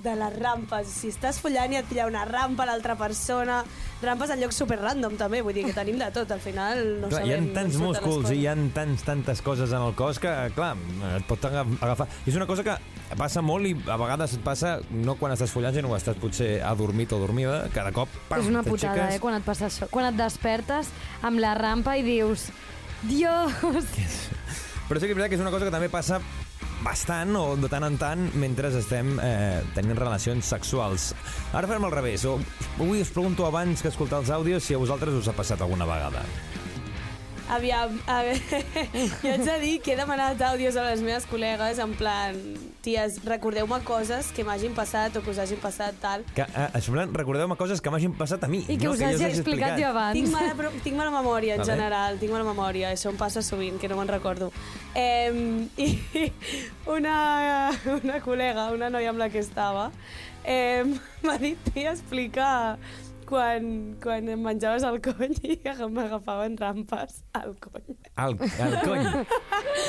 de 0.00 0.12
les 0.16 0.36
rampes. 0.40 0.88
Si 0.88 1.10
estàs 1.12 1.36
follant 1.42 1.72
i 1.74 1.76
et 1.76 1.88
pilla 1.88 2.06
una 2.08 2.22
rampa 2.24 2.64
a 2.64 2.70
l'altra 2.70 2.94
persona, 2.96 3.58
rampes 4.00 4.30
en 4.32 4.40
llocs 4.40 4.56
super 4.56 4.78
random 4.80 5.18
també, 5.20 5.42
vull 5.44 5.52
dir 5.52 5.66
que 5.68 5.74
tenim 5.76 5.98
de 6.00 6.08
tot, 6.14 6.30
al 6.32 6.40
final 6.40 6.80
no 7.02 7.10
Clar, 7.12 7.20
hi 7.26 7.34
ha 7.34 7.36
sabem... 7.36 7.50
tants 7.58 7.76
músculs 7.82 8.30
i 8.32 8.38
hi 8.40 8.46
ha 8.48 8.54
tants, 8.74 9.04
tantes 9.04 9.42
coses 9.44 9.74
en 9.76 9.84
el 9.84 9.92
cos 9.98 10.18
que, 10.22 10.32
clar, 10.56 10.72
et 11.18 11.28
pot 11.28 11.44
aga- 11.50 11.66
agafar. 11.76 12.08
És 12.24 12.40
una 12.40 12.48
cosa 12.48 12.64
que 12.64 12.78
passa 13.20 13.44
molt 13.44 13.68
i 13.68 13.74
a 13.84 14.00
vegades 14.00 14.38
et 14.38 14.44
passa 14.48 14.78
no 14.90 15.18
quan 15.20 15.36
estàs 15.36 15.52
follant, 15.52 15.76
sinó 15.76 15.92
quan 15.92 16.00
estàs 16.00 16.16
potser 16.22 16.50
adormit 16.64 17.12
o 17.12 17.20
dormida, 17.20 17.66
cada 17.76 17.92
cop, 17.92 18.08
pam, 18.30 18.40
És 18.40 18.48
una 18.48 18.64
putada, 18.64 19.10
eh, 19.12 19.20
quan 19.20 19.36
et 19.36 19.44
passa 19.44 19.68
això. 19.68 19.90
Quan 19.92 20.08
et 20.08 20.16
despertes 20.16 20.88
amb 21.20 21.42
la 21.44 21.52
rampa 21.58 21.98
i 22.00 22.06
dius... 22.06 22.48
Dios! 23.04 23.52
Però 24.88 24.98
sí 24.98 25.06
que 25.06 25.12
és 25.12 25.16
veritat 25.16 25.30
que 25.30 25.36
és 25.38 25.44
una 25.44 25.52
cosa 25.52 25.68
que 25.68 25.72
també 25.72 25.88
passa 25.92 26.18
bastant 26.84 27.36
o 27.36 27.44
de 27.60 27.68
tant 27.70 27.84
en 27.86 27.98
tant 28.00 28.22
mentre 28.40 28.70
estem 28.80 29.16
eh, 29.22 29.60
tenint 29.76 29.98
relacions 29.98 30.52
sexuals. 30.54 31.10
Ara 31.52 31.68
farem 31.70 31.86
al 31.88 31.94
revés. 31.94 32.24
O, 32.28 32.38
avui 32.78 33.04
us 33.04 33.12
pregunto 33.14 33.46
abans 33.48 33.82
que 33.82 33.92
escoltar 33.92 34.22
els 34.24 34.32
àudios 34.34 34.64
si 34.64 34.76
a 34.76 34.80
vosaltres 34.82 35.16
us 35.20 35.28
ha 35.28 35.36
passat 35.36 35.60
alguna 35.60 35.88
vegada. 35.88 36.24
Aviam, 37.50 37.96
a 38.06 38.20
veure, 38.22 38.60
jo 39.24 39.30
haig 39.32 39.42
de 39.42 39.54
dir 39.58 39.72
que 39.82 39.92
he 39.92 39.96
demanat 39.98 40.38
àudios 40.46 40.76
a 40.78 40.84
les 40.86 41.00
meves 41.02 41.24
col·legues 41.26 41.80
en 41.82 41.96
plan, 41.98 42.36
ties, 42.84 43.16
recordeu-me 43.26 43.80
coses 43.82 44.28
que 44.36 44.44
m'hagin 44.46 44.76
passat 44.76 45.16
o 45.18 45.22
que 45.24 45.32
us 45.34 45.40
hagin 45.42 45.58
passat 45.58 45.98
tal. 46.00 46.22
Que, 46.36 46.44
eh, 46.46 46.68
en 46.78 46.86
plan, 46.94 47.12
recordeu-me 47.18 47.56
coses 47.58 47.82
que 47.82 47.90
m'hagin 47.90 48.14
passat 48.14 48.46
a 48.46 48.48
mi. 48.52 48.62
I 48.68 48.76
que 48.78 48.86
no 48.86 48.92
us 48.94 49.02
jo 49.02 49.08
hagi 49.08 49.18
us 49.18 49.40
explicat 49.40 49.74
jo 49.82 49.88
abans. 49.90 50.14
Tinc 50.14 50.30
mala, 50.30 50.54
pro- 50.54 50.70
tinc 50.84 50.96
mala 50.96 51.10
memòria, 51.10 51.56
en 51.58 51.64
Vale. 51.64 51.72
general, 51.74 52.20
tinc 52.22 52.30
mala 52.32 52.46
memòria, 52.46 52.94
això 52.94 53.10
em 53.10 53.18
passa 53.18 53.42
sovint, 53.42 53.80
que 53.82 53.90
no 53.90 53.98
me'n 53.98 54.14
recordo. 54.14 54.52
Eh, 54.94 55.66
I 55.76 55.90
una, 56.96 57.70
una 57.98 58.22
col·lega, 58.22 58.70
una 58.78 58.94
noia 58.94 59.10
amb 59.10 59.18
la 59.18 59.28
que 59.28 59.42
estava, 59.42 59.90
eh, 60.44 60.84
m'ha 61.26 61.36
dit, 61.42 61.58
tia, 61.74 61.96
explica 61.98 62.78
quan, 63.30 63.66
quan 64.02 64.26
em 64.28 64.40
menjaves 64.42 64.82
el 64.88 64.98
cony 65.04 65.36
i 65.46 65.56
m'agafaven 65.94 66.56
rampes 66.58 67.20
al 67.38 67.54
cony. 67.62 67.94
Al, 68.18 68.34
al 68.60 68.74
cony. 68.82 69.06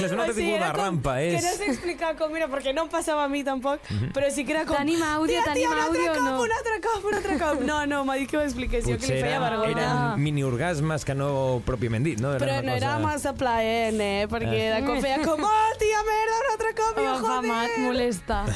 És 0.02 0.12
un 0.14 0.22
altre 0.22 0.36
tipus 0.36 0.46
de 0.46 0.56
era 0.60 0.70
com- 0.72 0.80
rampa, 0.84 1.16
Que 1.18 1.34
és... 1.40 1.44
no 1.48 1.54
sé 1.58 1.70
explicar 1.74 2.14
com 2.20 2.36
era, 2.38 2.48
perquè 2.52 2.74
no 2.78 2.86
em 2.86 2.92
passava 2.94 3.26
a 3.26 3.32
mi 3.32 3.42
tampoc, 3.44 3.82
però 4.16 4.30
sí 4.32 4.46
que 4.46 4.54
era 4.56 4.64
com... 4.70 4.78
Tenim 4.78 5.02
àudio, 5.04 5.34
tia, 5.42 5.48
tenim 5.50 5.74
tia, 5.74 5.88
àudio 5.88 6.12
o 6.14 6.24
no?" 6.24 6.36
un 6.46 6.56
altre 6.60 6.78
cop, 6.86 7.10
un 7.10 7.18
altre 7.20 7.38
cop. 7.42 7.66
No, 7.68 7.82
no, 7.90 8.04
m'ha 8.08 8.20
dit 8.22 8.30
que 8.32 8.38
ho 8.40 8.46
expliqués 8.46 8.86
jo, 8.88 8.96
que 9.02 9.10
li 9.12 9.20
feia 9.26 9.42
vergonya. 9.44 9.74
eren 9.76 10.22
mini-orgasmes 10.24 11.04
que 11.08 11.18
no 11.18 11.32
pròpiament 11.68 12.06
dit, 12.08 12.22
no? 12.22 12.36
Era 12.38 12.46
Però 12.46 12.60
una 12.62 12.70
no 12.72 12.78
era 12.78 12.94
cosa... 12.96 13.06
massa 13.08 13.34
plaent, 13.42 14.00
eh? 14.06 14.28
Perquè 14.32 14.62
Eh. 14.62 14.70
de 14.78 14.86
cop 14.86 15.02
feia 15.04 15.20
com, 15.26 15.42
oh, 15.50 15.74
tia, 15.82 16.06
merda, 16.08 16.40
un 16.46 16.52
altre 16.54 16.76
cop, 16.78 17.02
i 17.02 17.08
jo, 17.10 17.18
joder! 17.26 17.80
molesta. 17.88 18.44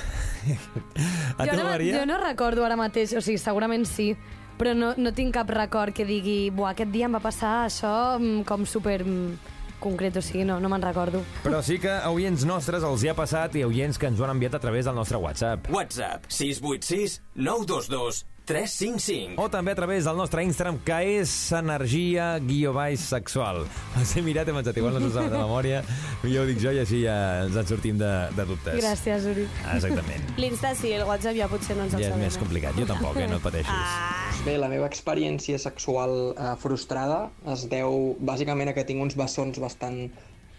A 1.37 1.43
tu, 1.43 1.49
jo, 1.49 1.57
no, 1.57 1.63
Maria? 1.69 1.97
jo 1.99 2.05
no 2.05 2.17
recordo 2.21 2.63
ara 2.65 2.75
mateix, 2.77 3.13
o 3.17 3.21
sigui, 3.25 3.39
segurament 3.41 3.85
sí, 3.89 4.11
però 4.59 4.75
no, 4.77 4.93
no 4.97 5.13
tinc 5.15 5.35
cap 5.35 5.49
record 5.53 5.95
que 5.95 6.05
digui, 6.07 6.49
buah, 6.55 6.73
aquest 6.73 6.93
dia 6.93 7.09
em 7.09 7.17
va 7.17 7.23
passar 7.23 7.65
això 7.65 7.93
mm, 8.19 8.45
com 8.49 8.65
super 8.69 8.99
mm, 9.03 9.53
concret, 9.83 10.17
o 10.17 10.23
sigui, 10.23 10.45
no, 10.47 10.59
no 10.63 10.71
me'n 10.71 10.83
recordo. 10.83 11.23
Però 11.43 11.61
sí 11.65 11.79
que 11.81 11.91
a 11.93 12.11
oients 12.13 12.45
nostres 12.47 12.85
els 12.87 13.03
hi 13.03 13.11
ha 13.11 13.17
passat 13.17 13.57
i 13.59 13.65
a 13.65 13.69
oients 13.69 13.99
que 13.99 14.09
ens 14.09 14.21
ho 14.21 14.27
han 14.27 14.35
enviat 14.35 14.57
a 14.57 14.63
través 14.63 14.87
del 14.87 14.97
nostre 14.97 15.19
WhatsApp. 15.21 15.69
WhatsApp 15.73 16.29
686 16.29 17.19
922 17.35 18.23
355. 18.45 19.35
O 19.41 19.49
també 19.51 19.73
a 19.73 19.77
través 19.77 20.05
del 20.07 20.17
nostre 20.17 20.43
Instagram, 20.45 20.77
que 20.85 20.97
és 21.19 21.33
energia 21.57 22.35
guió 22.45 22.73
baix 22.75 23.03
sexual. 23.09 23.63
Els 23.99 24.13
he 24.15 24.23
mirat 24.25 24.47
i 24.47 24.53
hem 24.53 24.59
pensat, 24.61 24.77
igual 24.81 24.97
no 24.97 25.01
s'ho 25.03 25.13
saben 25.15 25.33
de 25.33 25.41
memòria, 25.41 25.81
jo 26.23 26.43
ho 26.43 26.49
dic 26.49 26.61
jo 26.61 26.73
i 26.75 26.81
així 26.83 27.01
ja 27.03 27.17
ens 27.45 27.57
en 27.61 27.71
sortim 27.71 27.97
de, 28.01 28.11
de 28.37 28.45
dubtes. 28.51 28.77
Gràcies, 28.79 29.25
Uri. 29.31 29.47
Ah, 29.65 29.79
exactament. 29.79 30.29
L'Insta 30.41 30.75
sí, 30.77 30.93
el 30.95 31.07
WhatsApp 31.09 31.39
ja 31.39 31.49
potser 31.51 31.79
no 31.79 31.87
ens 31.87 31.97
el 31.97 32.05
Ja 32.05 32.13
és 32.13 32.21
més 32.21 32.39
complicat. 32.41 32.77
Jo 32.77 32.87
tampoc, 32.89 33.17
eh? 33.17 33.27
no 33.31 33.41
et 33.41 33.45
pateixis. 33.45 33.97
Bé, 34.45 34.59
la 34.61 34.69
meva 34.69 34.85
experiència 34.91 35.57
sexual 35.61 36.15
eh, 36.35 36.53
frustrada 36.61 37.25
es 37.53 37.65
deu 37.71 38.15
bàsicament 38.21 38.69
a 38.69 38.77
que 38.77 38.85
tinc 38.87 39.01
uns 39.01 39.17
bessons 39.17 39.57
bastant 39.61 40.05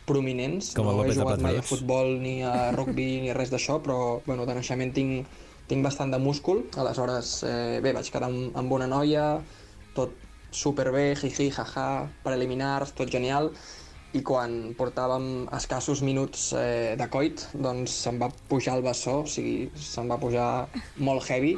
prominents. 0.07 0.73
Com 0.77 0.89
no 0.89 1.05
he 1.05 1.15
jugat 1.15 1.43
mai 1.43 1.59
a 1.61 1.65
futbol 1.67 2.17
ni 2.23 2.39
a 2.47 2.71
rugby 2.75 3.09
ni 3.25 3.35
res 3.37 3.51
d'això, 3.53 3.81
però 3.83 4.23
bueno, 4.27 4.47
de 4.49 4.55
naixement 4.57 4.95
tinc, 4.97 5.27
tinc 5.71 5.85
bastant 5.85 6.13
de 6.15 6.21
múscul. 6.23 6.65
Aleshores, 6.79 7.41
eh, 7.47 7.81
bé, 7.83 7.93
vaig 7.97 8.11
quedar 8.13 8.31
amb, 8.31 8.55
amb 8.57 8.73
una 8.73 8.87
noia, 8.91 9.27
tot 9.97 10.15
superbé, 10.55 11.15
jiji, 11.19 11.51
jaja, 11.53 12.07
preliminars, 12.25 12.95
tot 12.97 13.11
genial, 13.13 13.51
i 14.17 14.23
quan 14.25 14.55
portàvem 14.79 15.47
escassos 15.57 16.03
minuts 16.07 16.53
eh, 16.57 16.95
de 16.99 17.09
coit, 17.13 17.43
doncs 17.53 17.97
se'm 18.07 18.21
va 18.23 18.31
pujar 18.49 18.79
el 18.79 18.87
bessó, 18.87 19.21
o 19.25 19.27
sigui, 19.31 19.67
se'm 19.75 20.09
va 20.13 20.21
pujar 20.23 20.69
molt 20.97 21.27
heavy, 21.29 21.57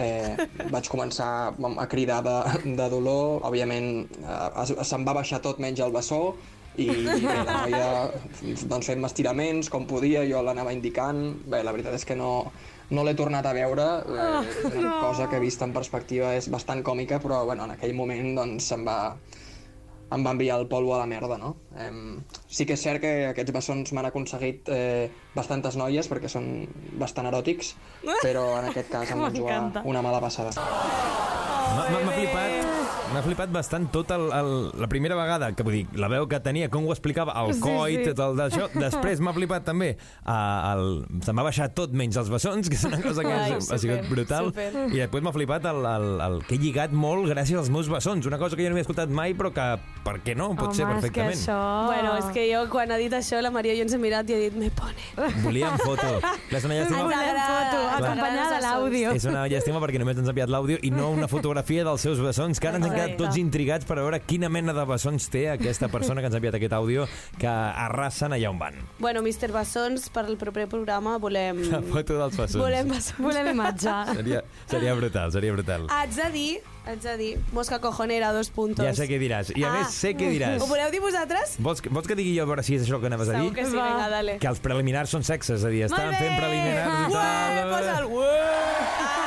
eh, 0.00 0.46
vaig 0.70 0.88
començar 0.88 1.30
a 1.50 1.88
cridar 1.90 2.22
de, 2.24 2.38
de 2.78 2.88
dolor, 2.92 3.42
òbviament 3.50 3.90
eh, 4.22 4.80
se'm 4.86 5.04
va 5.04 5.18
baixar 5.20 5.42
tot 5.44 5.60
menys 5.60 5.82
el 5.84 5.92
bessó, 5.92 6.22
i 6.80 6.86
bé, 6.86 7.36
la 7.44 7.64
noia 7.66 7.86
doncs, 8.70 8.86
fent 8.86 9.04
estiraments 9.04 9.68
com 9.68 9.88
podia, 9.90 10.22
jo 10.28 10.40
l'anava 10.46 10.72
indicant, 10.72 11.24
bé, 11.50 11.64
la 11.66 11.74
veritat 11.74 11.98
és 11.98 12.06
que 12.06 12.16
no, 12.16 12.52
no 12.90 13.04
l'he 13.06 13.14
tornat 13.14 13.46
a 13.46 13.52
veure, 13.54 13.84
eh, 14.02 14.70
una 14.76 14.96
cosa 15.00 15.28
que 15.30 15.38
vista 15.40 15.64
en 15.64 15.72
perspectiva 15.72 16.34
és 16.34 16.48
bastant 16.50 16.82
còmica, 16.82 17.20
però 17.22 17.44
bueno, 17.46 17.64
en 17.64 17.70
aquell 17.76 17.94
moment 17.94 18.34
doncs, 18.36 18.66
se'm 18.72 18.82
va, 18.86 19.14
em 20.10 20.24
va 20.26 20.32
enviar 20.34 20.56
el 20.58 20.66
polvo 20.66 20.96
a 20.96 20.98
la 20.98 21.06
merda, 21.06 21.36
no? 21.38 21.52
Eh, 21.78 21.90
sí 22.50 22.66
que 22.66 22.74
és 22.74 22.82
cert 22.82 23.00
que 23.00 23.12
aquests 23.30 23.52
bessons 23.54 23.92
m'han 23.94 24.08
aconseguit 24.10 24.68
eh, 24.74 25.08
bastantes 25.36 25.76
noies 25.78 26.08
perquè 26.10 26.26
són 26.28 26.66
bastant 26.98 27.30
eròtics, 27.30 27.76
però 28.24 28.48
en 28.58 28.70
aquest 28.72 28.90
cas 28.90 29.10
em 29.14 29.22
van 29.26 29.36
jugar 29.38 29.60
una 29.84 30.02
mala 30.02 30.18
passada. 30.20 30.50
M'ha- 31.70 32.00
m'ha 32.02 32.12
flipat, 32.16 32.69
m'ha 33.12 33.22
flipat 33.24 33.50
bastant 33.50 33.88
tot 33.90 34.10
el, 34.14 34.28
el, 34.32 34.50
la 34.78 34.86
primera 34.90 35.16
vegada, 35.18 35.50
que 35.56 35.64
vull 35.66 35.74
dir, 35.80 35.86
la 35.98 36.08
veu 36.12 36.26
que 36.30 36.38
tenia, 36.44 36.68
com 36.70 36.86
ho 36.86 36.92
explicava, 36.94 37.34
el 37.42 37.54
Sí, 37.56 37.60
coit, 37.64 38.04
sí. 38.04 38.12
tot 38.14 38.20
el 38.28 38.36
d'això. 38.38 38.68
Després 38.78 39.20
m'ha 39.24 39.32
flipat 39.34 39.64
també, 39.66 39.88
uh, 40.22 40.74
el, 40.74 40.84
se'm 41.26 41.40
va 41.40 41.44
baixar 41.48 41.68
tot 41.74 41.92
menys 41.96 42.16
els 42.20 42.30
bessons, 42.30 42.68
que 42.70 42.78
és 42.78 42.84
una 42.86 43.00
cosa 43.02 43.24
que 43.26 43.32
Ai, 43.34 43.56
és, 43.58 43.70
ha 43.72 43.78
sigut 43.82 44.04
super, 44.04 44.10
brutal. 44.14 44.50
super. 44.52 44.68
I 44.94 45.00
després 45.02 45.24
m'ha 45.26 45.32
flipat 45.34 45.66
el, 45.72 45.80
el, 45.90 46.06
el, 46.28 46.38
que 46.46 46.54
he 46.54 46.60
lligat 46.62 46.94
molt 46.94 47.26
gràcies 47.30 47.58
als 47.58 47.70
meus 47.74 47.90
bessons, 47.90 48.26
una 48.30 48.38
cosa 48.38 48.56
que 48.56 48.62
jo 48.64 48.70
no 48.70 48.76
havia 48.78 48.86
escoltat 48.86 49.10
mai, 49.10 49.34
però 49.34 49.50
que, 49.54 49.66
per 50.06 50.16
què 50.24 50.36
no, 50.38 50.52
pot 50.58 50.74
ser 50.76 50.86
Home, 50.86 51.00
és 51.00 51.10
que 51.10 51.10
perfectament. 51.10 51.40
això... 51.40 51.58
Bueno, 51.90 52.14
és 52.22 52.30
que 52.36 52.46
jo 52.52 52.62
quan 52.70 52.94
ha 52.94 53.00
dit 53.00 53.12
això, 53.18 53.40
la 53.42 53.50
Maria 53.50 53.74
i 53.74 53.80
jo 53.82 53.88
ens 53.88 53.96
hem 53.98 54.02
mirat 54.06 54.30
i 54.30 54.36
ha 54.38 54.40
dit, 54.46 54.54
me 54.56 54.70
pone. 54.70 55.32
Volíem 55.42 55.76
foto. 55.82 56.12
Clar, 56.50 56.60
és 56.62 56.68
una 56.68 56.78
llàstima, 56.78 57.02
Ens 57.02 57.18
agrada, 57.18 57.48
foto, 57.50 57.82
acompanyada 57.98 58.54
de 58.54 58.62
l'àudio. 58.66 59.12
és 59.18 59.26
una 59.28 59.44
llàstima 59.50 59.82
perquè 59.82 59.98
només 60.02 60.18
ens 60.20 60.28
ha 60.30 60.34
enviat 60.34 60.50
l'àudio 60.52 60.78
i 60.86 60.90
no 60.94 61.10
una 61.16 61.28
fotografia 61.30 61.84
dels 61.86 62.00
seus 62.06 62.20
bessons, 62.22 62.60
que 62.60 62.68
ara 62.70 62.78
ens 62.80 62.86
quedat 63.00 63.16
tots 63.18 63.36
intrigats 63.40 63.84
per 63.88 63.96
veure 64.00 64.20
quina 64.20 64.48
mena 64.48 64.72
de 64.76 64.84
bessons 64.86 65.28
té 65.32 65.46
aquesta 65.50 65.88
persona 65.88 66.20
que 66.20 66.26
ens 66.30 66.34
ha 66.34 66.40
enviat 66.40 66.54
aquest 66.60 66.72
àudio 66.76 67.06
que 67.38 67.46
arrasen 67.50 68.32
allà 68.36 68.50
on 68.50 68.58
van. 68.60 68.74
Bueno, 68.98 69.20
Mr. 69.22 69.50
Bessons, 69.52 70.08
per 70.10 70.24
al 70.26 70.36
proper 70.36 70.66
programa 70.68 71.16
volem... 71.18 71.62
La 71.72 71.82
foto 71.82 72.18
dels 72.18 72.36
bessons. 72.36 72.60
Volem 72.62 72.88
bessons. 72.88 73.18
Volem 73.20 73.52
imatge. 73.54 73.94
Seria, 74.14 74.42
seria 74.70 74.94
brutal, 74.94 75.32
seria 75.32 75.52
brutal. 75.52 75.86
Haig 75.90 76.14
de 76.16 76.28
dir, 76.34 76.50
haig 76.86 77.00
de 77.04 77.16
dir, 77.20 77.30
mosca 77.52 77.78
cojonera, 77.80 78.32
dos 78.32 78.50
puntos. 78.50 78.84
Ja 78.84 78.94
sé 78.96 79.06
què 79.10 79.18
diràs. 79.20 79.52
I 79.56 79.64
a 79.64 79.70
Ah. 79.70 79.76
més 79.80 79.94
sé 79.94 80.14
què 80.16 80.30
diràs. 80.32 80.60
Ho 80.62 80.66
voleu 80.70 80.90
dir 80.90 81.00
vosaltres? 81.00 81.56
Vols, 81.58 81.82
vols 81.90 82.06
que 82.08 82.14
digui 82.18 82.36
jo 82.36 82.42
a 82.44 82.46
veure 82.50 82.62
si 82.66 82.74
és 82.76 82.82
això 82.86 82.96
el 82.96 83.00
que 83.02 83.06
anaves 83.12 83.28
a 83.28 83.32
Segur 83.32 83.48
dir? 83.50 83.54
que 83.54 83.66
sí, 83.66 83.76
Va. 83.76 83.88
vinga, 83.92 84.08
dale. 84.10 84.38
Que 84.38 84.46
els 84.48 84.60
preliminars 84.60 85.10
són 85.10 85.22
sexes, 85.24 85.60
és 85.60 85.64
a 85.64 85.68
dir, 85.72 85.84
estan 85.84 86.14
fent 86.14 86.36
preliminars 86.38 86.90
i 86.90 87.12
Ué, 87.12 87.12
tal. 87.14 87.70
posa 87.70 87.98
el 88.00 88.06
ué. 88.06 88.34
Ah, 89.00 89.26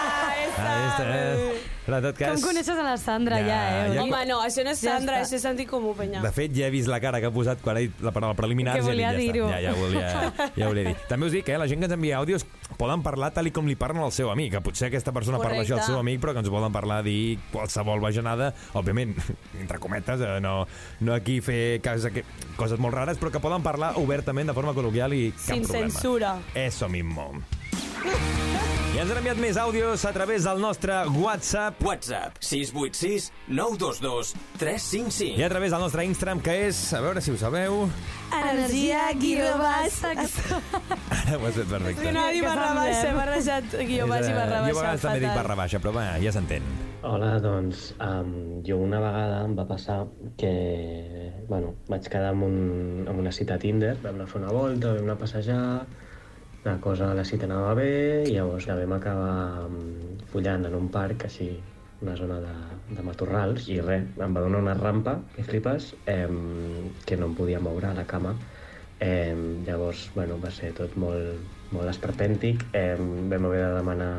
Ah, 0.56 0.74
està, 0.88 1.06
eh? 1.10 1.53
Però 1.86 1.98
en 2.00 2.04
tot 2.06 2.18
Com 2.18 2.28
cas... 2.32 2.44
coneixes 2.46 2.78
a 2.80 2.84
la 2.86 2.96
Sandra, 2.98 3.40
Ja, 3.42 3.48
ja, 3.48 3.86
eh? 3.88 3.94
ja- 3.96 4.04
Home, 4.04 4.26
no, 4.30 4.38
això 4.42 4.64
no 4.64 4.72
és 4.72 4.80
Ja 4.82 4.94
Sandra, 4.98 5.18
està. 5.20 5.26
això 5.28 5.36
és 5.36 5.42
sentit 5.44 5.68
comú, 5.68 5.94
penya. 5.98 6.22
De 6.24 6.32
fet, 6.32 6.54
ja 6.56 6.68
he 6.68 6.72
vist 6.72 6.88
la 6.88 7.00
cara 7.04 7.20
que 7.20 7.28
ha 7.28 7.32
posat 7.32 7.60
quan 7.62 7.76
ha 7.76 7.80
dit 7.84 7.92
la 8.02 8.12
paraula 8.16 8.36
preliminars. 8.36 8.80
Que 8.80 8.86
volia 8.88 9.12
dit, 9.12 9.34
dir-ho. 9.34 9.50
Ja, 9.50 9.60
ja, 9.60 9.72
ja, 9.74 9.80
volia, 9.82 10.52
ja 10.56 10.68
volia 10.70 10.84
dir. 10.90 10.96
També 11.10 11.28
us 11.28 11.34
dic 11.36 11.44
que 11.46 11.54
eh, 11.54 11.58
la 11.60 11.68
gent 11.68 11.80
que 11.84 11.90
ens 11.90 11.94
envia 11.98 12.20
àudios 12.22 12.46
poden 12.78 13.04
parlar 13.04 13.34
tal 13.36 13.48
i 13.48 13.52
com 13.52 13.68
li 13.68 13.76
parlen 13.76 14.02
al 14.04 14.12
seu 14.16 14.32
amic. 14.32 14.54
Que 14.56 14.62
potser 14.64 14.88
aquesta 14.88 15.12
persona 15.12 15.38
parla 15.40 15.58
Correcte. 15.60 15.74
això 15.74 15.82
al 15.82 15.86
seu 15.92 16.00
amic, 16.00 16.22
però 16.24 16.32
que 16.34 16.40
ens 16.46 16.50
volen 16.50 16.72
parlar, 16.72 17.02
dir 17.04 17.38
qualsevol 17.52 18.00
bajanada, 18.00 18.54
òbviament, 18.74 19.14
entre 19.62 19.80
cometes, 19.80 20.22
eh, 20.24 20.40
no, 20.42 20.66
no 21.02 21.14
aquí 21.14 21.42
fer 21.42 21.82
cas, 21.84 22.08
que, 22.14 22.24
coses 22.56 22.80
molt 22.80 22.96
rares, 22.96 23.20
però 23.20 23.30
que 23.32 23.44
poden 23.44 23.62
parlar 23.62 23.94
obertament, 24.00 24.48
de 24.48 24.56
forma 24.56 24.72
col·loquial 24.74 25.14
i 25.20 25.32
cap 25.36 25.44
Sin 25.58 25.64
problema. 25.68 25.90
censura. 25.92 26.38
Eso 26.56 26.88
mismo. 26.90 27.34
I 28.04 28.98
ens 29.00 29.10
han 29.10 29.18
enviat 29.22 29.38
més 29.40 29.56
àudios 29.58 30.02
a 30.06 30.12
través 30.12 30.44
del 30.44 30.60
nostre 30.60 30.96
WhatsApp 31.16 31.80
WhatsApp 31.86 32.36
686 32.44 33.30
922 33.48 34.34
355. 34.60 35.40
i 35.40 35.46
a 35.46 35.50
través 35.50 35.72
del 35.72 35.82
nostre 35.86 36.04
Instagram, 36.10 36.42
que 36.44 36.56
és, 36.68 36.82
a 36.94 37.00
veure 37.06 37.24
si 37.24 37.32
ho 37.32 37.38
sabeu... 37.40 37.86
Energia 38.34 39.06
guió-baix. 39.16 40.02
Ara 40.04 40.26
ho 41.38 41.48
has 41.48 41.56
fet 41.56 41.72
perfecte. 41.72 42.12
No, 42.12 42.26
dir 42.34 42.42
Que 42.44 42.48
barra 42.50 42.70
baixa, 42.76 43.16
barra 43.16 43.38
baixat, 43.38 43.78
guió 43.88 44.10
baix 44.12 44.28
i 44.28 44.36
barra 44.36 44.52
Jo 44.52 44.60
a 44.60 44.68
baixa. 44.68 44.80
vegades 44.82 45.08
també 45.08 45.24
dic 45.24 45.40
barra 45.40 45.58
baixa, 45.64 45.82
però 45.86 45.96
va, 45.96 46.06
ja 46.26 46.36
s'entén. 46.36 46.70
Hola, 47.08 47.32
doncs 47.44 47.88
um, 48.04 48.36
jo 48.68 48.82
una 48.84 49.00
vegada 49.04 49.42
em 49.48 49.56
va 49.58 49.68
passar 49.70 50.02
que 50.40 50.54
bueno, 51.48 51.76
vaig 51.88 52.12
quedar 52.12 52.34
amb, 52.36 52.46
un, 52.52 53.06
amb 53.08 53.24
una 53.24 53.32
cita 53.32 53.56
a 53.56 53.62
Tinder, 53.64 53.96
vam 54.04 54.18
anar 54.20 54.28
a 54.28 54.34
fer 54.34 54.42
una 54.44 54.54
volta, 54.56 54.94
vam 54.98 55.08
anar 55.08 55.18
a 55.18 55.22
passejar, 55.24 55.66
la 56.64 56.78
cosa, 56.80 57.14
la 57.14 57.26
cita 57.28 57.46
anava 57.46 57.74
bé, 57.76 58.24
i 58.28 58.34
llavors 58.38 58.68
ja 58.70 58.76
vam 58.80 58.96
acabar 58.96 59.68
follant 60.32 60.68
en 60.70 60.76
un 60.78 60.90
parc, 60.92 61.26
així, 61.28 61.50
una 62.04 62.16
zona 62.20 62.40
de, 62.44 62.54
de 62.96 63.04
matorrals, 63.04 63.68
i 63.72 63.80
res, 63.84 64.06
em 64.20 64.36
va 64.36 64.44
donar 64.44 64.62
una 64.64 64.76
rampa, 64.80 65.18
que 65.36 65.44
flipes, 65.48 65.94
eh, 66.08 66.28
que 67.08 67.20
no 67.20 67.30
em 67.32 67.36
podia 67.36 67.62
moure 67.64 67.92
a 67.92 67.98
la 67.98 68.08
cama. 68.08 68.36
Eh, 69.04 69.36
llavors, 69.68 70.10
bueno, 70.16 70.40
va 70.40 70.52
ser 70.56 70.72
tot 70.78 70.96
molt, 71.00 71.44
molt 71.76 71.92
esperpèntic, 71.92 72.64
eh, 72.80 72.96
vam 73.00 73.50
haver 73.50 73.64
de 73.66 73.76
demanar 73.80 74.12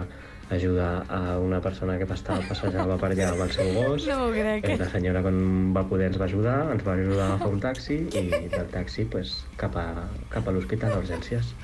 ajuda 0.51 1.05
a 1.09 1.39
una 1.39 1.61
persona 1.65 1.97
que 1.99 2.09
estava 2.11 2.45
passejava 2.49 2.99
per 3.01 3.13
allà 3.13 3.31
amb 3.33 3.45
el 3.47 3.55
seu 3.57 3.71
gos. 3.77 4.09
No 4.11 4.19
m'ho 4.23 4.33
crec. 4.35 4.69
Eh, 4.69 4.77
la 4.81 4.91
senyora 4.93 5.23
quan 5.25 5.39
va 5.77 5.87
poder 5.89 6.11
ens 6.13 6.21
va 6.21 6.29
ajudar, 6.29 6.59
ens 6.75 6.85
va 6.87 6.97
ajudar 6.99 7.25
a 7.25 7.31
agafar 7.33 7.53
un 7.55 7.65
taxi 7.65 8.01
i 8.11 8.27
del 8.53 8.69
taxi 8.75 9.07
pues, 9.11 9.39
cap 9.61 9.77
a, 9.81 9.89
cap 10.35 10.49
a 10.49 10.55
l'hospital 10.57 10.97
d'urgències. 10.99 11.55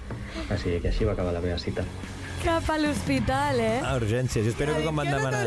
Així 0.49 0.79
que 0.81 0.93
així 0.93 1.09
va 1.09 1.17
acabar 1.19 1.37
la 1.37 1.45
meva 1.45 1.59
cita. 1.59 1.87
Cap 2.41 2.65
a 2.73 2.77
l'hospital, 2.81 3.59
eh? 3.61 3.81
A 3.85 3.97
urgències. 3.99 4.45
Jo 4.47 4.51
espero 4.55 4.73
que 4.77 4.83
quan 4.87 4.97
van 4.97 5.11
demanar... 5.13 5.43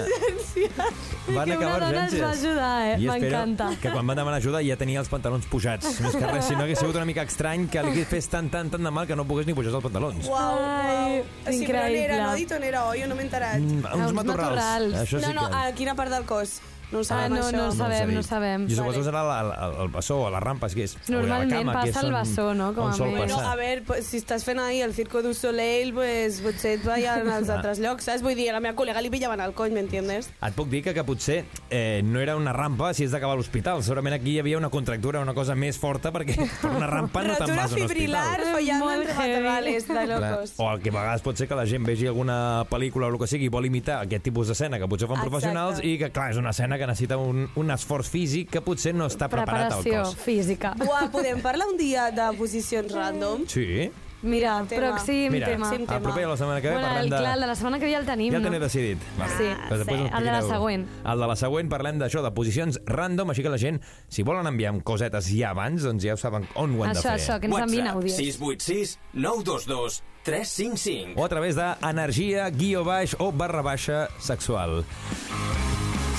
Van 1.34 1.48
que 1.48 1.56
acabar 1.56 1.78
una 1.80 1.88
dona 1.88 2.04
ens 2.04 2.14
urgències. 2.14 2.22
va 2.22 2.32
ajudar, 2.36 2.74
eh? 2.86 2.98
I 3.00 3.08
espero 3.08 3.22
M'encanta. 3.24 3.70
que 3.82 3.90
quan 3.96 4.06
van 4.12 4.20
demanar 4.20 4.38
ajuda 4.44 4.62
ja 4.62 4.76
tenia 4.78 5.00
els 5.02 5.10
pantalons 5.10 5.48
pujats. 5.50 5.88
Més 6.06 6.14
que 6.20 6.28
res, 6.30 6.46
si 6.52 6.54
no 6.58 6.68
hagués 6.68 6.78
sigut 6.84 7.00
una 7.00 7.08
mica 7.10 7.24
estrany 7.26 7.66
que 7.74 7.82
li 7.88 7.94
hagués 7.96 8.10
fet 8.12 8.28
tant, 8.36 8.52
tant, 8.54 8.70
tant 8.76 8.84
de 8.86 8.92
mal 8.94 9.08
que 9.10 9.18
no 9.18 9.26
pogués 9.26 9.48
ni 9.50 9.56
pujar 9.58 9.74
els 9.74 9.84
pantalons. 9.88 10.28
Uau, 10.30 10.60
Ai, 10.62 11.24
uau. 11.24 11.26
Sí, 11.50 11.64
però 11.66 11.82
on 11.82 11.96
era? 11.96 12.04
increïble. 12.04 12.20
No 12.22 12.30
ha 12.30 12.36
dit 12.44 12.54
on 12.60 12.68
era, 12.70 12.86
oi? 12.92 13.02
Jo 13.02 13.08
no 13.10 13.18
m'he 13.18 13.26
enterat. 13.26 13.58
Mm, 13.64 13.86
A 13.90 13.96
uns 13.98 14.06
uns 14.12 14.18
matorrals. 14.20 14.62
matorrals. 14.62 15.00
Això 15.02 15.18
sí 15.24 15.26
no, 15.26 15.34
no, 15.42 15.50
que... 15.50 15.64
a 15.64 15.74
quina 15.82 15.96
part 15.98 16.14
del 16.14 16.26
cos? 16.30 16.60
No 16.94 17.00
ho 17.00 17.02
Ah, 17.02 17.06
sabem, 17.10 17.34
no, 17.34 17.42
això. 17.42 17.52
no 17.58 17.64
ho 17.64 17.68
ho 17.68 17.72
sabem, 17.76 18.14
no 18.14 18.20
ho 18.20 18.24
sabem. 18.24 18.68
Jo 18.70 18.76
suposo 18.78 19.00
que 19.02 19.10
Vale. 19.10 19.12
serà 19.12 19.24
la, 19.28 19.68
el, 19.68 19.82
el 19.82 19.88
bessó 19.90 20.20
o 20.22 20.30
la 20.30 20.40
rampa, 20.40 20.70
si 20.70 20.82
és. 20.84 20.96
Normalment 21.10 21.50
la 21.52 21.58
cama, 21.58 21.74
que 21.84 21.92
passa 21.92 22.06
el 22.06 22.14
bessó, 22.14 22.54
no? 22.54 22.74
Com 22.76 22.88
a 22.88 22.96
mínim. 22.98 23.18
Bueno, 23.18 23.40
a 23.40 23.56
veure, 23.56 23.82
pues, 23.88 24.06
si 24.06 24.18
estàs 24.22 24.44
fent 24.46 24.60
ahir 24.60 24.84
el 24.84 24.94
Circo 24.94 25.22
du 25.26 25.34
Soleil, 25.34 25.92
pues, 25.94 26.40
potser 26.42 26.78
et 26.78 26.86
vayan 26.86 27.28
als 27.30 27.50
Ah. 27.50 27.54
altres 27.58 27.80
llocs, 27.80 28.04
saps? 28.06 28.22
Vull 28.22 28.36
dir, 28.36 28.50
a 28.52 28.54
la 28.54 28.60
meva 28.60 28.76
col·lega 28.78 29.02
li 29.02 29.10
pillaven 29.10 29.42
el 29.42 29.54
coll, 29.54 29.72
m'entiendes? 29.74 30.30
Et 30.46 30.54
puc 30.54 30.70
dir 30.70 30.84
que, 30.84 30.94
que 30.94 31.04
potser 31.04 31.46
eh, 31.70 32.02
no 32.06 32.20
era 32.22 32.36
una 32.38 32.54
rampa 32.54 32.94
si 32.94 33.04
és 33.04 33.12
d'acabar 33.12 33.34
a 33.34 33.38
l'hospital. 33.38 33.82
Segurament 33.84 34.14
aquí 34.14 34.36
hi 34.36 34.40
havia 34.40 34.58
una 34.58 34.70
contractura, 34.70 35.20
una 35.20 35.34
cosa 35.34 35.56
més 35.56 35.78
forta, 35.80 36.12
perquè 36.14 36.38
per 36.62 36.72
una 36.76 36.88
rampa 36.88 37.24
no 37.24 37.34
te'n 37.34 37.48
Rotura 37.48 37.62
vas 37.64 37.72
a 37.72 37.76
un 37.76 37.82
fibrilar 37.90 38.40
hospital. 38.40 38.54
follando 38.54 38.86
Molt 38.86 39.02
entre 39.02 39.14
heavy. 39.14 39.34
matorrales 39.34 39.88
de 39.88 39.94
Clar. 39.94 40.08
locos. 40.08 40.54
O 40.58 40.72
el 40.72 40.82
que 40.82 40.90
a 40.90 40.94
vegades 40.94 41.22
pot 41.26 41.38
ser 41.38 41.48
que 41.48 41.56
la 41.56 41.66
gent 41.66 41.86
vegi 41.86 42.06
alguna 42.08 42.66
pel·lícula 42.70 43.08
o 43.08 43.10
el 43.10 43.18
que 43.18 43.28
sigui 43.28 43.46
i 43.46 43.50
vol 43.50 43.66
imitar 43.66 44.02
aquest 44.04 44.24
tipus 44.24 44.48
d'escena 44.48 44.78
que 44.80 44.88
potser 44.88 45.08
fan 45.08 45.18
Exacte. 45.18 45.30
professionals 45.32 45.80
i 45.84 45.98
que, 45.98 46.12
clar, 46.12 46.32
és 46.32 46.38
una 46.38 46.52
escena 46.52 46.78
que 46.78 46.83
necessita 46.88 47.18
un, 47.18 47.48
un 47.56 47.72
esforç 47.72 48.10
físic 48.10 48.50
que 48.50 48.62
potser 48.62 48.94
no 48.96 49.06
està 49.08 49.28
preparat 49.30 49.72
al 49.74 49.84
Preparació 49.84 50.04
cos. 50.14 50.16
física. 50.24 50.74
Buah, 50.78 51.10
podem 51.12 51.42
parlar 51.42 51.68
un 51.72 51.78
dia 51.78 52.10
de 52.12 52.32
posicions 52.38 52.92
random? 52.92 53.46
Sí, 53.48 53.92
Mira, 54.24 54.64
Tema. 54.64 54.94
pròxim 54.96 55.34
Mira, 55.34 55.48
tema. 55.50 55.68
Sí, 55.68 55.76
el 55.76 55.86
tema. 55.86 56.00
proper 56.00 56.22
de 56.24 56.28
la 56.30 56.38
setmana 56.38 56.62
que 56.62 56.68
ve 56.70 56.74
Bueno, 56.76 56.88
parlem 56.88 57.04
el, 57.04 57.10
de... 57.10 57.18
clar, 57.18 57.34
el 57.36 57.42
de 57.42 57.48
la 57.48 57.56
setmana 57.56 57.80
que 57.80 57.86
ve 57.86 57.92
ja 57.92 57.98
el 58.00 58.06
tenim, 58.06 58.32
Ja 58.32 58.38
el 58.38 58.44
no? 58.44 58.48
teniu 58.50 58.62
decidit. 58.64 58.98
Vale. 59.18 59.32
Sí, 59.36 59.50
Pues 59.68 59.80
després 59.82 60.00
sí, 60.00 60.06
us 60.06 60.12
el 60.14 60.24
de 60.24 60.32
la 60.32 60.38
explicareu. 60.38 60.50
següent. 60.54 60.86
El 61.12 61.20
de 61.20 61.28
la 61.28 61.36
següent 61.36 61.70
parlem 61.74 62.00
d'això, 62.00 62.24
de 62.24 62.32
posicions 62.32 62.80
random, 62.86 63.30
així 63.34 63.44
que 63.44 63.50
la 63.52 63.58
gent, 63.60 63.82
si 64.08 64.24
volen 64.24 64.48
enviar 64.48 64.72
cosetes 64.82 65.28
ja 65.28 65.50
abans, 65.52 65.84
doncs 65.84 66.06
ja 66.08 66.14
ho 66.14 66.18
saben 66.18 66.48
on 66.56 66.72
ho 66.80 66.86
han 66.86 66.96
Això, 66.96 67.02
de 67.04 67.10
fer. 67.10 67.20
això, 67.20 67.40
que 67.42 67.48
ens 67.52 67.56
WhatsApp 67.58 67.96
àudios. 67.98 68.16
686 68.16 68.98
922 69.12 70.02
355. 70.24 71.20
O 71.20 71.26
a 71.26 71.28
través 71.28 71.56
d'energia, 71.60 72.50
guió 72.50 72.86
baix 72.86 73.18
o 73.20 73.34
barra 73.34 73.62
baixa 73.62 74.08
sexual. 74.22 74.86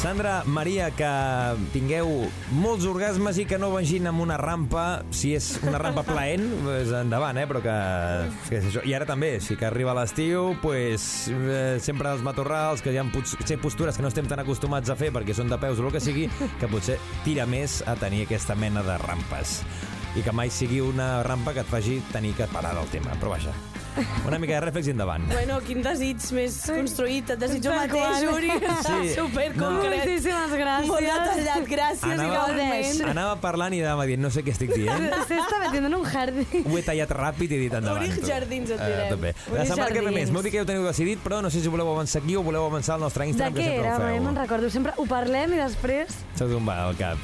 Sandra, 0.05 0.43
Maria, 0.45 0.91
que 0.93 1.11
tingueu 1.73 2.11
molts 2.61 2.85
orgasmes 2.85 3.39
i 3.41 3.47
que 3.49 3.57
no 3.57 3.71
vagin 3.73 4.05
amb 4.11 4.21
una 4.21 4.37
rampa, 4.37 5.01
si 5.17 5.31
és 5.33 5.47
una 5.65 5.79
rampa 5.81 6.03
plaent, 6.11 6.45
pues 6.61 6.93
endavant, 6.93 7.41
eh? 7.41 7.47
però 7.49 7.63
que, 7.65 7.77
que 8.51 8.59
és 8.59 8.67
això. 8.69 8.83
I 8.85 8.93
ara 8.99 9.09
també, 9.09 9.39
si 9.41 9.57
que 9.57 9.65
arriba 9.65 9.97
l'estiu, 9.97 10.53
pues, 10.61 11.07
eh, 11.33 11.81
sempre 11.81 12.13
els 12.13 12.21
matorrals, 12.27 12.85
que 12.85 12.93
hi 12.93 13.01
ha 13.01 13.07
potser 13.17 13.57
postures 13.65 13.97
que 13.97 14.05
no 14.05 14.13
estem 14.13 14.29
tan 14.29 14.45
acostumats 14.45 14.93
a 14.93 14.99
fer 15.01 15.09
perquè 15.15 15.33
són 15.33 15.49
de 15.49 15.57
peus 15.63 15.81
o 15.81 15.89
el 15.89 15.97
que 15.97 16.05
sigui, 16.05 16.29
que 16.61 16.69
potser 16.69 17.01
tira 17.25 17.49
més 17.49 17.81
a 17.89 17.97
tenir 17.97 18.27
aquesta 18.27 18.53
mena 18.61 18.85
de 18.85 19.01
rampes. 19.07 19.63
I 20.21 20.23
que 20.27 20.37
mai 20.37 20.53
sigui 20.53 20.85
una 20.85 21.15
rampa 21.25 21.57
que 21.57 21.65
et 21.65 21.73
faci 21.73 22.03
tenir 22.13 22.37
que 22.37 22.53
parar 22.53 22.77
del 22.77 22.93
tema. 22.93 23.17
Però 23.17 23.33
vaja, 23.33 23.57
una 24.27 24.39
mica 24.39 24.55
de 24.55 24.61
reflex 24.65 24.87
i 24.89 24.91
endavant. 24.95 25.25
Bueno, 25.31 25.59
quin 25.67 25.83
desig 25.85 26.23
més 26.35 26.57
construït. 26.67 27.31
Et 27.35 27.39
desitjo 27.39 27.71
el 27.73 27.77
mateix. 27.85 28.25
Uri. 28.33 28.51
Sí. 28.85 29.13
Superconcret. 29.19 30.01
Moltíssimes 30.01 30.55
gràcies. 30.59 30.89
Molt 30.91 31.07
detallat. 31.07 31.69
Gràcies 31.71 32.13
Anava- 32.15 32.27
i 32.27 32.37
gaudeix. 32.37 33.01
Anava 33.13 33.37
parlant 33.43 33.73
i 33.77 33.83
anava 33.85 34.07
dient, 34.11 34.23
no 34.25 34.31
sé 34.35 34.43
què 34.47 34.53
estic 34.55 34.75
dient. 34.75 35.09
Se 35.29 35.39
està 35.39 35.61
metiendo 35.63 35.89
en 35.93 35.95
un 36.01 36.05
jardín. 36.05 36.65
Ho 36.67 36.79
he 36.79 36.83
tallat 36.87 37.11
ràpid 37.15 37.55
i 37.55 37.59
he 37.59 37.63
dit 37.67 37.75
endavant. 37.81 38.03
Uri. 38.05 38.25
Jardins 38.27 38.71
et 38.75 38.81
Eh, 38.81 38.89
direm. 38.91 39.09
tot 39.15 39.21
bé. 39.23 39.35
La 39.53 39.61
Uri 39.61 39.69
setmana 39.71 39.91
que 39.95 40.05
ve 40.09 40.15
més. 40.19 40.31
M'heu 40.35 40.43
dit 40.43 40.53
que 40.53 40.59
ja 40.59 40.67
ho 40.67 40.71
teniu 40.73 40.85
decidit, 40.89 41.23
però 41.25 41.41
no 41.45 41.51
sé 41.51 41.61
si 41.65 41.69
voleu 41.73 41.89
avançar 41.95 42.23
aquí 42.23 42.37
o 42.37 42.43
voleu 42.43 42.67
avançar 42.67 42.95
al 42.97 43.01
nostre 43.07 43.25
De 43.25 43.31
Instagram, 43.31 43.55
què 43.55 43.65
que 43.65 43.71
sempre 43.75 43.89
era? 43.89 43.99
feu. 44.15 44.23
me'n 44.29 44.37
recordo. 44.43 44.71
Sempre 44.71 44.93
ho 44.97 45.07
parlem 45.07 45.53
i 45.55 45.63
després... 45.63 46.09
S'ha 46.35 46.47
tombat 46.51 46.79
al 46.89 46.97
cap. 46.99 47.19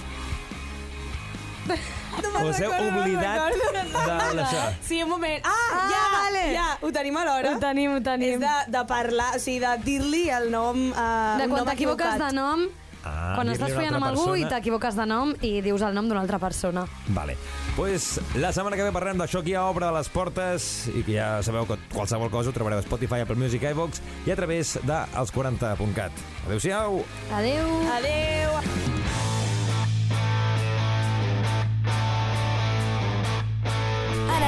No 2.21 2.47
Us 2.49 2.59
heu 2.61 2.73
oblidat 2.73 3.53
de 3.53 4.35
l'això. 4.39 4.63
Sí, 4.83 5.03
un 5.03 5.09
moment. 5.11 5.41
Ah, 5.45 5.57
Ah, 5.71 5.87
ja, 5.91 6.03
vale. 6.19 6.45
ja, 6.55 6.67
ho 6.83 6.91
tenim 6.93 7.17
a 7.17 7.25
l'hora. 7.25 7.55
Ho 7.57 7.61
tenim, 7.63 7.95
ho 7.97 8.03
tenim. 8.03 8.37
És 8.37 8.41
de, 8.41 8.73
de 8.79 8.85
parlar, 8.89 9.33
o 9.37 9.39
sigui, 9.43 9.61
de 9.63 9.73
dir-li 9.85 10.29
el 10.31 10.51
nom... 10.51 10.91
Uh, 10.91 11.39
De 11.39 11.45
un 11.47 11.51
quan 11.55 11.59
nom 11.65 11.69
t'equivoques 11.71 12.19
de 12.19 12.31
nom, 12.37 12.67
Ah, 13.03 13.33
quan 13.35 13.49
estàs 13.49 13.73
follant 13.73 13.95
amb 13.97 14.05
algú 14.11 14.27
i 14.37 14.43
persona. 14.43 14.51
t'equivoques 14.59 14.97
de 14.99 15.07
nom 15.09 15.31
i 15.41 15.53
dius 15.65 15.81
el 15.87 15.95
nom 15.97 16.05
d'una 16.11 16.21
altra 16.21 16.39
persona. 16.39 16.83
Vale. 17.17 17.37
Pues 17.75 18.21
la 18.37 18.51
setmana 18.53 18.77
que 18.77 18.85
ve 18.85 18.93
parlem 18.93 19.17
d'això 19.23 19.41
que 19.43 19.55
a 19.57 19.63
obra 19.71 19.89
de 19.89 19.97
les 19.97 20.11
portes 20.13 20.67
i 20.93 21.03
que 21.07 21.15
ja 21.17 21.31
sabeu 21.43 21.65
que 21.67 21.79
qualsevol 21.95 22.29
cosa 22.31 22.51
ho 22.51 22.53
trobareu 22.53 22.79
a 22.79 22.83
Spotify, 22.85 23.23
Apple 23.25 23.37
Music, 23.41 23.63
iVox 23.71 24.03
i 24.27 24.31
a 24.35 24.37
través 24.37 24.77
de 24.83 25.01
els40.cat. 25.17 26.13
Adéu-siau! 26.47 27.01
Adeu. 27.33 27.73
Adéu. 27.97 29.20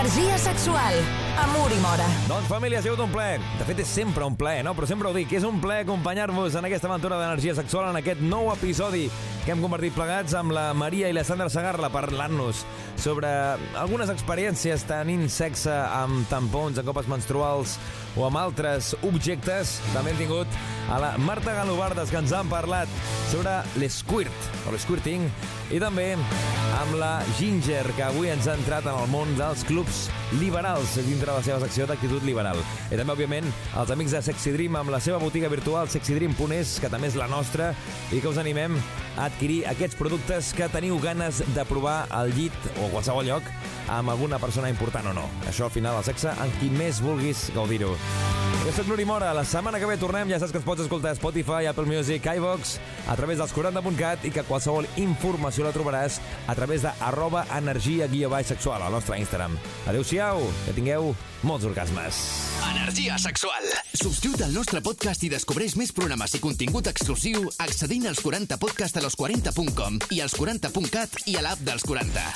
Energia 0.02 0.36
sexual. 0.36 0.94
Amor 1.38 1.70
i 1.70 1.76
mora. 1.78 2.06
Doncs 2.26 2.48
família, 2.50 2.80
ha 2.80 2.82
sigut 2.82 2.98
un 3.04 3.12
plaer. 3.12 3.36
De 3.60 3.66
fet, 3.68 3.84
és 3.84 3.90
sempre 4.00 4.26
un 4.26 4.34
plaer, 4.34 4.64
no? 4.66 4.72
Però 4.74 4.88
sempre 4.90 5.06
ho 5.06 5.12
dic, 5.14 5.30
és 5.38 5.46
un 5.46 5.60
plaer 5.62 5.84
acompanyar-vos 5.84 6.56
en 6.58 6.66
aquesta 6.66 6.88
aventura 6.90 7.20
d'energia 7.20 7.54
sexual, 7.54 7.92
en 7.92 8.00
aquest 8.00 8.18
nou 8.26 8.50
episodi 8.50 9.04
que 9.44 9.54
hem 9.54 9.62
convertit 9.62 9.94
plegats 9.94 10.34
amb 10.34 10.56
la 10.56 10.72
Maria 10.74 11.06
i 11.06 11.14
la 11.14 11.22
Sandra 11.22 11.46
Sagarla 11.54 11.92
parlant-nos 11.94 12.64
sobre 12.98 13.30
algunes 13.78 14.10
experiències 14.10 14.82
tenint 14.90 15.28
sexe 15.30 15.70
amb 15.70 16.26
tampons, 16.26 16.82
amb 16.82 16.90
copes 16.90 17.06
menstruals 17.06 17.78
o 18.18 18.26
amb 18.26 18.42
altres 18.42 18.96
objectes. 19.06 19.78
També 19.94 20.16
hem 20.16 20.22
tingut 20.24 20.62
a 20.90 20.98
la 20.98 21.14
Marta 21.22 21.54
Galobardes, 21.62 22.10
que 22.10 22.18
ens 22.18 22.34
han 22.34 22.50
parlat 22.50 22.90
sobre 23.30 23.60
l'esquirt, 23.78 24.50
o 24.66 24.74
l'esquirting, 24.74 25.30
i 25.72 25.80
també 25.80 26.12
amb 26.76 26.96
la 27.00 27.22
Ginger, 27.38 27.84
que 27.96 28.04
avui 28.04 28.30
ens 28.32 28.46
ha 28.48 28.56
entrat 28.58 28.86
en 28.88 28.96
el 28.96 29.08
món 29.12 29.30
dels 29.38 29.62
clubs 29.68 30.06
liberals 30.40 30.94
dintre 31.06 31.30
de 31.30 31.36
la 31.36 31.44
seva 31.44 31.60
secció 31.62 31.86
d'actitud 31.88 32.24
liberal. 32.28 32.60
I 32.90 32.98
també, 32.98 33.14
òbviament, 33.14 33.48
els 33.80 33.92
amics 33.94 34.16
de 34.16 34.22
Sexy 34.24 34.52
Dream 34.56 34.76
amb 34.80 34.92
la 34.92 35.00
seva 35.04 35.20
botiga 35.22 35.50
virtual 35.52 35.88
sexydream.es, 35.92 36.78
que 36.82 36.90
també 36.92 37.08
és 37.12 37.18
la 37.20 37.28
nostra, 37.30 37.72
i 38.12 38.20
que 38.20 38.28
us 38.28 38.40
animem 38.40 38.76
a 39.16 39.28
adquirir 39.28 39.62
aquests 39.70 39.98
productes 40.00 40.52
que 40.56 40.68
teniu 40.72 41.00
ganes 41.02 41.42
de 41.54 41.66
provar 41.68 42.02
al 42.10 42.32
llit 42.36 42.56
o 42.78 42.88
a 42.88 42.92
qualsevol 42.96 43.28
lloc 43.28 43.48
amb 43.88 44.12
alguna 44.12 44.38
persona 44.38 44.70
important 44.70 45.10
o 45.10 45.16
no. 45.16 45.26
Això 45.48 45.66
al 45.66 45.74
final 45.74 45.98
el 45.98 46.06
sexe 46.06 46.30
amb 46.32 46.60
qui 46.60 46.70
més 46.70 47.00
vulguis 47.02 47.48
gaudir-ho. 47.56 47.96
Jo 48.62 48.70
soc 48.76 48.86
Nuri 48.86 49.04
Mora, 49.08 49.32
la 49.34 49.42
setmana 49.48 49.80
que 49.80 49.88
ve 49.88 49.96
tornem, 49.98 50.28
ja 50.30 50.38
saps 50.38 50.52
que 50.52 50.60
ens 50.60 50.66
pots 50.66 50.84
escoltar 50.84 51.10
a 51.10 51.18
Spotify, 51.18 51.66
Apple 51.66 51.88
Music, 51.88 52.26
iVox, 52.36 52.76
a 53.10 53.16
través 53.18 53.40
dels 53.40 53.54
40.cat 53.56 54.26
i 54.28 54.30
que 54.30 54.44
qualsevol 54.46 54.86
informació 55.02 55.66
la 55.66 55.72
trobaràs 55.74 56.20
a 56.46 56.54
través 56.54 56.84
de 56.86 56.92
arroba 57.02 57.42
energia 57.56 58.06
guia 58.12 58.30
baix 58.30 58.52
sexual 58.52 58.82
al 58.82 58.94
nostre 58.94 59.18
Instagram. 59.18 59.56
Adéu-siau, 59.90 60.44
que 60.66 60.76
tingueu 60.76 61.10
molts 61.42 61.66
orgasmes. 61.66 62.22
Energia 62.70 63.18
sexual. 63.18 63.66
Subscriu't 63.98 64.46
al 64.46 64.54
nostre 64.54 64.80
podcast 64.84 65.26
i 65.26 65.32
descobreix 65.32 65.74
més 65.80 65.90
programes 65.96 66.38
i 66.38 66.42
contingut 66.44 66.86
exclusiu 66.92 67.50
accedint 67.66 68.06
als 68.12 68.22
40podcast 68.22 69.02
a 69.02 69.06
los40.com 69.08 70.00
i 70.14 70.22
als 70.22 70.38
40.cat 70.38 71.24
i 71.26 71.38
a 71.40 71.46
l'app 71.48 71.66
dels 71.66 71.82
40. 71.88 72.32